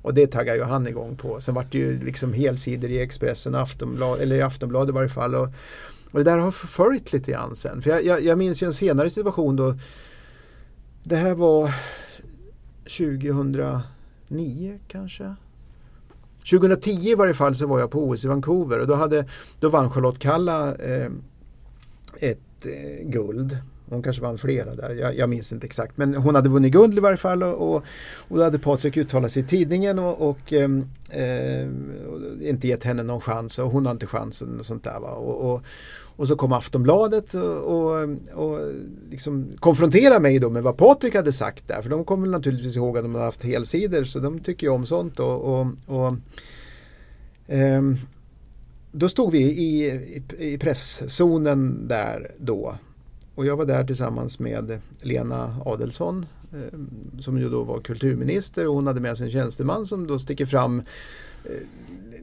[0.07, 1.41] Och det taggade ju han igång på.
[1.41, 5.35] Sen vart det ju liksom helsidor i Expressen, Aftonblad, eller i Aftonbladet i varje fall.
[5.35, 5.47] Och,
[6.11, 7.81] och det där har förföljt lite grann sen.
[7.81, 9.75] För jag, jag, jag minns ju en senare situation då
[11.03, 11.73] det här var
[12.83, 15.35] 2009 kanske.
[16.51, 19.25] 2010 i varje fall så var jag på OS i Vancouver och då, hade,
[19.59, 21.11] då vann Charlotte Kalla eh,
[22.19, 23.57] ett eh, guld.
[23.89, 25.97] Hon kanske vann flera där, jag, jag, minns inte exakt.
[25.97, 27.83] Men hon hade vunnit guld i varje fall och, och,
[28.17, 30.69] och då hade Patrik uttalat sig i tidningen och, och eh,
[32.41, 34.99] inte gett henne någon chans och hon har inte chansen och sånt där.
[34.99, 35.11] Va?
[35.11, 35.61] Och, och,
[36.17, 38.03] och så kom Aftonbladet och,
[38.33, 38.71] och
[39.09, 41.81] liksom konfronterade mig då med vad Patrik hade sagt där.
[41.81, 44.85] För de kommer naturligtvis ihåg att de har haft helsidor så de tycker ju om
[44.85, 45.19] sånt.
[45.19, 46.13] Och, och, och
[47.53, 47.81] eh,
[48.91, 50.21] då stod vi i, i,
[50.53, 52.75] i presszonen där då.
[53.37, 56.79] Och jag var där tillsammans med Lena Adelsson eh,
[57.19, 58.67] som ju då var kulturminister.
[58.67, 60.81] Och hon hade med sig en tjänsteman som då sticker fram
[61.43, 61.51] eh,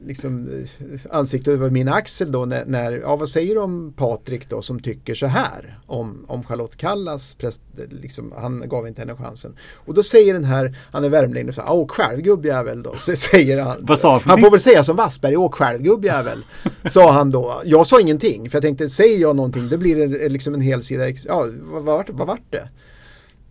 [0.07, 4.49] liksom, eh, ansiktet över min axel då när, när, ja vad säger du om Patrik
[4.49, 9.15] då som tycker så här om, om Charlotte Kallas, präst, liksom, han gav inte henne
[9.15, 9.55] chansen.
[9.73, 13.15] Och då säger den här, han är värmlänning, och så åh själv gubbjävel då, så
[13.15, 13.77] säger han.
[13.81, 16.45] Vad sa han får väl säga som Wassberg, åk själv gubbjävel,
[16.89, 17.61] sa han då.
[17.65, 20.83] Jag sa ingenting, för jag tänkte, säger jag någonting, då blir det liksom en hel
[20.83, 22.69] sida, ja vad, vad, vad vart det?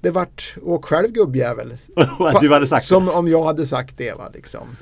[0.00, 1.76] Det vart, åk själv gubbjävel.
[2.40, 4.76] du hade sagt Som om jag hade sagt det va, liksom.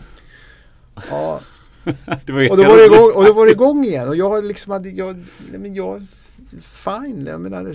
[1.11, 1.62] Ja, det
[2.51, 4.91] och, då var det igång, och då var det igång igen och jag liksom hade,
[4.91, 5.25] jag,
[5.59, 6.07] men jag,
[6.61, 7.75] fine, jag menar,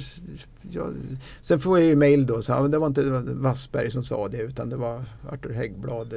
[0.71, 0.93] jag,
[1.41, 4.69] sen får jag ju mail då, så, det var inte Wassberg som sa det utan
[4.69, 6.13] det var Arthur Häggblad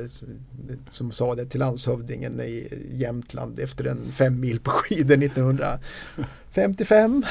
[0.90, 6.44] som sa det till landshövdingen i Jämtland efter en fem mil på skidor 1955.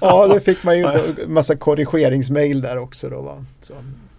[0.00, 3.22] ja, då fick man ju en massa korrigeringsmail där också då.
[3.22, 3.44] Va?
[3.60, 3.74] Så.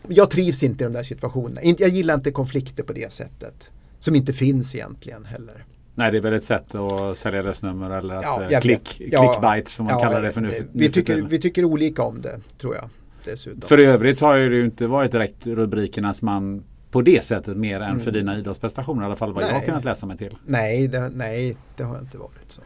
[0.07, 1.61] Jag trivs inte i de där situationerna.
[1.63, 3.71] Jag gillar inte konflikter på det sättet.
[3.99, 5.65] Som inte finns egentligen heller.
[5.95, 9.73] Nej, det är väl ett sätt att sälja lösnummer eller att ja, eh, klick, clickbites
[9.73, 10.49] som man ja, kallar det för nu.
[10.49, 12.89] Det, vi, tycker, vi tycker olika om det, tror jag.
[13.25, 13.61] Dessutom.
[13.61, 17.75] För i övrigt har det ju inte varit direkt rubrikernas man på det sättet mer
[17.75, 17.99] än mm.
[17.99, 19.51] för dina idrottsprestationer i alla fall vad nej.
[19.51, 20.37] jag har kunnat läsa mig till.
[20.45, 22.61] Nej, det, nej, det har inte varit så.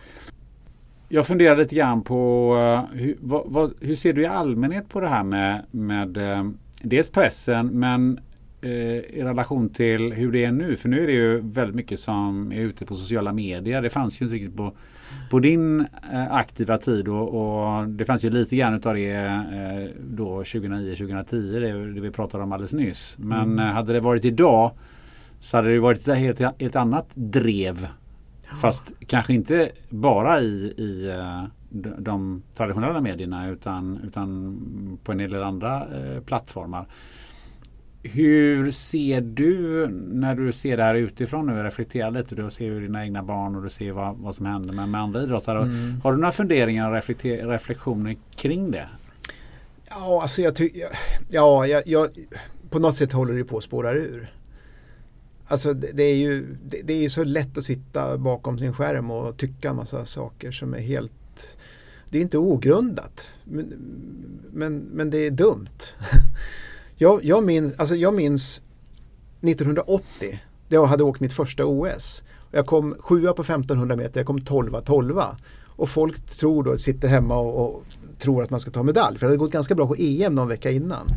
[1.09, 4.99] Jag funderar lite grann på uh, hur, vad, vad, hur ser du i allmänhet på
[4.99, 6.51] det här med, med uh,
[6.81, 8.30] dels pressen men Eh,
[8.63, 10.75] i relation till hur det är nu.
[10.75, 13.81] För nu är det ju väldigt mycket som är ute på sociala medier.
[13.81, 14.73] Det fanns ju inte riktigt på,
[15.29, 15.79] på din
[16.13, 21.59] eh, aktiva tid och, och, det fanns ju lite grann utav det eh, då 2009-2010
[21.59, 23.17] det, det, vi pratade om alldeles nyss.
[23.19, 23.75] Men mm.
[23.75, 24.71] hade det varit idag
[25.39, 27.87] så hade det varit ett, helt, ett annat drev.
[28.61, 31.15] Fast kanske inte bara i, i
[31.97, 34.57] de traditionella medierna utan, utan
[35.03, 36.85] på en del andra eh, plattformar.
[38.03, 42.79] Hur ser du när du ser det här utifrån nu, reflekterar lite, du ser ju
[42.79, 45.61] dina egna barn och du ser vad, vad som händer med, med andra idrottare.
[45.61, 46.01] Mm.
[46.03, 48.87] Har du några funderingar och reflektioner kring det?
[49.89, 50.87] Ja, alltså jag tycker,
[51.29, 52.09] ja, jag, jag,
[52.69, 54.33] på något sätt håller det på att spåra ur.
[55.47, 59.11] Alltså det, det är ju det, det, är så lätt att sitta bakom sin skärm
[59.11, 61.57] och tycka en massa saker som är helt
[62.09, 63.73] Det är inte ogrundat men,
[64.51, 65.79] men, men det är dumt.
[67.01, 68.61] Jag, jag, minns, alltså jag minns
[69.41, 72.23] 1980, då jag hade åkt mitt första OS.
[72.51, 75.37] Jag kom sjua på 1500 meter, jag kom tolva, tolva.
[75.67, 77.83] Och folk tror då, sitter hemma och, och
[78.19, 79.17] tror att man ska ta medalj.
[79.17, 81.07] För det hade gått ganska bra på EM någon vecka innan.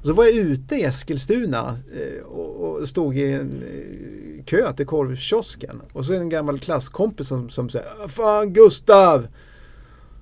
[0.00, 4.86] Och så var jag ute i Eskilstuna eh, och stod i en eh, kö till
[4.86, 5.82] korvkiosken.
[5.92, 9.26] Och så är det en gammal klasskompis som, som säger ah, Fan Gustav!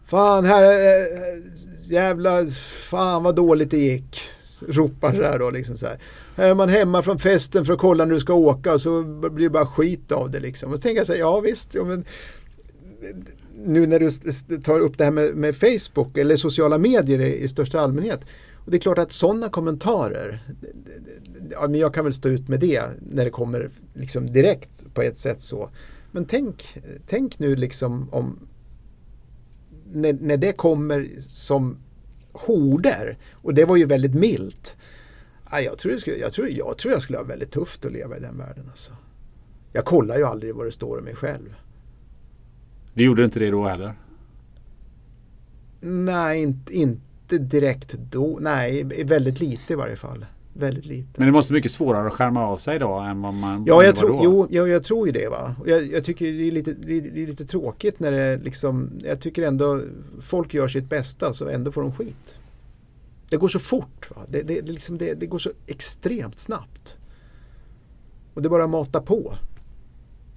[0.06, 1.38] Fan här, eh,
[1.88, 2.46] jävla,
[2.90, 4.30] fan vad dåligt det gick
[4.68, 5.98] ropar så här då liksom så här.
[6.36, 9.02] Här är man hemma från festen för att kolla när du ska åka och så
[9.02, 10.70] blir det bara skit av det liksom.
[10.70, 12.04] Och så tänker jag så här, ja visst, ja, men
[13.64, 14.10] nu när du
[14.58, 18.20] tar upp det här med, med Facebook eller sociala medier i, i, största allmänhet.
[18.54, 20.40] Och det är klart att sådana kommentarer,
[21.50, 22.82] ja, men jag kan väl stå ut med det
[23.12, 25.70] när det kommer liksom direkt på ett sätt så.
[26.12, 28.38] Men tänk, tänk nu liksom om
[29.92, 31.76] när, när det kommer som
[32.32, 33.18] horder.
[33.32, 34.76] Och det var ju väldigt milt.
[35.50, 38.16] Jag tror, jag, skulle, jag, tror, jag tror jag skulle ha väldigt tufft att leva
[38.16, 38.66] i den världen.
[38.70, 38.92] Alltså.
[39.72, 41.54] Jag kollar ju aldrig vad det står om mig själv.
[42.94, 43.94] Du gjorde inte det då heller?
[45.80, 48.38] Nej, inte, inte direkt då.
[48.40, 50.26] Nej, väldigt lite i varje fall.
[50.52, 51.08] Väldigt lite.
[51.16, 53.84] Men det måste vara mycket svårare att skärma av sig idag än vad man Ja,
[53.84, 54.20] jag, då.
[54.24, 55.28] jo, jag, jag tror ju det.
[55.28, 55.54] Va?
[55.66, 58.90] Jag, jag tycker det är, lite, det är, det är lite tråkigt när det liksom,
[59.04, 59.80] jag tycker ändå
[60.20, 62.38] folk gör sitt bästa så ändå får de skit.
[63.30, 64.10] Det går så fort.
[64.10, 64.22] Va?
[64.28, 66.96] Det, det, det, liksom, det, det går så extremt snabbt.
[68.34, 69.34] Och det bara matar på.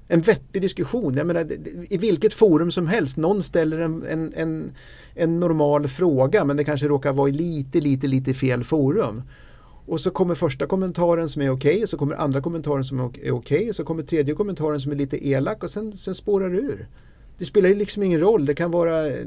[0.08, 1.52] En vettig diskussion, jag menar,
[1.90, 4.72] i vilket forum som helst, någon ställer en, en, en,
[5.16, 9.22] en normal fråga men det kanske råkar vara i lite, lite, lite fel forum.
[9.86, 13.32] Och så kommer första kommentaren som är okej, så kommer andra kommentaren som är okej,
[13.32, 16.58] okay, okej, så kommer tredje kommentaren som är lite elak och sen, sen spårar det
[16.58, 16.88] ur.
[17.38, 19.26] Det spelar ju liksom ingen roll, det kan vara eh,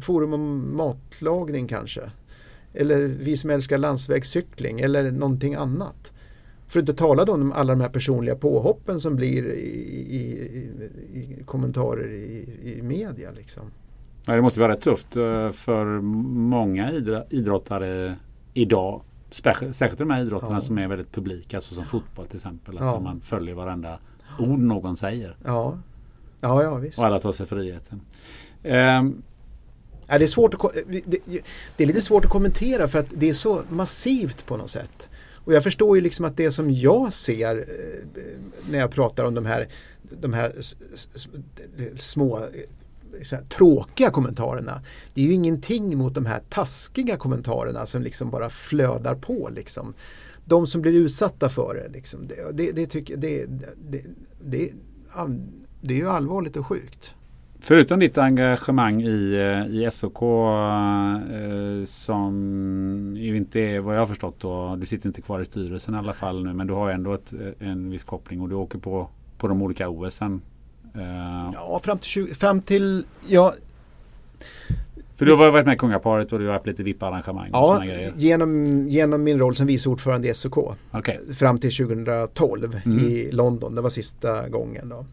[0.00, 2.00] forum om matlagning kanske.
[2.72, 6.12] Eller vi som älskar landsvägscykling eller någonting annat.
[6.68, 9.58] För att inte tala då om alla de här personliga påhoppen som blir i,
[10.10, 10.20] i,
[11.14, 12.48] i, i kommentarer i,
[12.78, 13.30] i media.
[13.36, 13.62] Liksom.
[14.26, 16.92] Ja, det måste vara rätt tufft eh, för många
[17.30, 18.16] idrottare
[18.54, 19.02] idag.
[19.34, 20.60] Särskilt de här idrotterna Ja.
[20.60, 22.76] som är väldigt publika, så som fotboll till exempel.
[22.80, 22.96] Ja.
[22.96, 23.98] Att man följer varenda
[24.38, 25.36] ord någon säger.
[25.44, 25.78] Ja,
[26.40, 26.98] ja, ja visst.
[26.98, 28.00] Och alla tar sig friheten.
[28.62, 29.22] Ehm,
[30.08, 31.18] Ja, det, är svårt att, det,
[31.76, 35.08] det är lite svårt att kommentera för att det är så massivt på något sätt.
[35.44, 38.22] Och jag förstår ju liksom att det som jag ser eh,
[38.70, 39.68] när jag pratar om de här,
[40.02, 40.52] de här
[41.96, 42.40] små
[43.32, 44.80] här, tråkiga kommentarerna.
[45.14, 49.50] Det är ju ingenting mot de här taskiga kommentarerna som liksom bara flödar på.
[49.54, 49.94] Liksom.
[50.44, 51.88] De som blir utsatta för det.
[51.92, 52.26] Liksom.
[52.26, 54.02] Det, det, det, tycker, det, det,
[54.44, 54.72] det,
[55.80, 57.14] det är ju allvarligt och sjukt.
[57.66, 64.06] Förutom ditt engagemang i, eh, i SOK eh, som ju inte är vad jag har
[64.06, 66.90] förstått då, du sitter inte kvar i styrelsen i alla fall nu men du har
[66.90, 69.08] ändå ett, eh, en viss koppling och du åker på,
[69.38, 70.42] på de olika OSen.
[70.94, 73.54] Eh, Ja, fram till, 20, fram till ja,
[75.16, 77.84] För du har varit med i Kungaparet och du har haft lite VIP-arrangemang ja,
[78.16, 80.58] genom, genom min roll som vice ordförande i SOK
[80.90, 81.20] Okej.
[81.34, 82.98] fram till 2012 Mm.
[82.98, 83.74] i London.
[83.74, 84.88] Det var sista gången.
[84.88, 85.06] Då.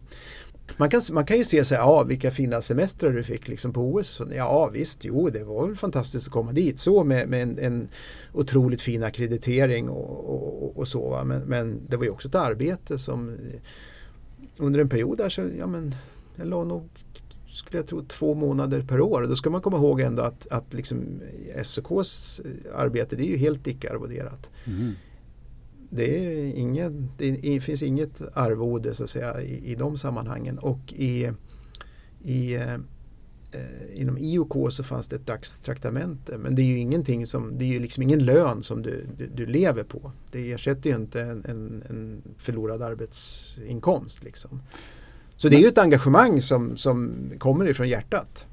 [0.78, 3.74] Man, kan, man kan ju se så här, ja vilka fina semestrar du fick liksom
[3.74, 4.08] på OS.
[4.08, 4.28] så.
[4.36, 7.88] Ja visst, jo det var väl fantastiskt att komma dit så med, med en, en
[8.34, 10.30] otroligt fin akkreditering och,
[10.64, 11.10] och, och så.
[11.10, 11.24] Va?
[11.24, 13.38] Men, men det var ju också ett arbete som
[14.58, 15.96] under en period där så, ja men
[16.36, 16.90] jag la nog
[17.48, 19.22] skulle jag tro två månader per år.
[19.22, 21.22] Och då ska man komma ihåg ändå att, att liksom
[21.64, 22.42] SOKs
[22.76, 24.50] arbete det är ju helt icke-arvoderat.
[24.66, 24.96] Mhm.
[25.90, 30.94] Det, är ingen, det finns inget arvode så att säga i, i de sammanhangen och
[30.94, 31.32] i,
[32.24, 32.60] i,
[33.52, 37.66] eh, inom IOK så fanns det ett dagstraktamente men det är ju ingenting som, det
[37.66, 40.12] är ju liksom ingen lön som du, du, du lever på.
[40.32, 44.24] Det ersätter ju inte en, en, en förlorad arbetsinkomst.
[44.24, 44.62] Liksom.
[45.36, 48.46] Så det är ju ett engagemang som, som kommer ifrån hjärtat.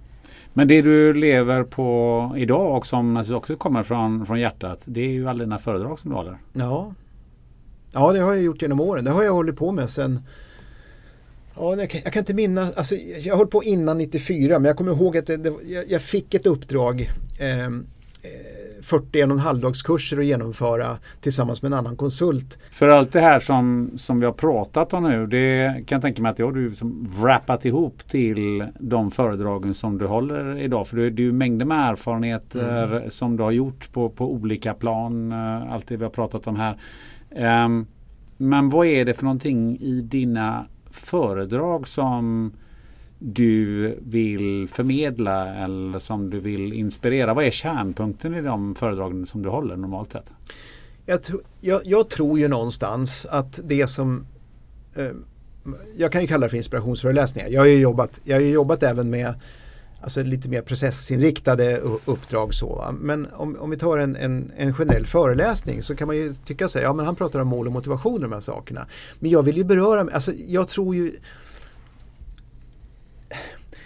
[0.53, 5.11] Men det du lever på idag och som också kommer från, från hjärtat det är
[5.11, 6.39] ju alla dina föredrag som du håller.
[6.53, 6.95] Ja.
[7.93, 9.05] ja, det har jag gjort genom åren.
[9.05, 10.21] Det har jag hållit på med sen
[11.59, 14.77] Ja, jag, kan, jag kan inte minnas, alltså, jag höll på innan 94 men jag
[14.77, 17.11] kommer ihåg att det, det, jag, jag fick ett uppdrag
[17.41, 17.87] ehm,
[18.23, 18.31] eh,
[18.83, 22.59] 41 och en halvdagskurser att genomföra tillsammans med en annan konsult.
[22.71, 26.23] För allt det här som, som vi har pratat om nu det kan jag tänka
[26.23, 30.89] mig att det har du som wrappat ihop till de föredragen som du håller idag.
[30.89, 35.33] För det, är ju mängder med erfarenheter som du har gjort på, på olika plan.
[35.33, 36.77] eh, Allt det vi har pratat om här.
[37.31, 37.87] Ehm,
[38.37, 40.67] men vad är det för någonting i dina
[41.01, 42.53] föredrag som
[43.19, 47.35] du vill förmedla eller som du vill inspirera?
[47.35, 50.33] Vad är kärnpunkten i de föredragen som du håller normalt sett?
[51.07, 54.27] Jag, tro, jag, jag tror ju någonstans att det som
[54.95, 55.11] eh,
[55.97, 57.49] jag kan ju kalla det för inspirationsföreläsningar.
[57.49, 59.35] Jag har ju jobbat, jag har ju jobbat även med
[60.01, 62.55] alltså lite mer processinriktade uppdrag.
[62.55, 62.95] Så, va?
[63.01, 66.69] Men om, om vi tar en, en, en generell föreläsning så kan man ju tycka
[66.69, 68.87] sig, ja men han pratar om mål och motivation och de här sakerna.
[69.19, 71.13] Men jag vill ju beröra, alltså jag tror ju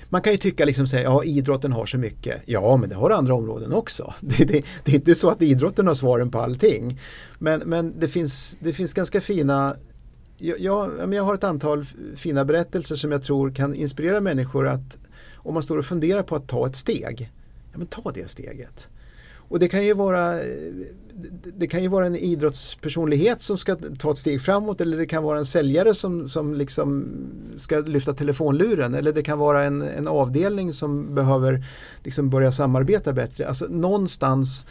[0.08, 2.42] man kan ju tycka liksom säga, ja idrotten har så mycket.
[2.44, 4.14] Ja, men det har andra områden också.
[4.20, 7.00] Det, det, det är inte så att idrotten har svaren på allting.
[7.38, 9.76] Men, men det, finns, det finns ganska fina
[10.38, 11.84] jag, jag, jag har ett antal
[12.16, 14.98] fina berättelser som jag tror kan inspirera människor att
[15.42, 17.30] om man står och funderar på att ta ett steg,
[17.72, 18.88] ja men ta det steget.
[19.52, 20.72] Och det kan ju vara eh,
[21.58, 25.22] det kan ju vara en idrottspersonlighet som ska ta ett steg framåt eller det kan
[25.22, 27.06] vara en säljare som, som liksom
[27.58, 31.64] ska lyfta telefonluren eller det kan vara en, en avdelning som behöver
[32.04, 33.48] liksom börja samarbeta bättre.
[33.48, 34.66] Alltså någonstans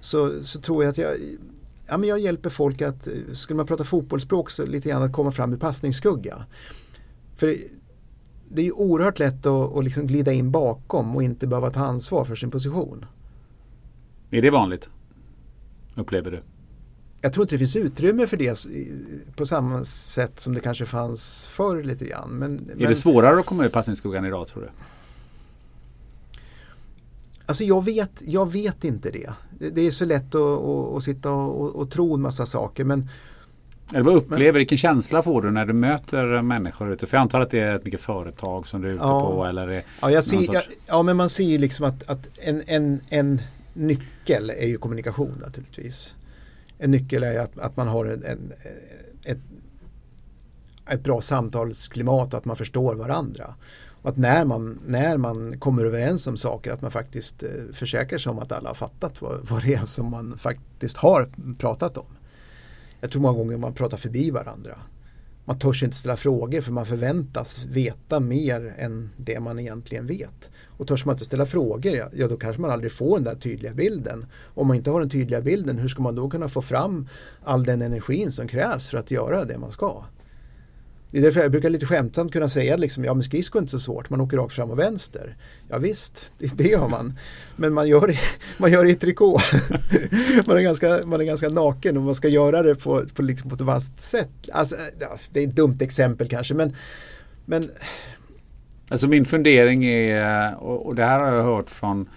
[0.00, 1.16] så, så tror jag att jag,
[1.86, 5.12] ja, men jag hjälper folk att, eh, skulle man prata fotbollsspråk, så lite grann att
[5.12, 6.44] komma fram ur passningsskugga.
[7.36, 7.56] För
[8.54, 11.80] det är ju oerhört lätt att, att liksom glida in bakom och inte behöva ta
[11.80, 13.06] ansvar för sin position.
[14.30, 14.88] Är det vanligt?
[15.96, 16.40] Upplever du?
[17.24, 18.66] jag tror inte det finns utrymme för det
[19.36, 22.30] på samma sätt som det kanske fanns förr lite grann.
[22.30, 24.68] Men, är men, det svårare att komma ur passningsskuggan idag tror du?
[27.46, 29.32] Alltså jag vet, jag vet inte det.
[29.72, 33.08] Det är så lätt att, att, att sitta och, och tro en massa saker men
[33.90, 37.06] eller vad upplever, men, vilken känsla får du när du möter människor ute?
[37.06, 39.44] För jag antar att det är ett mycket företag som du är ute ja, på
[39.44, 39.84] eller?
[40.00, 40.52] Ja, jag ser, sorts...
[40.52, 43.40] jag, ja, men man ser ju liksom att, att en, en, en
[43.72, 46.14] nyckel är ju kommunikation naturligtvis.
[46.78, 48.52] En nyckel är att, att man har en, en,
[49.24, 49.38] ett,
[50.90, 53.54] ett bra samtalsklimat och att man förstår varandra.
[54.02, 58.18] Och att när man, när man kommer överens om saker att man faktiskt eh, försäkrar
[58.18, 61.98] sig om att alla har fattat vad, vad det är som man faktiskt har pratat
[61.98, 62.06] om.
[63.04, 64.78] Jag tror många gånger man pratar förbi varandra.
[65.44, 70.50] Man törs inte ställa frågor för man förväntas veta mer än det man egentligen vet.
[70.78, 73.74] Och törs man inte ställa frågor, ja då kanske man aldrig får den där tydliga
[73.74, 74.26] bilden.
[74.54, 77.08] Om man inte har den tydliga bilden, hur ska man då kunna få fram
[77.42, 80.04] all den energin som krävs för att göra det man ska?
[81.14, 83.70] Det är därför jag brukar lite skämtsamt kunna säga liksom, ja men skridskor är inte
[83.70, 85.36] så svårt, man åker rakt fram och vänster.
[85.68, 87.18] Ja visst, det, det gör man.
[87.56, 88.18] Men man gör det,
[88.58, 89.30] man gör det i trikå.
[90.46, 93.50] man, är ganska, man är ganska naken och man ska göra det på, på, liksom
[93.50, 94.30] på ett vasst sätt.
[94.52, 96.76] Alltså, ja, det är ett dumt exempel kanske men,
[97.44, 97.70] men
[98.88, 102.08] Alltså min fundering är, och det här har jag hört från,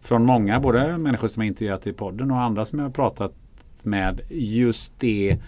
[0.00, 3.32] från många, både människor som jag intervjuat i podden och andra som jag har pratat
[3.82, 5.38] med, just det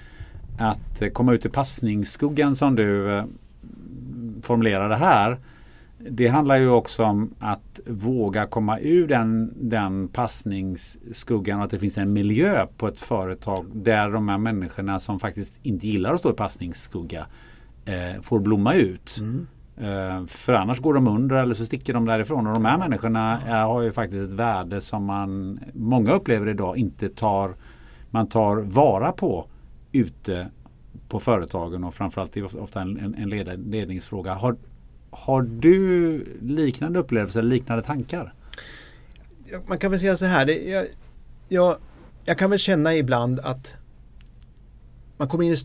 [0.59, 3.25] att komma ut i passningsskuggan som du eh,
[4.43, 5.39] formulerade här.
[6.11, 11.79] Det handlar ju också om att våga komma ur den, den passningsskuggan och att det
[11.79, 16.21] finns en miljö på ett företag där de här människorna som faktiskt inte gillar att
[16.21, 17.27] stå i passningsskugga
[17.85, 19.21] eh, får blomma ut.
[19.21, 19.47] Mm.
[19.77, 22.47] Eh, för annars går de under eller så sticker de därifrån.
[22.47, 26.77] Och de här människorna är, har ju faktiskt ett värde som man många upplever idag
[26.77, 27.55] inte tar
[28.11, 29.47] man tar vara på
[29.93, 30.49] ute
[31.09, 33.31] på företagen och framförallt är ofta en, en
[33.71, 34.35] ledningsfråga.
[34.35, 34.57] Har,
[35.11, 38.35] har du liknande upplevelser, liknande tankar?
[39.67, 40.47] Man kan väl säga så här.
[40.47, 40.87] Det, jag,
[41.49, 41.77] jag,
[42.25, 43.75] jag kan väl känna ibland att
[45.17, 45.57] man kommer in i,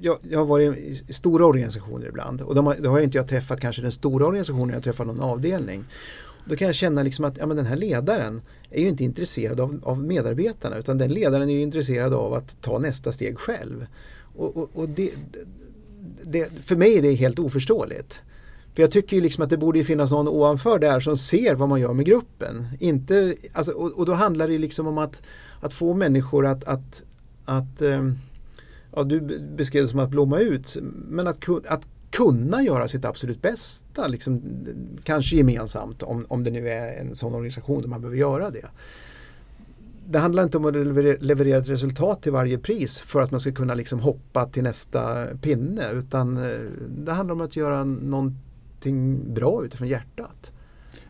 [0.00, 3.18] jag, jag har varit i stora organisationer ibland och de har, då har jag inte
[3.18, 5.84] jag träffat kanske den stora organisationen, jag har träffat någon avdelning.
[6.44, 9.60] Då kan jag känna liksom att ja, men den här ledaren är ju inte intresserad
[9.60, 13.86] av, av medarbetarna utan den ledaren är intresserad av att ta nästa steg själv.
[14.36, 15.10] Och, och, och det,
[16.22, 18.20] det, för mig är det helt oförståeligt.
[18.74, 21.68] För jag tycker ju liksom att det borde finnas någon ovanför där som ser vad
[21.68, 22.66] man gör med gruppen.
[22.80, 25.22] Inte, alltså, och, och, då handlar det liksom om att,
[25.60, 27.02] att få människor att, att,
[27.44, 28.10] att eh,
[28.96, 30.76] ja, du beskrev det som att blomma ut,
[31.08, 31.82] men att, att
[32.16, 34.42] kunna göra sitt absolut bästa, liksom,
[35.04, 38.66] kanske gemensamt om, om det nu är en sån organisation där man behöver göra det.
[40.06, 40.74] Det handlar inte om att
[41.24, 45.26] leverera ett resultat till varje pris för att man ska kunna liksom hoppa till nästa
[45.42, 50.52] pinne utan eh, det handlar om att göra någonting bra utifrån hjärtat.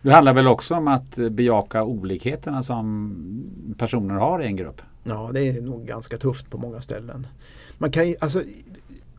[0.03, 3.15] Det handlar väl också om att bejaka olikheterna som
[3.79, 4.83] personer har i en grupp?
[5.05, 7.27] Ja, det är nog ganska tufft på många ställen
[7.79, 8.43] man kan ju, alltså,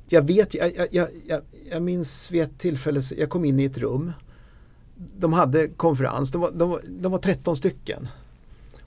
[0.07, 3.77] jag vet, jag, jag, jag, jag minns vid ett tillfälle, jag kom in i ett
[3.77, 4.11] rum.
[4.95, 8.07] De hade konferens, de var, de, de var 13 stycken.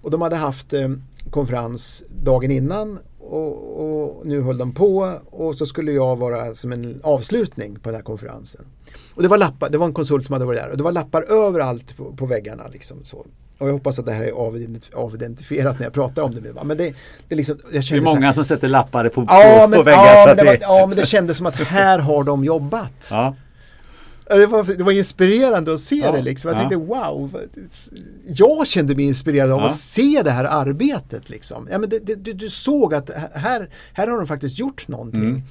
[0.02, 0.88] Och de hade haft eh,
[1.30, 6.72] konferens dagen innan och, och, nu höll de på och så skulle jag vara som
[6.72, 8.64] en avslutning på den här konferensen.
[9.14, 10.92] Och det var lappar, det var en konsult som hade varit där och det var
[10.92, 12.68] lappar överallt på, på väggarna.
[12.72, 13.26] Liksom så.
[13.58, 14.32] Och jag hoppas att det här är
[14.94, 16.64] avidentifierat när jag pratar om det.
[16.64, 16.94] Men det,
[17.28, 19.82] det, liksom, jag det är många här, som sätter lappar på, ja, på, men, på
[19.82, 20.04] väggar.
[20.04, 23.08] Ja men, det var, ja, men det kändes som att här har de jobbat.
[23.10, 23.34] Ja.
[24.28, 26.48] Det var, det var inspirerande att se ja, det liksom.
[26.48, 26.60] Jag ja.
[26.60, 27.40] tänkte wow.
[28.26, 29.66] Jag kände mig inspirerad av ja.
[29.66, 31.30] att se det här arbetet.
[31.30, 31.68] Liksom.
[31.70, 35.22] Ja, men det, det, du, du, såg att här, här har de faktiskt gjort någonting.
[35.22, 35.42] Mm.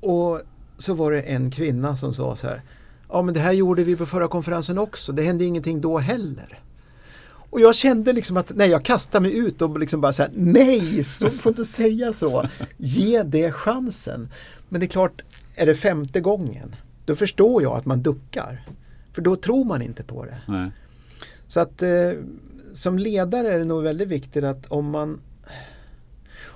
[0.00, 0.40] Och
[0.78, 2.62] så var det en kvinna som sa så här.
[3.08, 5.12] Ja men det här gjorde vi på förra konferensen också.
[5.12, 6.60] Det hände ingenting då heller.
[7.50, 10.32] Och jag kände liksom att nej, jag kastade mig ut och liksom bara så här,
[10.34, 12.48] nej, så får inte säga så.
[12.76, 14.28] Ge det chansen.
[14.68, 15.22] Men det är klart,
[15.56, 18.66] är det femte gången, då förstår jag att man duckar.
[19.12, 20.40] För då tror man inte på det.
[20.48, 20.70] Nej.
[21.48, 22.12] Så att eh,
[22.72, 25.20] som ledare är det nog väldigt viktigt att om man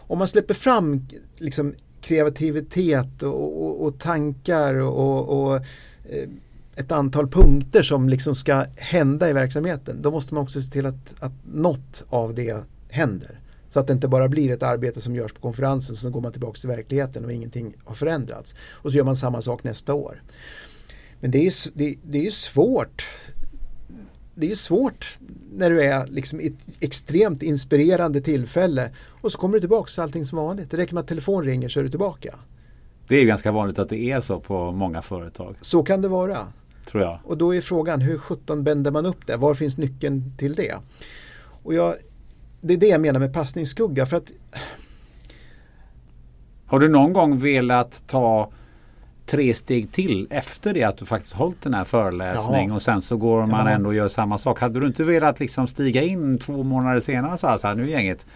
[0.07, 1.07] om man släpper fram
[1.37, 5.57] liksom, kreativitet och, och, och tankar och, och
[6.11, 6.29] eh,
[6.77, 10.03] ett antal punkter som liksom ska hända i verksamheten.
[10.03, 12.57] Då måste man också se till att, att något av det
[12.91, 13.41] händer.
[13.69, 16.33] Så att det inte bara blir ett arbete som görs på konferensen, sen går man
[16.33, 18.55] tillbaka till verkligheten och ingenting har förändrats.
[18.71, 20.23] Och så gör man samma sak nästa år.
[21.21, 23.05] Men det är ju det, det är svårt
[24.35, 25.19] det är ju svårt
[25.53, 28.91] när du är liksom i ett extremt inspirerande tillfälle
[29.21, 30.71] och så kommer du tillbaka så allting som vanligt.
[30.71, 32.35] Det räcker med att telefon ringer så är du tillbaka.
[33.09, 35.57] Det är ju ganska vanligt att det är så på många företag.
[35.61, 36.39] Så kan det vara.
[36.85, 37.19] Tror jag.
[37.25, 39.37] Och då är frågan hur 17 bänder man upp det?
[39.37, 40.75] Var finns nyckeln till det?
[41.63, 41.95] Och jag,
[42.61, 44.07] det är det jag menar med passningsskugga.
[44.07, 44.31] För att
[46.67, 48.51] Har du någon gång velat ta
[49.27, 52.75] tre steg till efter det att du faktiskt hållit den här föreläsningen Ja.
[52.75, 53.73] och sen så går man Ja.
[53.73, 54.61] ändå och gör samma sak.
[54.61, 57.91] Hade du inte velat liksom stiga in två månader senare och säga så här, nu
[57.91, 58.27] gänget.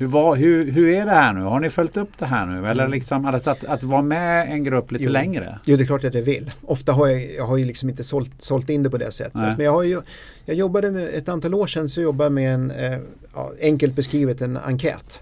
[0.00, 1.40] Hur, var, hur, hur är det här nu?
[1.40, 2.68] Har ni följt upp det här nu?
[2.68, 5.10] Eller liksom att, att, att vara med en grupp lite Jo.
[5.10, 5.58] längre?
[5.64, 6.50] Jo, det är klart att jag vill.
[6.62, 9.34] Ofta har jag, jag har ju liksom inte sålt, sålt in det på det sättet.
[9.34, 9.54] Nej.
[9.56, 10.00] Men jag, har ju,
[10.44, 12.98] jag jobbade med, ett antal år sedan så jobbade jag med en, eh,
[13.34, 15.20] ja, enkelt beskrivet en enkät.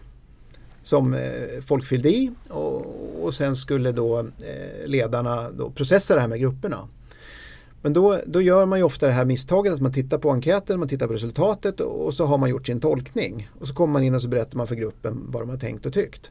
[0.83, 1.21] Som eh,
[1.67, 2.87] folk fyllde i och,
[3.23, 6.89] och sen skulle då eh, ledarna då processa det här med grupperna.
[7.83, 10.79] Men då, då gör man ju ofta det här misstaget att man tittar på enkäten,
[10.79, 13.51] man tittar på resultatet och, så har man gjort sin tolkning.
[13.59, 15.87] Och så kommer man in och så berättar man för gruppen vad de har tänkt
[15.87, 16.31] och tyckt.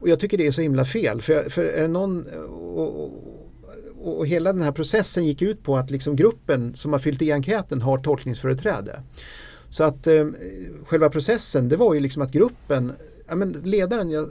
[0.00, 1.22] Och jag tycker det är så himla fel.
[1.22, 5.76] För, för är det någon, och, och, och hela den här processen gick ut på
[5.76, 9.02] att liksom gruppen som har fyllt i enkäten har tolkningsföreträde.
[9.70, 10.26] Så att eh,
[10.86, 12.92] själva processen det var ju liksom att gruppen
[13.28, 14.28] Ja, men ledaren, jag,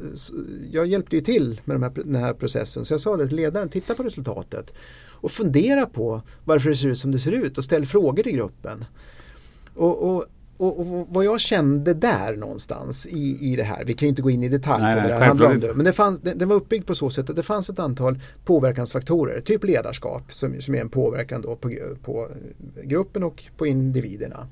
[0.71, 3.35] jag hjälpte ju till med de här, den här processen så jag sa det till
[3.35, 4.73] ledaren, titta på resultatet
[5.21, 8.35] och fundera på varför det ser ut som det ser ut och ställ frågor till
[8.35, 8.85] gruppen.
[9.75, 10.25] Och, och,
[10.57, 14.21] och, och vad jag kände där någonstans i, i det här, vi kan ju inte
[14.21, 16.19] gå in i detalj Nej, på vad det här handlar om nu, men det, fanns,
[16.19, 20.33] det, det var uppbyggt på så sätt att det fanns ett antal påverkansfaktorer, typ ledarskap
[20.33, 21.71] som, som är en påverkan då på,
[22.03, 22.27] på
[22.83, 24.47] gruppen och på individerna.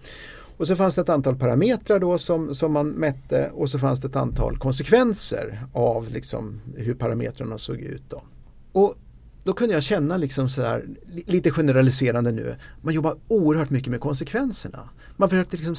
[0.58, 4.00] Och så fanns det ett antal parametrar då som, som man mätte och så fanns
[4.00, 8.04] det ett antal konsekvenser av liksom hur parametrarna såg ut.
[8.10, 8.22] Då.
[8.72, 8.96] Och
[9.44, 10.82] då kunde jag känna liksom så
[11.26, 14.90] lite generaliserande nu, man jobbar oerhört mycket med konsekvenserna.
[15.18, 15.76] Man försökte liksom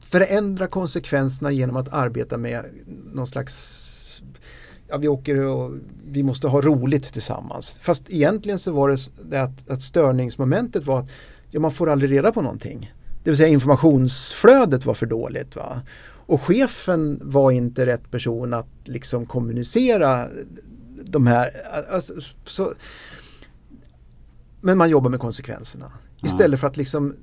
[0.00, 2.64] förändra konsekvenserna genom att arbeta med
[3.12, 3.90] någon slags
[4.88, 5.72] Ja, vi åker och
[6.06, 7.78] vi måste ha roligt tillsammans.
[7.80, 8.98] Fast egentligen så var det
[9.30, 11.08] det att, att störningsmomentet var att
[11.50, 12.92] ja, man får aldrig reda på någonting.
[13.24, 15.56] Det vill säga informationsflödet var för dåligt.
[15.56, 15.82] Va?
[16.26, 20.28] Och chefen var inte rätt person att liksom kommunicera
[21.02, 21.50] de här.
[21.90, 22.14] Alltså,
[22.44, 22.74] så,
[24.60, 25.92] men man jobbar med konsekvenserna.
[26.22, 27.14] Istället för att liksom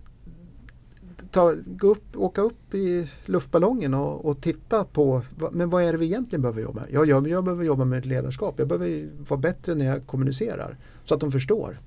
[1.31, 5.22] ta, gå upp, åka upp i luftballongen och, och titta på
[5.52, 6.89] men vad är det vi egentligen behöver jobba med?
[6.91, 8.56] Ja, jag, jag behöver jobba med ett ledarskap.
[8.57, 11.80] Jag behöver vara bättre när jag kommunicerar så att de förstår.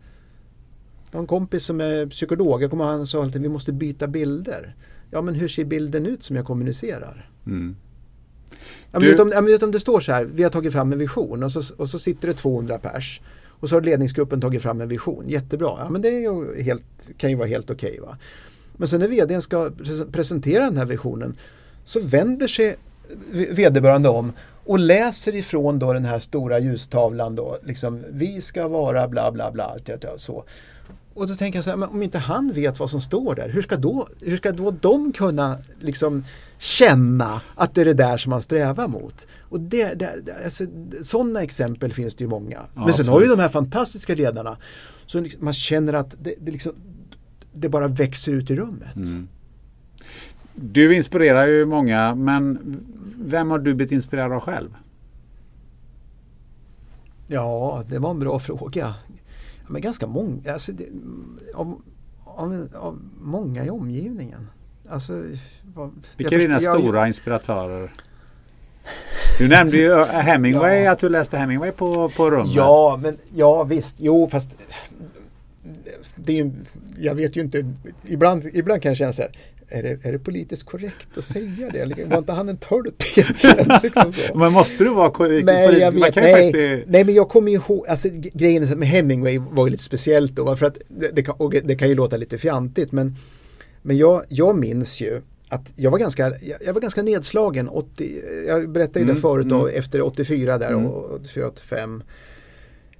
[1.11, 2.63] Jag har en kompis som är psykolog.
[2.63, 4.77] Jag kommer ihåg han sa alltid vi måste byta bilder.
[5.11, 7.31] Ja men hur ser bilden ut som jag kommunicerar?
[7.47, 7.77] Mm.
[8.95, 10.51] Ja, men Du- vet om, ja, men vet om det står så här, vi har
[10.51, 13.21] tagit fram en vision och så, och så sitter det 200 pers.
[13.47, 15.75] Och så har ledningsgruppen tagit fram en vision, jättebra.
[15.79, 16.83] Ja, men det ju helt,
[17.17, 18.01] kan ju vara helt okej.
[18.03, 18.19] va.
[18.77, 21.37] Men sen när vdn ska pres- presentera den här visionen
[21.85, 22.77] så vänder sig
[23.51, 24.33] vederbörande om
[24.65, 29.51] och läser ifrån då den här stora ljustavlan då, liksom vi ska vara bla bla
[29.51, 29.77] bla.
[30.17, 30.45] Så.
[31.15, 33.49] Och då tänker jag så här, men om inte han vet vad som står där,
[33.49, 36.25] hur ska då, hur ska då de kunna liksom
[36.59, 39.27] känna att det är det där som man strävar mot?
[39.41, 40.65] Och det, det, alltså,
[41.03, 42.61] sådana exempel finns det ju många.
[42.75, 43.39] Men sen har du absolut.
[43.39, 44.57] de här fantastiska ledarna
[45.07, 46.73] så liksom man känner att det, det, liksom,
[47.53, 48.97] det bara växer ut i rummet.
[48.97, 49.29] Mm.
[50.55, 52.59] Du inspirerar ju många men
[53.21, 54.71] vem har du blivit inspirerad av själv?
[57.27, 58.95] Ja, det var en bra fråga.
[59.75, 60.85] Men ganska många, alltså det,
[61.55, 61.83] av,
[62.25, 64.49] av, av många i omgivningen.
[64.89, 65.25] Alltså,
[65.75, 67.93] vad, Vilka jag är dina jag- stora inspiratörer?
[69.39, 70.93] Du nämnde ju uh, Hemingway, Ja.
[70.93, 72.55] att du läste Hemingway på, på rummet.
[72.55, 74.51] Ja, men ja visst, jo fast
[76.17, 76.53] det är
[76.99, 77.73] jag vet ju inte,
[78.07, 79.37] ibland, ibland kan jag känna så här,
[79.75, 82.05] är det, är det politiskt korrekt att säga det?
[82.05, 83.03] Var inte han en tölp
[83.83, 84.13] liksom.
[84.35, 85.47] Men måste du vara korrekt?
[85.47, 88.89] Nej, jag Man vet, kan nej, faktiskt nej men jag kommer ihåg, alltså grejen med
[88.89, 92.17] Hemingway var ju lite speciellt då, för att det, det, kan, det kan ju låta
[92.17, 93.17] lite fjantigt men,
[93.83, 96.33] men jag, jag minns ju att jag var ganska,
[96.65, 99.79] jag, var ganska nedslagen, 80, jag berättade ju Mm, det förut då, mm.
[99.79, 100.87] efter 84 där Mm.
[100.87, 102.03] och 84, 85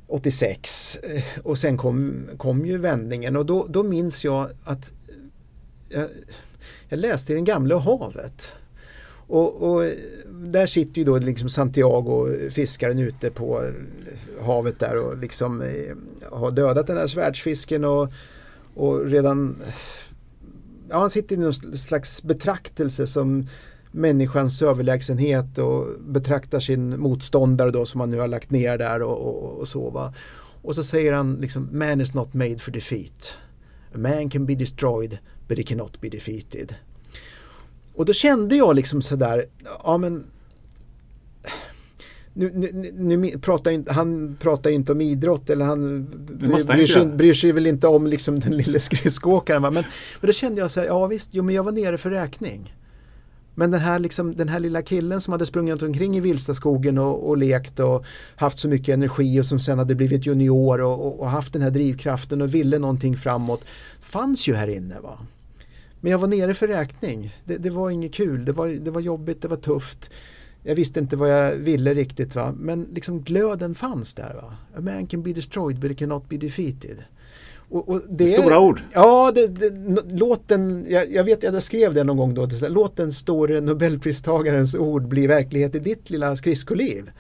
[0.07, 4.93] 86 eh, och sen kom, kom ju vändningen och då, då minns jag att
[5.89, 6.09] jag,
[6.95, 8.53] jag läste i Den gamla havet.
[9.27, 9.85] Och, och
[10.31, 13.71] där sitter ju då liksom Santiago, fiskaren ute på
[14.43, 15.97] havet där och liksom eh,
[16.31, 18.13] har dödat den här svärdsfisken och,
[18.75, 19.57] och redan
[20.91, 23.47] ja, han sitter i någon slags betraktelse som
[23.93, 29.19] människans överlägsenhet och betraktar sin motståndare då som han nu har lagt ner där och,
[29.19, 30.15] och, och så va.
[30.63, 33.39] Och så säger han liksom man is not made for defeat.
[33.95, 35.19] A man can be destroyed
[35.49, 36.75] but he cannot be defeated.
[37.95, 39.47] Och då kände jag liksom sådär,
[39.85, 40.27] ja men
[42.35, 42.51] nu,
[42.95, 46.07] nu, nu pratar inte, han pratar inte om idrott eller han
[46.67, 49.63] bryr sig, bryr sig, väl inte om liksom den lille skridskoåkaren.
[49.63, 49.85] Men, men
[50.21, 52.75] då kände jag så här, ja visst, jo men jag var nere för räkning.
[53.55, 57.29] Men den här, liksom, den här lilla killen som hade sprungit omkring i Vilstaskogen och,
[57.29, 58.05] och lekt och
[58.37, 61.63] haft så mycket energi och som sen hade blivit junior och, och, och, haft den
[61.63, 63.65] här drivkraften och ville någonting framåt
[64.01, 65.01] fanns ju här inne.
[65.01, 65.19] Va?
[66.01, 67.37] Men jag var nere för räkning.
[67.45, 70.11] Det, det var inget kul, det var, det var jobbigt, det var tufft.
[70.63, 72.55] Jag visste inte vad jag ville riktigt va.
[72.59, 74.57] Men liksom glöden fanns där va.
[74.77, 77.05] A man can be destroyed but it cannot be defeated.
[77.69, 78.81] Och, och det, Stora ord.
[78.93, 79.73] Ja, det, det,
[80.11, 82.49] låt den, jag, jag vet att jag skrev det någon gång då.
[82.69, 87.11] Låt den store nobelpristagarens ord bli verklighet i ditt lilla skridskoliv.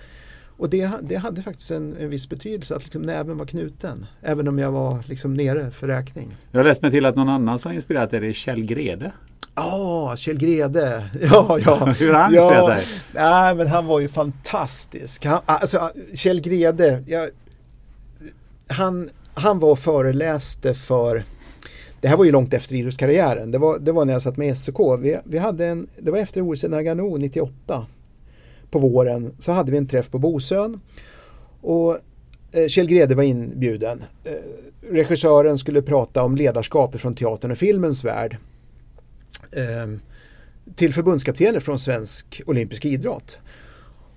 [0.56, 4.06] Och det, det hade faktiskt en, en viss betydelse att liksom näven var knuten.
[4.22, 6.36] Även om jag var liksom nere för räkning.
[6.50, 9.12] Jag har läst mig till att någon annan som inspirerat dig är Kjell Grede.
[9.54, 11.04] Ja, oh, Kjell Grede.
[11.22, 11.86] Ja, ja.
[11.98, 12.84] Hur har han ja, dig?
[13.14, 15.24] Nej, men han var ju fantastisk.
[15.24, 17.30] Han, alltså, Kjell Grede, jag,
[18.68, 21.24] han, han var och föreläste för
[22.00, 23.50] det här var ju långt efter idrottskarriären.
[23.50, 25.00] Det var, det var när jag satt med SOK.
[25.00, 27.86] Vi, vi hade en, det var efter OS i Nagano 98
[28.70, 30.80] på våren så hade vi en träff på Bosön.
[31.60, 31.98] Och
[32.52, 34.04] eh, Kjell Grede var inbjuden.
[34.24, 34.32] Eh,
[34.90, 38.36] regissören skulle prata om ledarskap från teatern och filmens värld.
[39.52, 40.00] Ehm,
[40.74, 43.38] till förbundskaptener från svensk olympisk idrott.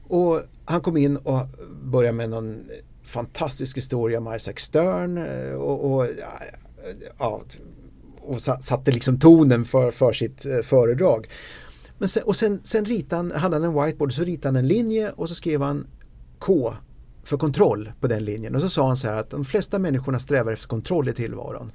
[0.08, 1.48] Och han kom in och
[1.84, 2.64] började med någon
[3.08, 6.12] fantastisk historia med Isaac Stern eh, och, och, eh,
[7.20, 7.42] ja,
[8.20, 11.28] och satte liksom tonen för, för sitt eh, föredrag.
[11.98, 15.12] Men sen, och sen, sen han, hade han en whiteboard så ritade han en linje
[15.12, 15.88] och så skrev han
[16.40, 16.74] K
[17.24, 18.56] för kontroll på den linjen.
[18.56, 21.72] Och så sa han så här att de flesta människorna strävar efter kontroll i tillvaron.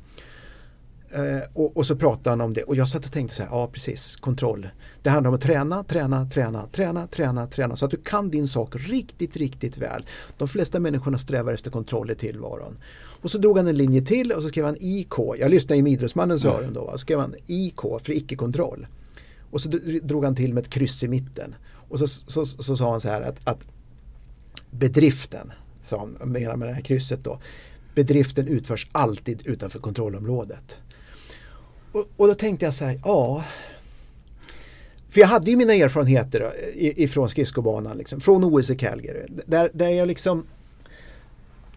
[1.14, 3.50] Eh, och, och, så pratade han om det och jag satt och tänkte så här,
[3.50, 4.68] ja precis, kontroll.
[5.02, 8.48] Det handlar om att träna, träna, träna, träna, träna, träna så att du kan din
[8.48, 10.06] sak riktigt, riktigt väl.
[10.38, 12.78] De flesta människorna strävar efter kontroll i tillvaron.
[13.22, 15.12] Och så drog han en linje till och så skrev han IK.
[15.38, 16.56] Jag lyssnade i Idrottsmannens mm.
[16.56, 16.88] öron då.
[16.92, 18.86] Så skrev han IK för icke-kontroll.
[19.50, 19.68] Och så
[20.02, 21.54] drog han till med ett kryss i mitten.
[21.88, 23.60] Och så, så, så, så sa han så här att, att
[24.70, 27.40] bedriften, sa han menar med det här krysset då,
[27.94, 30.78] bedriften utförs alltid utanför kontrollområdet.
[31.92, 33.44] Och, och då tänkte jag så här, ja,
[35.08, 39.26] för jag hade ju mina erfarenheter eh, ifrån skridskobanan, liksom, från OS i Calgary.
[39.46, 40.46] Där, där jag liksom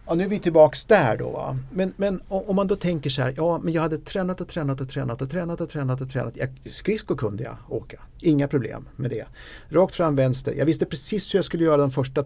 [0.08, 1.30] Ja, nu är vi tillbaks där då.
[1.30, 1.58] Va?
[1.74, 4.82] Men, men om man då tänker så här, ja men jag hade tränat och tränat
[4.82, 6.38] och tränat och tränat och tränat och tränat.
[6.38, 9.26] Jag, skridskor kunde jag åka, inga problem med det.
[9.70, 12.26] Rakt fram vänster, jag visste precis hur jag skulle göra de första eh,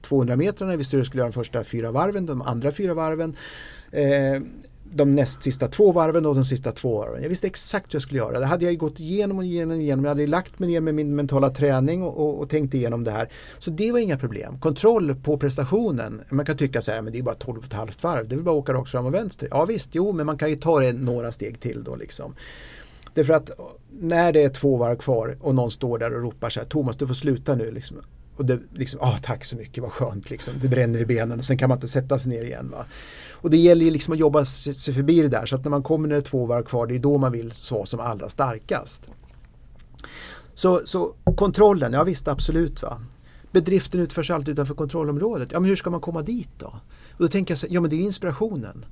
[0.00, 2.94] 200 metrarna, jag visste hur jag skulle göra de första fyra varven, de andra fyra
[2.94, 3.36] varven.
[3.92, 4.42] Eh,
[4.92, 7.22] de näst sista två varven och de sista två varven.
[7.22, 8.40] Jag visste exakt hur jag skulle göra.
[8.40, 10.04] Det hade jag gått igenom och igenom och igenom.
[10.04, 13.10] Jag hade lagt mig ner med min mentala träning och, och, och tänkt igenom det
[13.10, 13.28] här.
[13.58, 14.58] Så det var inga problem.
[14.58, 16.22] Kontroll på prestationen.
[16.28, 18.28] Man kan tycka så här, men det är bara 12,5 varv.
[18.28, 19.48] Det är väl bara att åka rakt fram och vänster.
[19.50, 22.34] Ja visst, jo, men man kan ju ta det några steg till då liksom.
[23.14, 23.56] Därför att eh,
[24.00, 26.96] när det är två varv kvar och någon står där och ropar så här, Thomas
[26.96, 27.70] du får sluta nu.
[27.70, 27.96] Liksom.
[28.36, 30.54] Och det liksom, ah, tack så mycket, vad skönt liksom.
[30.62, 32.70] Det bränner i benen och sen kan man inte sätta sig ner igen.
[32.70, 32.84] Va?
[33.42, 35.82] Och det gäller ju liksom att jobba sig förbi det där så att när man
[35.82, 38.28] kommer när det är två varv kvar det är då man vill vara som allra
[38.28, 39.08] starkast.
[40.54, 42.82] Så, så kontrollen, ja visst absolut.
[42.82, 43.00] va.
[43.52, 45.48] Bedriften utförs alltid utanför kontrollområdet.
[45.52, 46.66] Ja men hur ska man komma dit då?
[47.12, 48.84] Och då tänker jag så, ja men det är inspirationen.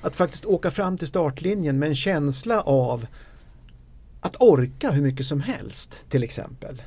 [0.00, 3.06] Att faktiskt åka fram till startlinjen med en känsla av
[4.20, 6.82] att orka hur mycket som helst till exempel.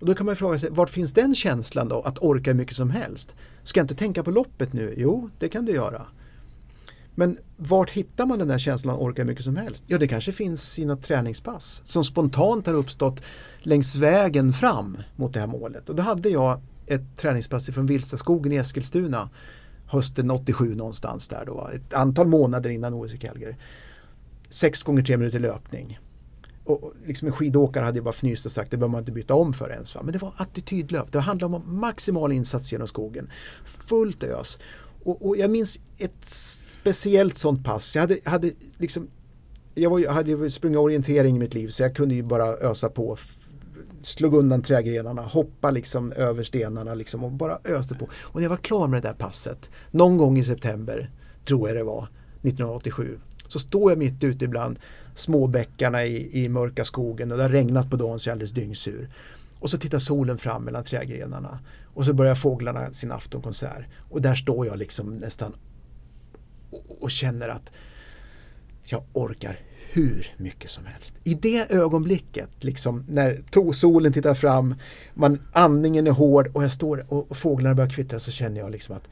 [0.00, 2.76] Och då kan man fråga sig, vart finns den känslan då, att orka hur mycket
[2.76, 3.34] som helst?
[3.62, 4.94] Ska jag inte tänka på loppet nu?
[4.96, 6.06] Jo, det kan du göra.
[7.18, 9.84] Men vart hittar man den där känslan att orka hur mycket som helst?
[9.86, 13.22] Ja, det kanske finns i något träningspass som spontant har uppstått
[13.60, 15.88] längs vägen fram mot det här målet.
[15.88, 19.30] Och då hade jag ett träningspass från Vilstaskogen i Eskilstuna
[19.86, 21.70] hösten 87 någonstans där då.
[21.74, 23.54] Ett antal månader innan OS i Calgary.
[24.48, 25.98] Sex gånger tre minuter löpning.
[26.64, 29.34] Och liksom en skidåkare hade ju bara fnyst och sagt det behöver man inte byta
[29.34, 29.94] om för ens.
[29.94, 30.02] Va?
[30.04, 31.12] Men det var attitydlöp.
[31.12, 33.30] Det handlade om maximal insats genom skogen.
[33.64, 34.58] Fullt ös.
[35.06, 37.94] Och, och jag minns ett speciellt sånt pass.
[37.94, 39.08] Jag hade, hade liksom
[39.74, 42.88] jag, var, jag hade sprungit orientering i mitt liv så jag kunde ju bara ösa
[42.88, 43.16] på
[44.02, 48.08] slog undan trädgrenarna, hoppa liksom över stenarna liksom och bara öste på.
[48.20, 51.10] Och när jag var klar med det där passet, någon gång i september,
[51.48, 52.08] tror jag det var,
[52.42, 53.18] 1987,
[53.48, 54.78] så står jag mitt ute ibland
[55.14, 58.50] småbäckarna i, i mörka skogen och det har regnat på dagen så jag är alldeles
[58.50, 59.08] dyngsur.
[59.60, 61.58] Och så tittar solen fram mellan trädgrenarna
[61.94, 65.52] och så börjar fåglarna sin aftonkonsert och där står jag liksom nästan
[66.70, 67.72] och, och känner att
[68.84, 69.60] jag orkar
[69.92, 71.14] hur mycket som helst.
[71.24, 74.74] I det ögonblicket, liksom, när solen tittar fram,
[75.14, 78.70] man, andningen är hård och jag står och, och fåglarna börjar kvittra så känner jag
[78.70, 79.08] liksom att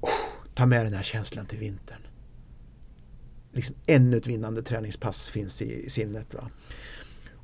[0.00, 0.10] oh,
[0.54, 2.06] ta med den här känslan till vintern.
[3.52, 6.34] Liksom ännu ett vinnande träningspass finns i, i sinnet.
[6.34, 6.50] Va?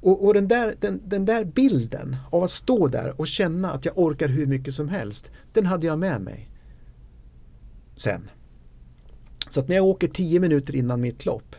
[0.00, 3.84] Och, och, den, där, den, den där bilden av att stå där och känna att
[3.84, 6.50] jag orkar hur mycket som helst, den hade jag med mig
[7.96, 8.30] sen.
[9.48, 11.56] Så att när jag åker 10 minuter innan mitt lopp,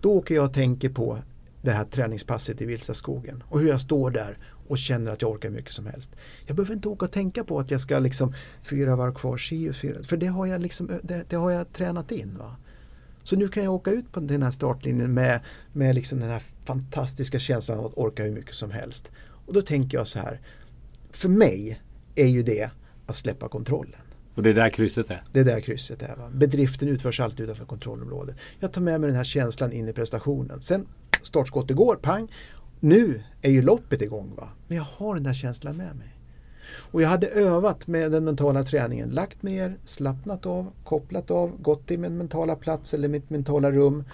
[0.00, 1.18] då åker jag och tänker på
[1.62, 4.38] det här träningspasset i Vilsaskogen och hur jag står där
[4.68, 6.10] och känner att jag orkar mycket som helst.
[6.46, 9.70] Jag behöver inte åka och tänka på att jag ska liksom fyra varv kvar, si
[9.70, 12.38] och fyra, för det har jag, liksom, det, det har jag tränat in.
[12.38, 12.56] Va?
[13.24, 15.40] Så nu kan jag åka ut på den här startlinjen med,
[15.72, 19.10] med liksom den här fantastiska känslan av att orka hur mycket som helst.
[19.46, 20.40] Och då tänker jag så här,
[21.10, 21.80] för mig
[22.14, 22.70] är ju det
[23.06, 24.00] att släppa kontrollen.
[24.34, 25.22] Och det är där krysset är?
[25.32, 26.16] Det är där krysset är.
[26.16, 26.30] Va?
[26.34, 28.36] Bedriften utförs alltid utanför kontrollområdet.
[28.60, 30.62] Jag tar med mig den här känslan in i prestationen.
[30.62, 30.86] Sen
[31.22, 32.32] startskottet går, pang.
[32.80, 34.34] Nu är ju loppet igång.
[34.36, 34.48] Va?
[34.68, 36.11] Men jag har den där känslan med mig.
[36.74, 39.10] Och jag hade övat med den mentala träningen.
[39.10, 44.04] Lagt ner, slappnat av, kopplat av, gått till min mentala plats eller mitt mentala rum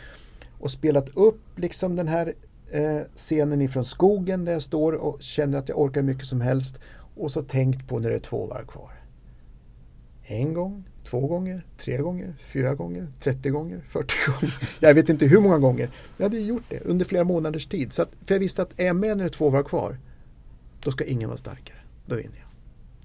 [0.59, 2.35] och spelat upp liksom den här
[2.70, 6.80] eh, scenen ifrån skogen där jag står och känner att jag orkar mycket som helst
[7.16, 8.93] och så tänkt på när det är två varv kvar.
[10.24, 14.59] En gång, två gånger, tre gånger, fyra gånger, 30 gånger, 40 gånger.
[14.80, 15.90] Jag vet inte hur många gånger.
[16.16, 17.93] Jag hade gjort det under flera månaders tid.
[17.93, 19.98] Så att, för jag visste att är jag med när det är två varv kvar,
[20.80, 21.78] då ska ingen vara starkare.
[22.06, 22.47] Då vinner jag.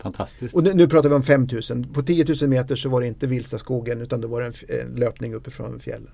[0.03, 0.55] Fantastiskt.
[0.55, 1.93] Och nu, nu pratar vi om 5000.
[1.93, 5.33] På 10 000 meter så var det inte Vilstaskogen utan det var en, en löpning
[5.33, 6.11] uppifrån fjällen.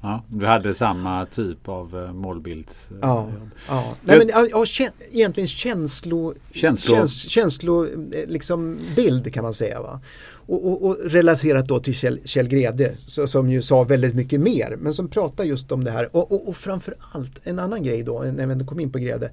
[0.00, 2.88] Ja, du hade samma typ av uh, målbilds...
[2.90, 3.28] Uh, ja,
[3.68, 3.94] ja.
[4.02, 4.64] Nej, men, ja, ja,
[5.12, 6.96] egentligen känslo, känslo...
[6.96, 7.86] Käns, känslo
[8.26, 9.82] liksom bild kan man säga.
[9.82, 10.00] Va?
[10.46, 14.40] Och, och, och relaterat då till Kjell, Kjell Grede så, som ju sa väldigt mycket
[14.40, 17.82] mer men som pratar just om det här och, och, och framför allt en annan
[17.82, 19.30] grej då när vi kom in på Grede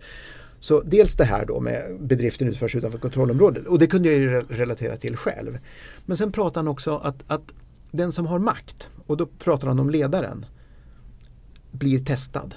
[0.59, 4.41] så dels det här då med bedriften utförs utanför kontrollområdet och det kunde jag ju
[4.41, 5.57] relatera till själv.
[6.05, 7.53] Men sen pratar han också att, att
[7.91, 10.45] den som har makt, och då pratar han om ledaren,
[11.71, 12.55] blir testad.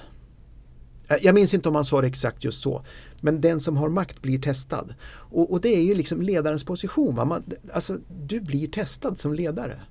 [1.21, 2.85] Jag minns inte om han sa det exakt just så.
[3.21, 4.93] Men den som har makt blir testad.
[5.05, 7.15] Och, och det är ju liksom ledarens position.
[7.15, 7.25] Va?
[7.25, 7.43] Man,
[7.73, 9.81] alltså, du blir testad som ledare.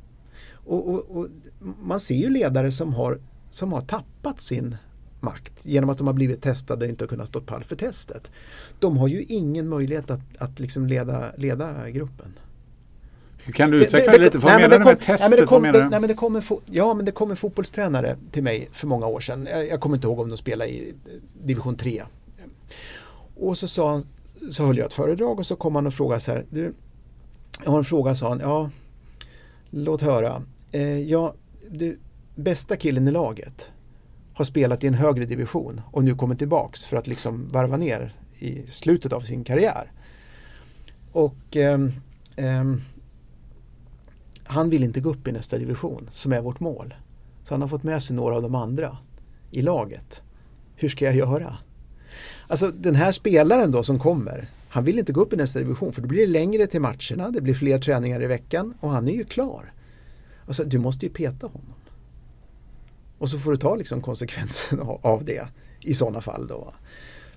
[0.53, 1.29] Och, och, och,
[1.83, 3.21] man ser ju ledare som har,
[3.51, 4.77] som har tappat sin
[5.23, 8.31] makt genom att de har blivit testade och inte har kunnat stå pall för testet.
[8.79, 12.33] De har ju ingen möjlighet att, att liksom leda, leda gruppen.
[13.45, 14.39] Hur kan du utveckla det, det, lite?
[14.39, 15.39] Vad menar du med testet?
[15.39, 18.69] Nej, kom, det, nej, men det kommer ja, men det kom en fotbollstränare till mig
[18.73, 19.49] för många år sedan.
[19.51, 20.95] Jag, jag kommer inte ihåg om de spelade i
[21.43, 22.03] division 3.
[23.37, 24.07] Och så, sa han,
[24.51, 26.45] så höll jag ett föredrag och så kom han och frågade så här.
[26.51, 26.75] Du,
[27.65, 28.41] jag har en fråga, sa han.
[28.41, 28.71] Ja,
[29.71, 30.43] låt höra.
[30.73, 31.35] Eh, ja,
[31.71, 31.99] du,
[32.35, 33.71] bästa killen i laget
[34.35, 38.13] har spelat i en högre division och nu kommer tillbaks för att liksom varva ner
[38.39, 39.93] i slutet av sin karriär.
[41.13, 41.81] Och eh,
[42.37, 42.75] eh,
[44.45, 46.95] han vill inte gå upp i nästa division som är vårt mål.
[47.43, 48.99] Så han har fått med sig några av de andra
[49.51, 50.23] i laget.
[50.77, 51.57] Hur ska jag göra?
[52.47, 55.93] Alltså den här spelaren då som kommer, han vill inte gå upp i nästa division
[55.93, 59.09] för då blir det längre till matcherna, det blir fler träningar i veckan och han
[59.09, 59.73] är ju klar.
[60.47, 61.75] Alltså du måste ju peta honom.
[63.23, 65.49] Och så får du ta liksom konsekvensen av det
[65.81, 66.47] i sådana fall.
[66.47, 66.73] Då.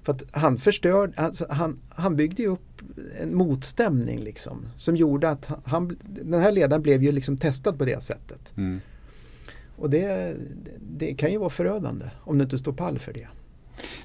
[0.04, 2.82] För han förstörde, alltså han, han byggde ju upp
[3.22, 7.86] en motstämning liksom som gjorde att han, den här ledaren blev ju liksom testad på
[7.86, 8.54] det sättet.
[8.58, 8.82] Mm.
[9.76, 10.36] Och det,
[10.80, 13.28] det kan ju vara förödande om du inte står pall för det.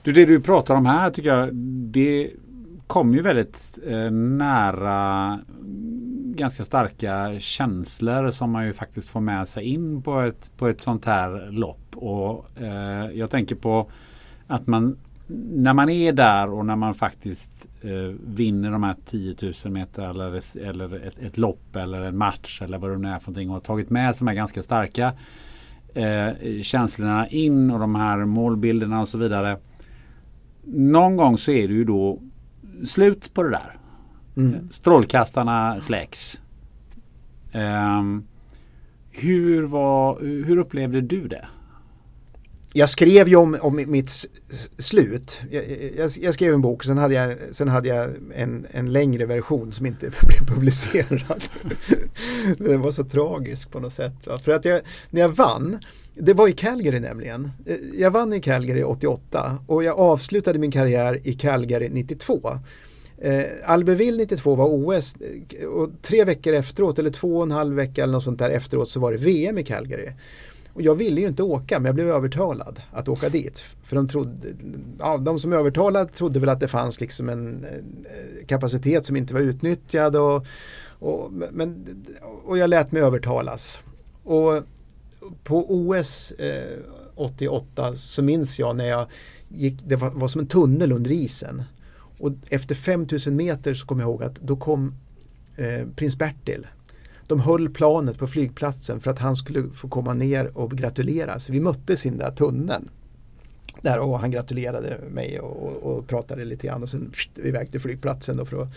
[0.03, 1.55] Du, det du pratar om här tycker jag
[1.93, 2.31] det
[2.87, 5.41] kommer ju väldigt eh, nära
[6.41, 10.81] ganska starka känslor som man ju faktiskt får med sig in på ett, på ett
[10.81, 11.97] sånt här lopp.
[11.97, 13.91] Och eh, Jag tänker på
[14.47, 14.97] att man
[15.53, 20.11] när man är där och när man faktiskt eh, vinner de här 10 000 meter
[20.11, 23.49] eller, eller ett, ett, lopp eller en match eller vad det nu är för någonting
[23.49, 25.13] och har tagit med sig de här ganska starka
[25.95, 29.59] eh, känslorna in och de här målbilderna och så vidare.
[30.65, 32.21] Någon gång så är det ju då
[32.85, 33.80] slut på det där.
[34.47, 34.69] Mm.
[34.71, 36.41] Strålkastarna släcks.
[37.53, 38.27] Um,
[39.11, 41.47] hur, var, hur upplevde du det?
[42.73, 44.11] jag skrev ju om, om mitt
[44.79, 45.41] slut.
[45.51, 45.65] Jag,
[45.97, 49.73] jag, jag, skrev en bok, sen hade jag, sen hade jag en, en längre version
[49.73, 51.45] som inte blev publicerad.
[52.59, 54.27] Den var så tragisk på något sätt.
[54.27, 54.39] Va?
[54.39, 54.81] För att jag,
[55.11, 55.79] när jag vann,
[56.15, 57.51] det var i Calgary nämligen.
[57.99, 62.59] Jag vann i Calgary 88 och jag avslutade min karriär i Calgary 92.
[63.21, 65.15] Eh, Albertville 92 var OS
[65.61, 68.51] eh, och tre veckor efteråt eller två och en halv vecka eller något sånt där
[68.51, 70.13] efteråt så var det VM i Calgary.
[70.73, 73.65] Och jag ville ju inte åka men jag blev övertalad att åka dit.
[73.83, 74.49] För de, trodde,
[74.99, 79.35] ja, de som övertalade trodde väl att det fanns liksom en eh, kapacitet som inte
[79.35, 80.17] var utnyttjad.
[80.17, 80.47] Och,
[80.99, 82.03] och, men,
[82.45, 83.81] och jag lät mig övertalas.
[84.25, 84.63] Och
[85.45, 86.79] på OS eh,
[87.15, 89.07] 88 så minns jag när jag
[89.49, 91.63] gick, det var, var, som en tunnel under isen.
[92.21, 94.95] Och efter 5000 meter så kommer jag ihåg att då kom
[95.57, 96.67] eh, prins Bertil
[97.31, 101.39] de höll planet på flygplatsen för att han skulle få komma ner och gratulera.
[101.39, 102.89] Så vi möttes i den där tunneln.
[103.83, 107.81] Där och han gratulerade mig och, och pratade lite grann och sen vi iväg till
[107.81, 108.69] flygplatsen då för att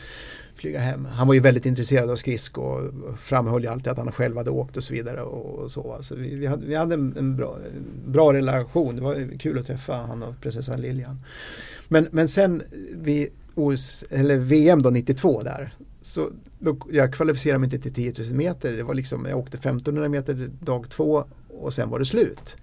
[0.56, 1.06] flyga hem.
[1.06, 4.50] Han var ju väldigt intresserad av skridsko och framhöll ju alltid att han själv hade
[4.50, 5.22] åkt och så vidare.
[5.22, 5.98] Och, och så.
[6.02, 7.58] Så vi, vi, hade, vi hade en, en bra,
[8.06, 8.96] bra, relation.
[8.96, 11.20] Det var kul att träffa han och prinsessan Lilian.
[11.94, 16.30] Men, men sen vid OS, eller VM då 92 där så
[16.60, 18.72] då, jag kvalificerade mig inte till 10 000 meter.
[18.72, 22.58] Det var liksom, jag åkte 1500 meter dag två och sen var det slut.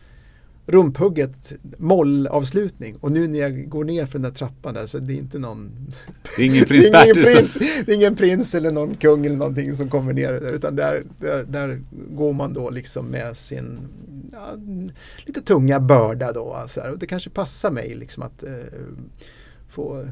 [0.70, 5.12] Rumphugget, mollavslutning och nu när jag går ner för den där trappan där så det
[5.12, 5.70] är inte någon
[6.36, 7.55] Det är ingen prins det, är ingen prins,
[7.86, 11.44] det är ingen prins eller någon kung eller någonting som kommer ner utan där, där,
[11.44, 13.78] där går man då liksom med sin
[14.32, 14.59] ja,
[15.26, 16.52] lite tunga börda då.
[16.52, 18.51] Alltså, och det kanske passar mig liksom att eh,
[19.68, 20.06] få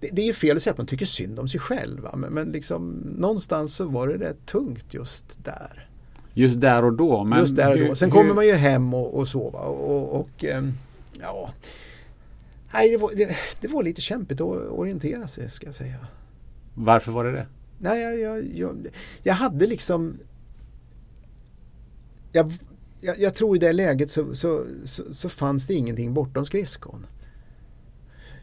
[0.00, 2.08] det, det är ju fel att säga att man tycker synd om sig själv.
[2.16, 5.85] Men, men liksom, någonstans så var det rätt tungt just där.
[6.38, 7.24] Just där och då?
[7.24, 7.96] Men just där och då.
[7.96, 8.18] Sen hur...
[8.18, 9.58] kommer man ju hem och, och sova.
[9.58, 10.72] Och, och ähm,
[11.20, 11.50] ja,
[12.72, 16.06] Nej, det, var, det, det, var lite kämpigt att orientera sig ska jag säga.
[16.74, 17.46] Varför var det det?
[17.78, 18.86] Nej, jag, jag, jag,
[19.22, 20.18] jag hade liksom
[22.32, 22.52] jag,
[23.00, 27.06] jag, tror i det läget så, så, så, så fanns det ingenting bortom skridskon.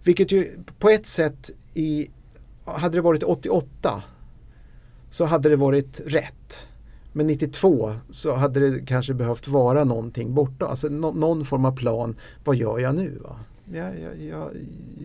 [0.03, 2.07] Vilket ju på ett sätt i,
[2.65, 4.03] hade det varit 88
[5.09, 6.67] så hade det varit rätt.
[7.13, 11.75] Men 92 så hade det kanske behövt vara någonting borta, alltså no, någon form av
[11.75, 12.15] plan.
[12.43, 13.19] Vad gör jag nu?
[13.23, 13.39] Va?
[13.73, 13.93] Jag,
[14.29, 14.49] jag,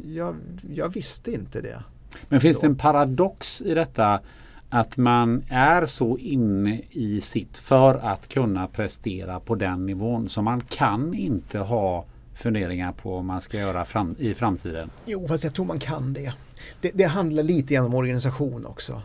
[0.06, 0.36] jag,
[0.74, 1.82] jag, visste inte det.
[2.28, 4.20] Men finns det en paradox i detta
[4.68, 10.42] att man är så inne i sitt för att kunna prestera på den nivån så
[10.42, 12.04] man kan inte ha
[12.34, 14.90] funderingar på vad man ska göra fram, i framtiden?
[15.06, 16.32] Jo, fast jag tror man kan det.
[16.80, 16.90] det.
[16.94, 19.02] Det handlar lite grann om organisation också.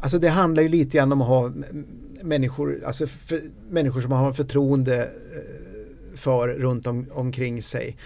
[0.00, 1.52] Alltså det handlar ju lite grann om att ha
[2.22, 3.40] människor, alltså för,
[3.70, 7.96] människor som har förtroende eh, för runt om, omkring sig.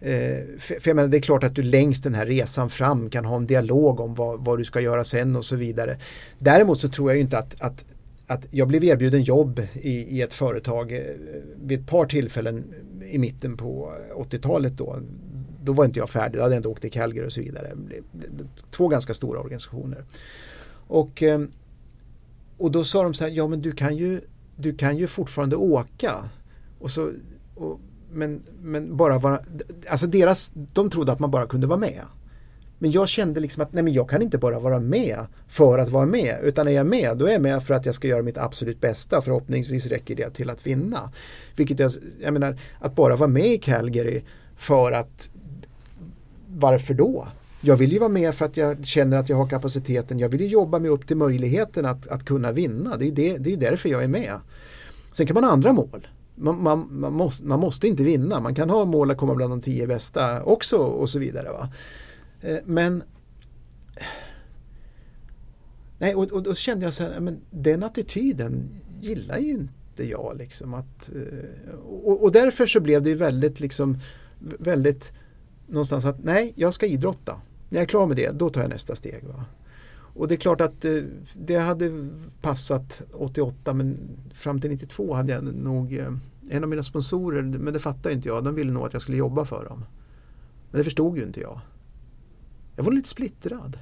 [0.00, 3.10] Eh, för, för jag menar, det är klart att du längs den här resan fram
[3.10, 5.98] kan ha en dialog om vad, vad du ska göra sen och så vidare.
[6.38, 7.84] Däremot så tror jag inte att, att
[8.32, 11.02] att jag blev erbjuden jobb i, i ett företag eh,
[11.62, 12.74] vid ett par tillfällen
[13.10, 14.98] i mitten på 80-talet då.
[15.64, 17.72] Då var inte jag färdig, jag hade ändå åkt till Calgary och så vidare.
[18.70, 20.04] Två ganska stora organisationer.
[20.86, 21.22] Och,
[22.62, 24.20] och då sa de så här, ja men du kan ju,
[24.56, 26.28] du kan ju fortfarande åka.
[26.78, 27.12] Och så,
[27.54, 27.80] och,
[28.12, 29.40] men, men bara vara,
[29.88, 32.00] alltså deras, de trodde att man bara kunde vara med.
[32.78, 35.90] Men jag kände liksom att nej men jag kan inte bara vara med för att
[35.90, 36.38] vara med.
[36.42, 38.80] Utan är jag med, då är jag med för att jag ska göra mitt absolut
[38.80, 39.22] bästa.
[39.22, 41.12] Förhoppningsvis räcker det till att vinna.
[41.56, 44.22] Vilket jag, jag menar, att bara vara med i Calgary
[44.56, 45.30] för att
[46.48, 47.28] varför då?
[47.64, 50.18] Jag vill ju vara med för att jag känner att jag har kapaciteten.
[50.18, 52.96] Jag vill ju jobba mig upp till möjligheten att, att kunna vinna.
[52.96, 54.40] Det är, det, det är därför jag är med.
[55.12, 56.08] Sen kan man ha andra mål.
[56.34, 58.40] Man, man, man, måste, man måste inte vinna.
[58.40, 61.48] Man kan ha mål att komma bland de tio bästa också och så vidare.
[61.48, 61.68] Va?
[62.40, 63.02] Eh, men
[65.98, 68.68] Nej, och, och då kände jag så här, men den attityden
[69.00, 70.36] gillar ju inte jag.
[70.38, 73.98] Liksom, att, eh, och, och därför så blev det väldigt, liksom,
[74.58, 75.12] väldigt
[75.66, 77.40] någonstans att nej, jag ska idrotta.
[77.72, 79.24] När jag är klar med det, då tar jag nästa steg.
[79.24, 79.44] Va?
[80.14, 81.02] Och det är klart att eh,
[81.34, 82.08] det hade
[82.40, 83.98] passat 88 men
[84.34, 86.12] fram till 92 hade jag nog eh,
[86.50, 89.16] en av mina sponsorer, men det fattade inte jag, de ville nog att jag skulle
[89.16, 89.84] jobba för dem.
[90.70, 91.60] Men det förstod ju inte jag.
[92.76, 93.78] Jag var lite splittrad.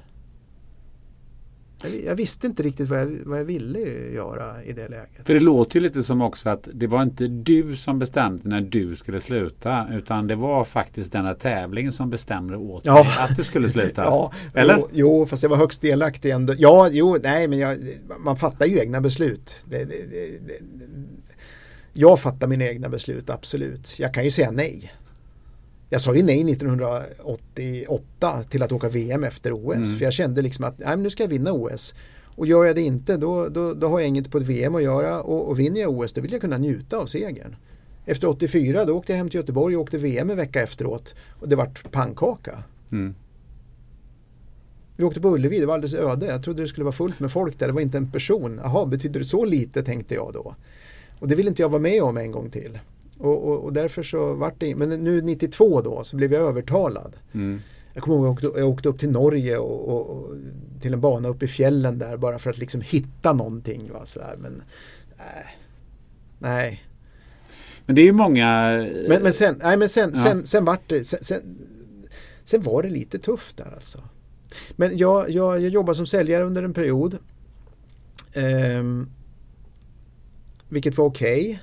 [1.83, 3.79] Jag, jag visste inte riktigt vad jag, vad jag ville
[4.13, 5.27] göra i det läget.
[5.27, 8.61] För det låter ju lite som också att det var inte du som bestämde när
[8.61, 13.03] du skulle sluta utan det var faktiskt den här tävlingen som bestämde åt ja.
[13.03, 14.01] dig att du skulle sluta.
[14.05, 14.77] ja, Eller?
[14.77, 16.53] Jo, jo, fast jag var högst delaktig ändå.
[16.57, 17.77] Ja, jo, nej, men jag,
[18.19, 19.55] man fattar ju egna beslut.
[19.65, 20.39] Det, det, det,
[21.93, 23.99] jag fattar mina egna beslut, absolut.
[23.99, 24.91] Jag kan ju säga nej.
[25.93, 29.75] Jag sa ju nej 1988 till att åka VM efter OS.
[29.75, 29.85] Mm.
[29.85, 31.93] För jag kände liksom att nej, nu ska jag vinna OS.
[32.35, 34.83] Och gör jag det inte då, då, då har jag inget på ett VM att
[34.83, 35.21] göra.
[35.21, 37.55] Och, och vinner jag OS då vill jag kunna njuta av segern.
[38.05, 41.15] Efter 84 då åkte jag hem till Göteborg och åkte VM en vecka efteråt.
[41.39, 42.63] Och det vart pannkaka.
[42.91, 43.15] Mm.
[44.97, 46.25] Vi åkte på Ullevi, det var alldeles öde.
[46.25, 47.67] Jag trodde det skulle vara fullt med folk där.
[47.67, 48.59] Det var inte en person.
[48.63, 50.55] Jaha, betyder det så lite tänkte jag då.
[51.19, 52.79] Och det vill inte jag vara med om en gång till.
[53.21, 57.15] Och, och, och därför så vart det, men nu 92 då så blev jag övertalad.
[57.33, 57.61] Mm.
[57.93, 60.35] Jag kommer ihåg jag åkte, jag åkte upp till Norge och, och,
[60.81, 63.91] till en bana uppe i fjällen där bara för att liksom hitta någonting.
[63.93, 64.35] Va, så här.
[64.37, 64.63] Men
[65.17, 65.57] nej,
[66.39, 66.83] nej.
[67.85, 68.69] Men det är ju många...
[69.07, 70.23] Men, men sen, nej, men sen, Ja.
[70.23, 71.41] sen, sen vart det, sen, sen,
[72.43, 74.03] sen var det lite tufft där alltså.
[74.75, 77.17] Men jag, jag, jag jobbade som säljare under en period.
[78.33, 79.09] Ehm,
[80.69, 81.61] vilket var okej.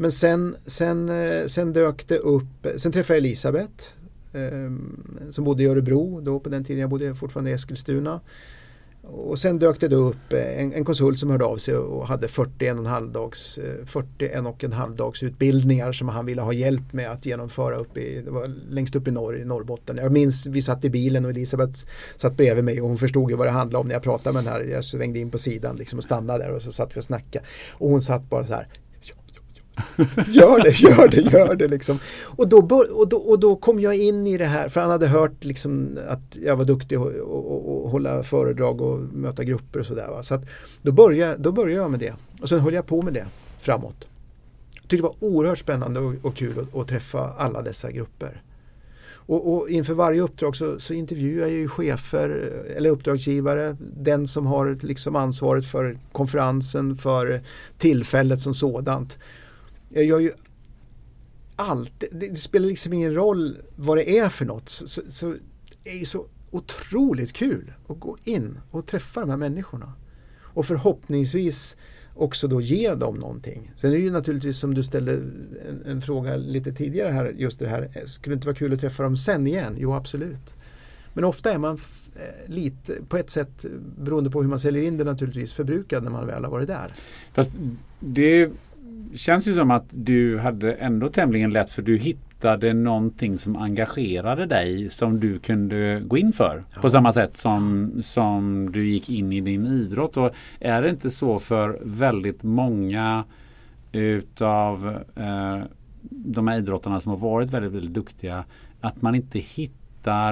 [0.00, 3.84] Men sen, sen, eh, sen dök det upp, sen träffade jag Elisabeth
[4.32, 5.00] ehm,
[5.30, 8.20] som bodde i Örebro då på den tiden jag bodde fortfarande i Eskilstuna.
[9.02, 12.06] Och sen dök det då upp eh, en, en konsult som hörde av sig och
[12.06, 16.26] hade 41 och en halv dags, eh, 41 och en halv dags utbildningar som han
[16.26, 19.44] ville ha hjälp med att genomföra upp i, det var längst upp i norr i
[19.44, 19.96] Norrbotten.
[19.96, 21.84] Jag minns vi satt i bilen och Elisabeth
[22.16, 24.44] satt bredvid mig och hon förstod ju vad det handlade om när jag pratade med
[24.44, 24.60] den här.
[24.60, 27.44] Jag svängde in på sidan liksom och stannade där och så satt vi och snackade.
[27.72, 28.68] Och hon satt bara så här
[30.26, 31.98] Gör det, gör det, gör det liksom.
[32.22, 34.90] Och då, bör, och, då, och då kom jag in i det här, för han
[34.90, 39.80] hade hört liksom att jag var duktig och, och, och hålla föredrag och möta grupper
[39.80, 40.08] och sådär.
[40.08, 40.22] va.
[40.22, 40.44] Så att
[40.82, 42.14] då, började, då började jag med det.
[42.40, 43.26] Och sen höll jag på med det
[43.60, 44.08] framåt.
[44.74, 48.42] Jag tyckte det var oerhört spännande och, och kul att, att träffa alla dessa grupper.
[49.28, 52.28] Och, och inför varje uppdrag så, så intervjuar jag ju chefer
[52.76, 57.42] eller uppdragsgivare, den som har liksom ansvaret för konferensen, för
[57.78, 59.18] tillfället som sådant.
[59.90, 60.32] Jag gör ju
[61.56, 64.68] allt, det, det spelar liksom ingen roll vad det är för något.
[64.68, 65.34] Så, så, så
[65.82, 69.92] det är ju så otroligt kul att gå in och träffa de här människorna.
[70.42, 71.76] Och förhoppningsvis
[72.14, 73.72] också då ge dem någonting.
[73.76, 77.58] Sen är det ju naturligtvis som du ställde en, en fråga lite tidigare här, just
[77.58, 79.76] det här, eh, skulle det inte vara kul att träffa dem sen igen?
[79.78, 80.54] Jo absolut.
[81.14, 83.64] Men ofta är man f- eh, lite, på ett sätt,
[83.98, 86.94] beroende på hur man säljer in det naturligtvis, förbrukad när man väl har varit där.
[87.32, 87.50] Fast
[88.00, 88.50] det
[89.14, 94.46] känns ju som att du hade ändå tämligen lätt för du hittade någonting som engagerade
[94.46, 96.62] dig som du kunde gå in för.
[96.80, 100.16] På samma sätt som, som du gick in i din idrott.
[100.16, 100.30] Och
[100.60, 103.24] är det inte så för väldigt många
[103.92, 105.58] utav eh,
[106.10, 108.44] de här idrottarna som har varit väldigt, väldigt duktiga
[108.80, 109.87] att man inte hittar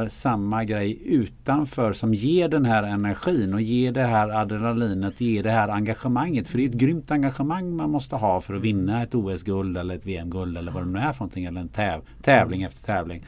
[0.09, 5.43] samma grej utanför som ger den här energin och ger det här adrenalinet och ger
[5.43, 6.48] det här engagemanget.
[6.48, 9.94] För det är ett grymt engagemang man måste ha för att vinna ett OS-guld eller
[9.94, 11.44] ett VM-guld eller vad det nu är för någonting.
[11.44, 13.27] Eller en täv tävling efter tävling.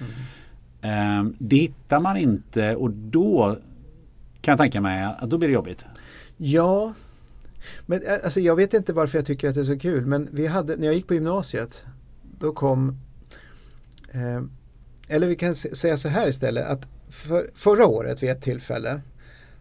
[0.83, 3.57] Ehm, det hittar man inte och då
[4.41, 5.85] kan jag tänka mig att då blir det jobbigt.
[6.37, 6.93] Ja,
[7.87, 10.07] men eh, alltså, jag vet inte varför jag tycker att det är så kul.
[10.07, 11.85] Men vi hade, när jag gick på gymnasiet,
[12.39, 12.97] då kom
[14.12, 14.43] eh,
[15.09, 19.01] eller vi kan säga så här istället att för, förra året vid ett tillfälle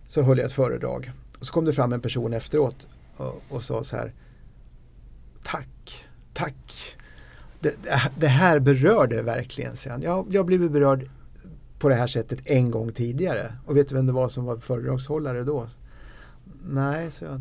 [0.08, 1.12] så höll jag ett föredrag.
[1.40, 2.88] Och så kom det fram en person efteråt
[3.18, 4.14] och, och sa så här
[5.44, 6.96] Tack, tack.
[7.60, 7.76] Det,
[8.20, 10.02] det- här berörde verkligen, säger han.
[10.02, 11.10] Jag, jag har blivit berörd
[11.80, 13.54] på det här sättet en gång tidigare.
[13.66, 15.68] Och vet du vem det var som var föredragshållare då?
[16.70, 17.40] Nej, så jag.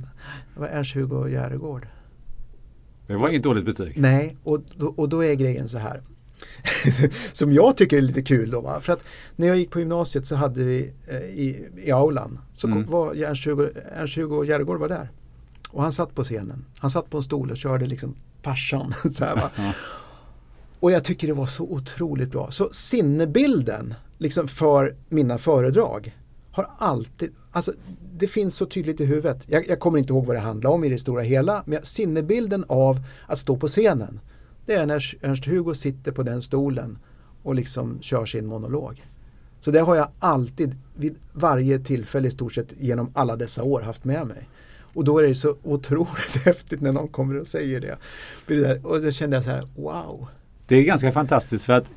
[0.54, 1.86] Det var Ernst-Hugo Järegård.
[3.06, 3.92] Det var inget dåligt betyg.
[3.98, 4.60] Nej, och,
[4.96, 6.02] och då är grejen så här.
[7.32, 8.60] som jag tycker är lite kul då.
[8.60, 8.80] Va?
[8.80, 9.02] För att
[9.36, 12.86] när jag gick på gymnasiet så hade vi eh, i, i aulan så Mm.
[12.86, 15.08] var Ernst-Hugo Ernst-Hugo Järegård var där.
[15.68, 16.64] Och han satt på scenen.
[16.78, 18.94] Han satt på en stol och körde liksom farsan.
[19.12, 19.50] så här, va?
[20.80, 22.50] Och jag tycker det var så otroligt bra.
[22.50, 26.16] Så sinnebilden liksom för mina föredrag
[26.50, 27.72] har alltid, alltså
[28.18, 29.42] det finns så tydligt i huvudet.
[29.46, 32.64] Jag, jag kommer inte ihåg vad det handlar om i det stora hela, men sinnebilden
[32.68, 34.20] av att stå på scenen,
[34.66, 36.98] det är när Ernst-Hugo sitter på den stolen
[37.42, 39.04] och liksom kör sin monolog.
[39.60, 43.80] Så det har jag alltid vid varje tillfälle i stort sett genom alla dessa år
[43.80, 44.48] haft med mig.
[44.94, 48.84] Och då är det så otroligt häftigt när någon kommer och säger det.
[48.84, 50.26] Och då kände jag så här, wow.
[50.66, 51.90] Det är ganska fantastiskt för att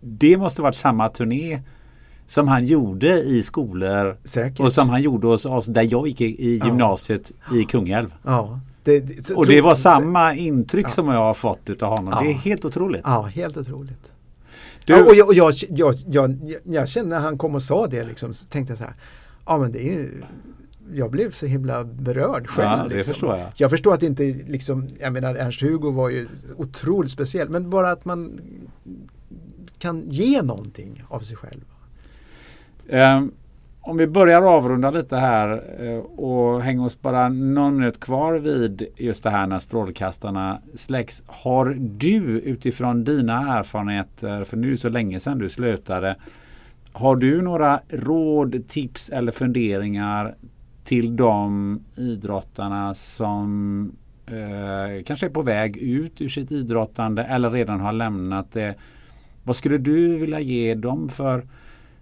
[0.00, 1.60] det måste varit samma turné
[2.26, 4.60] som han gjorde i skolor Säkert.
[4.60, 6.66] och som han gjorde hos oss där jag gick i, i Ja.
[6.66, 8.14] gymnasiet i Kungälv.
[8.22, 10.90] Ja, det, så- Och det var samma intryck Ja.
[10.90, 12.12] som jag har fått utav honom.
[12.16, 12.20] Ja.
[12.22, 13.00] Det är helt otroligt.
[13.04, 14.12] Ja, helt otroligt.
[14.84, 17.86] Du- Ja, och jag, och jag, jag, jag, jag kände när han kom och sa
[17.86, 18.94] det liksom, så tänkte jag så här,
[19.46, 20.22] ja men det är ju
[20.94, 22.68] jag blev så himla berörd själv.
[22.68, 23.12] Ja, det liksom.
[23.12, 23.48] förstår jag.
[23.56, 28.04] Jag förstår att inte liksom, jag menar Ernst-Hugo var ju otroligt speciell, men bara att
[28.04, 28.40] man
[29.78, 31.60] kan ge någonting av sig själv.
[32.88, 33.32] Ehm,
[33.84, 38.86] om vi börjar avrunda lite här eh, och hänger oss bara någon minut kvar vid
[38.96, 41.22] just det här när strålkastarna släcks.
[41.26, 46.16] Har du utifrån dina erfarenheter, för nu är det så länge sedan du slutade,
[46.92, 50.34] har du några råd, tips eller funderingar
[50.84, 53.92] till de idrottarna som
[54.26, 58.74] eh, kanske är på väg ut ur sitt idrottande eller redan har lämnat det.
[59.44, 61.46] Vad skulle du vilja ge dem för,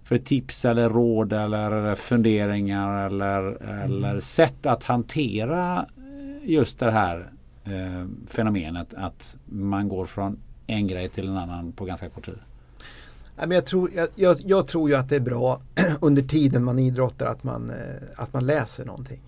[0.03, 5.85] för tips eller råd eller funderingar eller, eller sätt att hantera
[6.43, 7.31] just det här
[7.63, 10.37] eh, fenomenet att man går från
[10.67, 12.37] en grej till en annan på ganska kort tid?
[13.49, 15.61] jag, tror, jag, jag, jag, tror ju att det är bra
[15.99, 19.19] under tiden man idrottar att man, eh, att man läser någonting.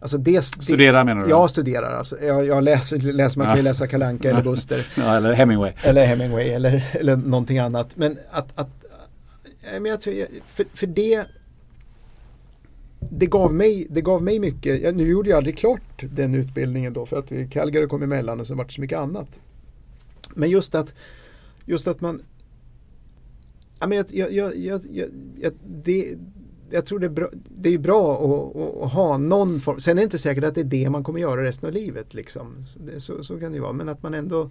[0.00, 1.30] Alltså det, studera menar du?
[1.30, 1.98] Jag studerar.
[1.98, 2.22] Alltså.
[2.22, 4.86] Jag, jag läser, läser, man kan ju läsa Kalanka eller Buster.
[4.96, 5.72] Ja, eller Hemingway.
[5.82, 7.96] Eller Hemingway eller, eller någonting annat.
[7.96, 8.68] Men att, att
[9.72, 11.26] men jag tror, för, för det
[13.10, 14.82] det gav, mig, det gav mig mycket.
[14.82, 18.46] Jag, nu gjorde jag aldrig klart den utbildningen då för att Calgary kom emellan och
[18.46, 19.40] sen vart det så mycket annat.
[20.34, 20.94] Men just att,
[21.64, 22.22] just att man
[23.78, 24.80] Ja, men jag, jag, jag,
[25.40, 26.14] jag, det,
[26.70, 29.80] jag tror det är bra, det är bra att, att, ha någon form.
[29.80, 32.14] Sen är det inte säkert att det är det man kommer göra resten av livet.
[32.14, 32.64] Liksom.
[32.98, 33.72] Så, så kan det ju vara.
[33.72, 34.50] Men att man ändå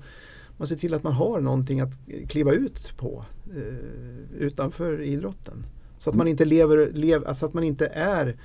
[0.58, 1.94] man ser till att man har någonting att
[2.28, 3.26] kliva ut på
[3.56, 5.66] eh, utanför idrotten.
[5.98, 8.36] Så att man inte lever, lev, alltså att man inte är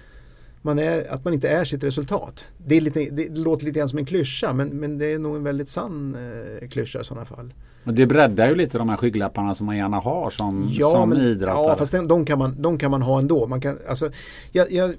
[0.63, 2.45] man är, att man inte är sitt resultat.
[2.67, 5.37] Det, är lite, det låter lite grann som en klyscha men, men det är nog
[5.37, 6.17] en väldigt sann
[6.61, 7.53] eh, klyscha i sådana fall.
[7.85, 11.09] Och det breddar ju lite de här skygglapparna som man gärna har som, ja, som
[11.09, 11.69] men, idrottare.
[11.69, 13.47] Ja, fast den, de, kan man, de kan man ha ändå.
[13.47, 14.11] Man kan, alltså,
[14.53, 14.95] jag, jag,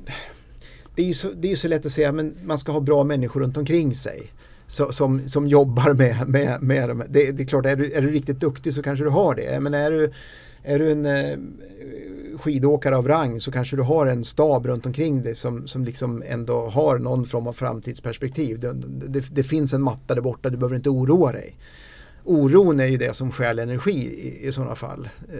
[0.96, 3.04] det, är ju så, det är så lätt att säga men man ska ha bra
[3.04, 4.32] människor runt omkring sig.
[4.72, 7.03] Så, som, som jobbar med, med, med dem.
[7.10, 9.60] Det, det är klart, är du, är du riktigt duktig så kanske du har det.
[9.60, 10.11] Men är du,
[10.64, 11.38] är du en eh,
[12.38, 16.23] skidåkare av rang så kanske du har en stab runt omkring dig som, som liksom
[16.26, 18.60] ändå har någon form av framtidsperspektiv.
[18.60, 18.73] Det,
[19.07, 21.56] det, det finns en matta där borta, du behöver inte oroa dig
[22.23, 25.10] oron är ju det som stjäl energi i, i sådana fall.
[25.34, 25.39] Eh,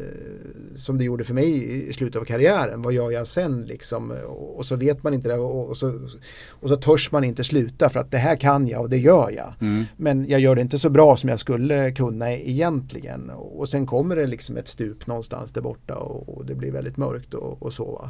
[0.76, 2.82] som det gjorde för mig i slutet av karriären.
[2.82, 4.12] Vad gör jag sen liksom?
[4.12, 6.08] Och, och så vet man inte det och, och, så,
[6.50, 9.32] och så törs man inte sluta för att det här kan jag och det gör
[9.32, 9.54] jag.
[9.62, 9.84] Mm.
[9.98, 13.30] Men jag gör det inte så bra som jag skulle kunna egentligen.
[13.30, 16.98] Och sen kommer det liksom ett stup någonstans där borta och, och det blir väldigt
[16.98, 18.10] mörkt och, och så.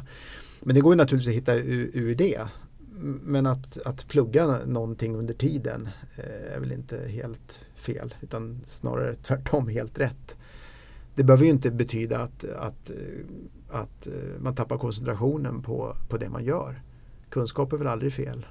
[0.60, 2.40] Men det går ju naturligtvis att hitta ur, ur det.
[3.24, 9.14] Men att, att plugga någonting under tiden eh, är väl inte helt fel utan snarare
[9.14, 10.36] tvärtom helt rätt.
[11.14, 16.16] Det behöver ju inte betyda att, att, eh, att eh, man tappar koncentrationen på, på
[16.16, 16.80] det man gör.
[17.30, 18.46] Kunskap är väl aldrig fel.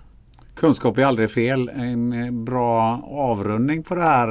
[0.56, 1.70] Kunskap är aldrig fel.
[1.70, 4.28] En eh, bra avrundning på det här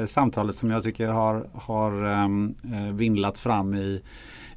[0.00, 4.02] eh, samtalet som jag tycker har, har ehm, eh, vindlat fram i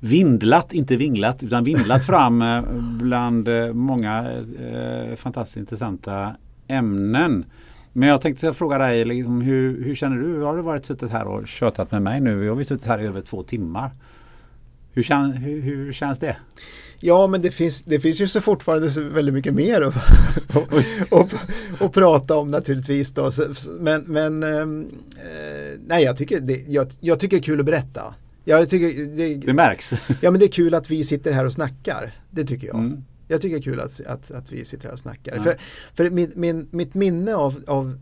[0.03, 2.61] Vindlat, inte vinglat, utan vindlat fram eh,
[2.99, 6.35] bland många eh, fantastiskt intressanta
[6.67, 7.45] ämnen.
[7.93, 10.41] Men jag tänkte fråga dig, liksom, hur, hur känner du?
[10.41, 12.35] Har du varit suttit här och tjötat med mig nu?
[12.35, 13.91] Vi har suttit här i över två timmar.
[14.93, 16.37] Hur, kän, hur, hur känns det?
[16.99, 19.95] Ja, men det finns, det finns ju så fortfarande så väldigt mycket mer att
[20.55, 20.73] och,
[21.19, 21.29] och,
[21.79, 23.11] och, prata om naturligtvis.
[23.11, 23.31] Då.
[23.79, 27.65] Men, men ehm, eh, nej, jag tycker, det, jag, jag tycker det är kul att
[27.65, 28.13] berätta.
[28.43, 29.93] Jag tycker, det, det märks.
[30.21, 32.13] Ja, men det är kul att vi sitter här och snackar.
[32.29, 32.75] Det tycker jag.
[32.75, 33.03] Mm.
[33.31, 35.35] Jag tycker det är kul att, att, att vi sitter här och snackar.
[35.35, 35.43] Ja.
[35.43, 35.57] För,
[35.93, 37.99] för min, min, mitt minne av, av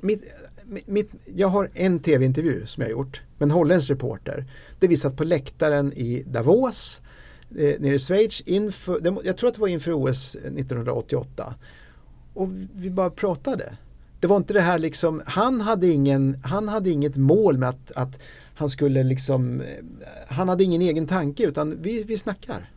[0.00, 0.32] mitt,
[0.86, 4.46] mitt, jag har en tv-intervju som jag har gjort med en holländsk reporter.
[4.78, 7.00] Där vi satt på läktaren i Davos
[7.58, 8.40] eh, nere i Schweiz.
[8.40, 11.54] Inför, jag tror att det var inför OS 1988.
[12.34, 13.76] Och vi bara pratade.
[14.20, 17.92] Det var inte det här liksom, han hade, ingen, han hade inget mål med att,
[17.92, 18.18] att
[18.54, 19.66] han skulle liksom, eh,
[20.28, 22.70] han hade ingen egen tanke utan vi, vi snackar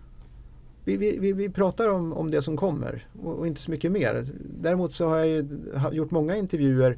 [0.86, 4.26] vi, vi, vi pratar om, om det som kommer och, och, inte så mycket mer.
[4.62, 6.98] Däremot så har jag ju, har gjort många intervjuer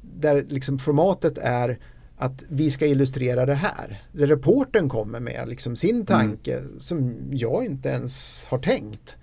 [0.00, 1.78] där liksom formatet är
[2.16, 4.02] att vi ska illustrera det här.
[4.12, 6.06] Reporten kommer med liksom sin mm.
[6.06, 6.80] tanke mm.
[6.80, 9.16] som jag inte ens har tänkt.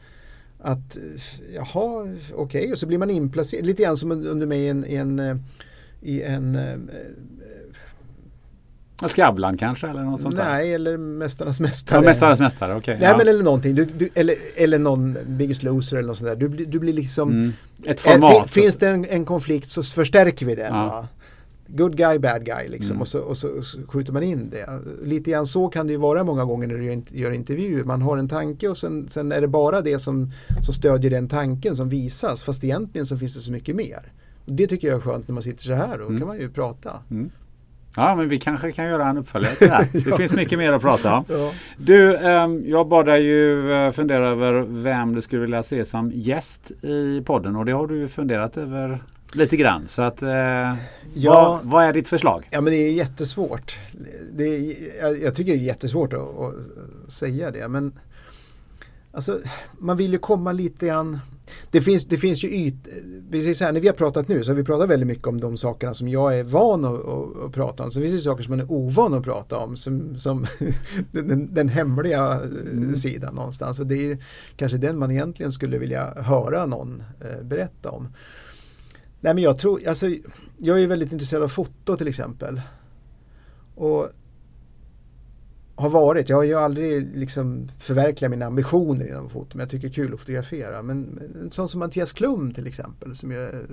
[0.60, 0.98] Att
[1.54, 2.72] jaha, okej, okay.
[2.72, 5.44] och så blir man inplacerad, lite grann som under mig i en, i en,
[6.02, 6.58] i en
[9.02, 10.76] Skavlan kanske eller något sånt Nej, där?
[10.76, 11.98] eller Mästarnas Mästare.
[11.98, 12.80] Ja, Mästarnas Mästare, okej.
[12.80, 13.18] Okay, Nej, ja.
[13.18, 13.76] men eller någonting.
[13.76, 16.48] Du, du, eller, eller någon Biggest Loser eller något sånt där.
[16.48, 17.30] Du, du blir liksom...
[17.30, 17.54] Mm.
[17.86, 18.52] Ett format.
[18.52, 20.74] finns det en, en, konflikt så förstärker vi den.
[20.74, 21.08] Ja.
[21.68, 22.92] Good guy, bad guy liksom.
[22.92, 23.02] Mm.
[23.02, 24.82] Och, så, och, så, och, så, skjuter man in det.
[25.04, 27.84] Lite grann så kan det ju vara många gånger när du gör intervjuer.
[27.84, 30.32] Man har en tanke och sen, sen är det bara det som,
[30.62, 32.44] som stödjer den tanken som visas.
[32.44, 34.12] Fast egentligen så finns det så mycket mer.
[34.46, 35.98] Och det tycker jag är skönt när man sitter så här.
[35.98, 36.20] Då mm.
[36.20, 37.00] kan man ju prata.
[37.12, 37.30] Mm.
[37.96, 39.88] Ja, men vi kanske kan göra en uppföljare till det här.
[40.12, 41.26] Det finns mycket mer att prata om.
[41.28, 41.52] Ja.
[41.78, 46.12] Du, eh, jag bad dig ju eh, fundera över vem du skulle vilja se som
[46.12, 49.00] gäst i podden och det har du funderat över
[49.34, 49.88] lite grann.
[49.88, 50.30] Så att, eh,
[51.14, 52.48] ja, vad, vad, är ditt förslag?
[52.52, 53.78] Ja, men det är jättesvårt.
[54.34, 57.68] Det är, jag, jag tycker det är jättesvårt att, att säga det.
[57.68, 57.94] Men
[59.12, 59.40] alltså,
[59.78, 61.20] man vill ju komma lite grann
[61.72, 62.76] det, finns, det finns ju yt,
[63.58, 65.58] så här, när vi har pratat nu så har vi pratat väldigt mycket om de
[65.58, 67.92] sakerna som jag är van att, att, att prata om.
[67.92, 70.46] Så finns det saker som man är ovan att prata om som, som
[71.12, 72.96] den, den, hemliga mm.
[72.96, 73.80] sidan någonstans.
[73.80, 74.18] Och det är
[74.56, 78.08] kanske den man egentligen skulle vilja höra någon eh, berätta om.
[79.20, 80.10] Nej men jag tror, alltså
[80.58, 82.62] jag är väldigt intresserad av foto till exempel.
[83.76, 84.10] Och
[85.76, 86.30] har varit.
[86.30, 89.96] Jag har ju aldrig liksom förverkligat mina ambitioner inom foto men jag tycker det är
[89.96, 90.82] kul att fotografera.
[90.82, 93.66] Men en sån som Mattias Klum till exempel som är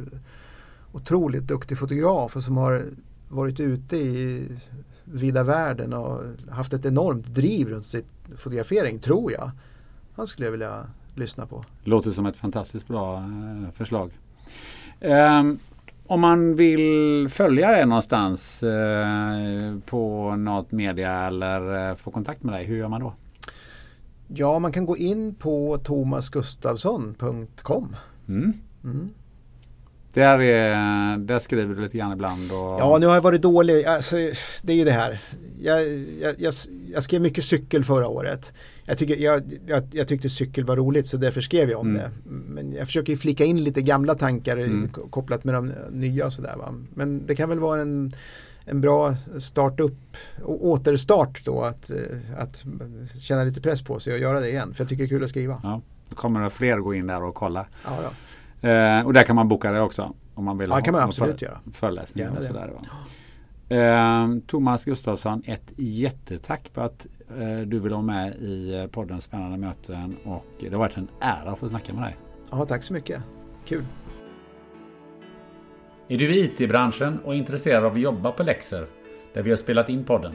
[0.93, 2.85] otroligt duktig fotograf och som har
[3.29, 4.49] varit ute i
[5.05, 8.07] vida världen och haft ett enormt driv runt sitt
[8.37, 9.51] fotografering, tror jag.
[10.15, 11.65] Han skulle jag vilja lyssna på.
[11.85, 14.11] Låter som ett fantastiskt bra eh, förslag.
[15.01, 15.59] Um,
[16.07, 22.55] om man vill följa dig någonstans eh, på något media eller eh, få kontakt med
[22.55, 23.15] dig, hur gör man då?
[24.29, 27.97] Ja, man kan gå in på tomasgustavsson.com.
[28.29, 28.53] Mm.
[28.85, 29.09] Mm.
[30.13, 32.53] Där, är, där skriver du lite grann ibland?
[32.53, 32.59] Och...
[32.59, 33.85] Ja, nu har jag varit dålig.
[33.85, 34.17] Alltså,
[34.63, 35.21] det är ju det här.
[35.61, 35.83] Jag,
[36.21, 36.55] jag, jag,
[36.93, 38.53] jag skrev mycket cykel förra året.
[38.85, 39.43] Jag, tycker, jag,
[39.93, 42.03] jag, tyckte cykel var roligt så därför skrev jag om mm.
[42.03, 42.11] det.
[42.25, 44.89] Men jag försöker ju flika in lite gamla tankar mm.
[44.89, 46.57] kopplat med de nya och sådär.
[46.95, 48.13] Men det kan väl vara en,
[48.65, 51.91] en bra start upp och återstart då att,
[52.39, 52.65] att
[53.21, 54.75] känna lite press på sig och göra det igen.
[54.75, 55.61] För jag tycker det är kul att skriva.
[55.63, 57.67] Ja, då kommer det fler gå in där och kolla.
[57.85, 58.11] Ja, ja.
[58.63, 60.13] Eh, och där kan man boka det också.
[60.35, 61.61] Om man vill ja, det kan man absolut för, göra.
[61.73, 62.71] Föreläsningar och sådär.
[63.69, 67.07] Eh, Thomas Gustafsson, ett jättetack på att
[67.39, 71.09] eh, du vill vara med i eh, podden Spännande möten och det har varit en
[71.21, 72.17] ära att få snacka med dig.
[72.51, 73.23] Ja, tack så mycket.
[73.67, 73.85] Kul.
[76.09, 78.87] Är du i IT-branschen och intresserad av att jobba på Lexer
[79.35, 80.33] där vi har spelat in podden?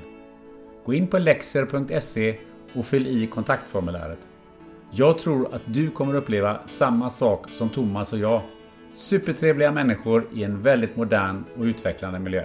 [0.85, 2.37] Gå in på lexer.se
[2.75, 4.19] och fyll i kontaktformuläret.
[4.91, 8.41] Jag tror att du kommer uppleva samma sak som Thomas och jag.
[8.93, 12.43] Supertrevliga människor i en väldigt modern och utvecklande miljö.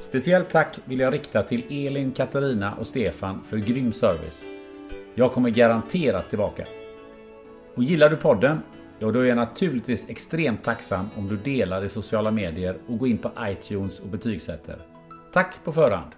[0.00, 4.44] Speciellt tack vill jag rikta till Elin, Katarina och Stefan för grym service.
[5.14, 6.64] Jag kommer garanterat tillbaka.
[7.74, 8.62] Och gillar du podden?
[8.98, 13.08] Ja, då är jag naturligtvis extremt tacksam om du delar i sociala medier och går
[13.08, 14.76] in på iTunes och betygsätter.
[15.32, 16.10] Tack på förhand!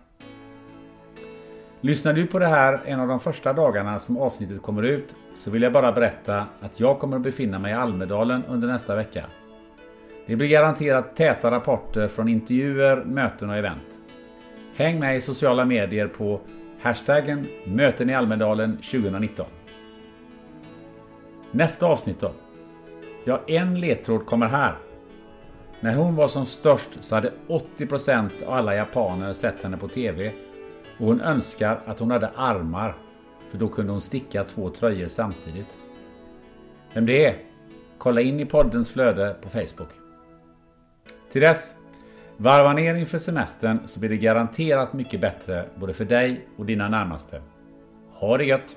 [1.80, 5.50] Lyssnar du på det här en av de första dagarna som avsnittet kommer ut så
[5.50, 9.26] vill jag bara berätta att jag kommer att befinna mig i Almedalen under nästa vecka.
[10.26, 14.00] Det blir garanterat täta rapporter från intervjuer, möten och event.
[14.76, 16.40] Häng med i sociala medier på
[16.80, 19.46] hashtaggen Möten i Almedalen 2019.
[21.50, 22.32] Nästa avsnitt då?
[23.24, 24.74] Ja, en ledtråd kommer här.
[25.80, 27.32] När hon var som störst så hade
[27.78, 30.32] 80% av alla japaner sett henne på TV
[30.98, 32.94] och hon önskar att hon hade armar
[33.52, 35.78] för då kunde hon sticka två tröjor samtidigt.
[36.94, 37.36] Vem det är?
[37.98, 39.88] Kolla in i poddens flöde på Facebook.
[41.32, 41.74] Till dess,
[42.36, 46.88] varva ner inför semestern så blir det garanterat mycket bättre både för dig och dina
[46.88, 47.42] närmaste.
[48.12, 48.76] Ha det gött!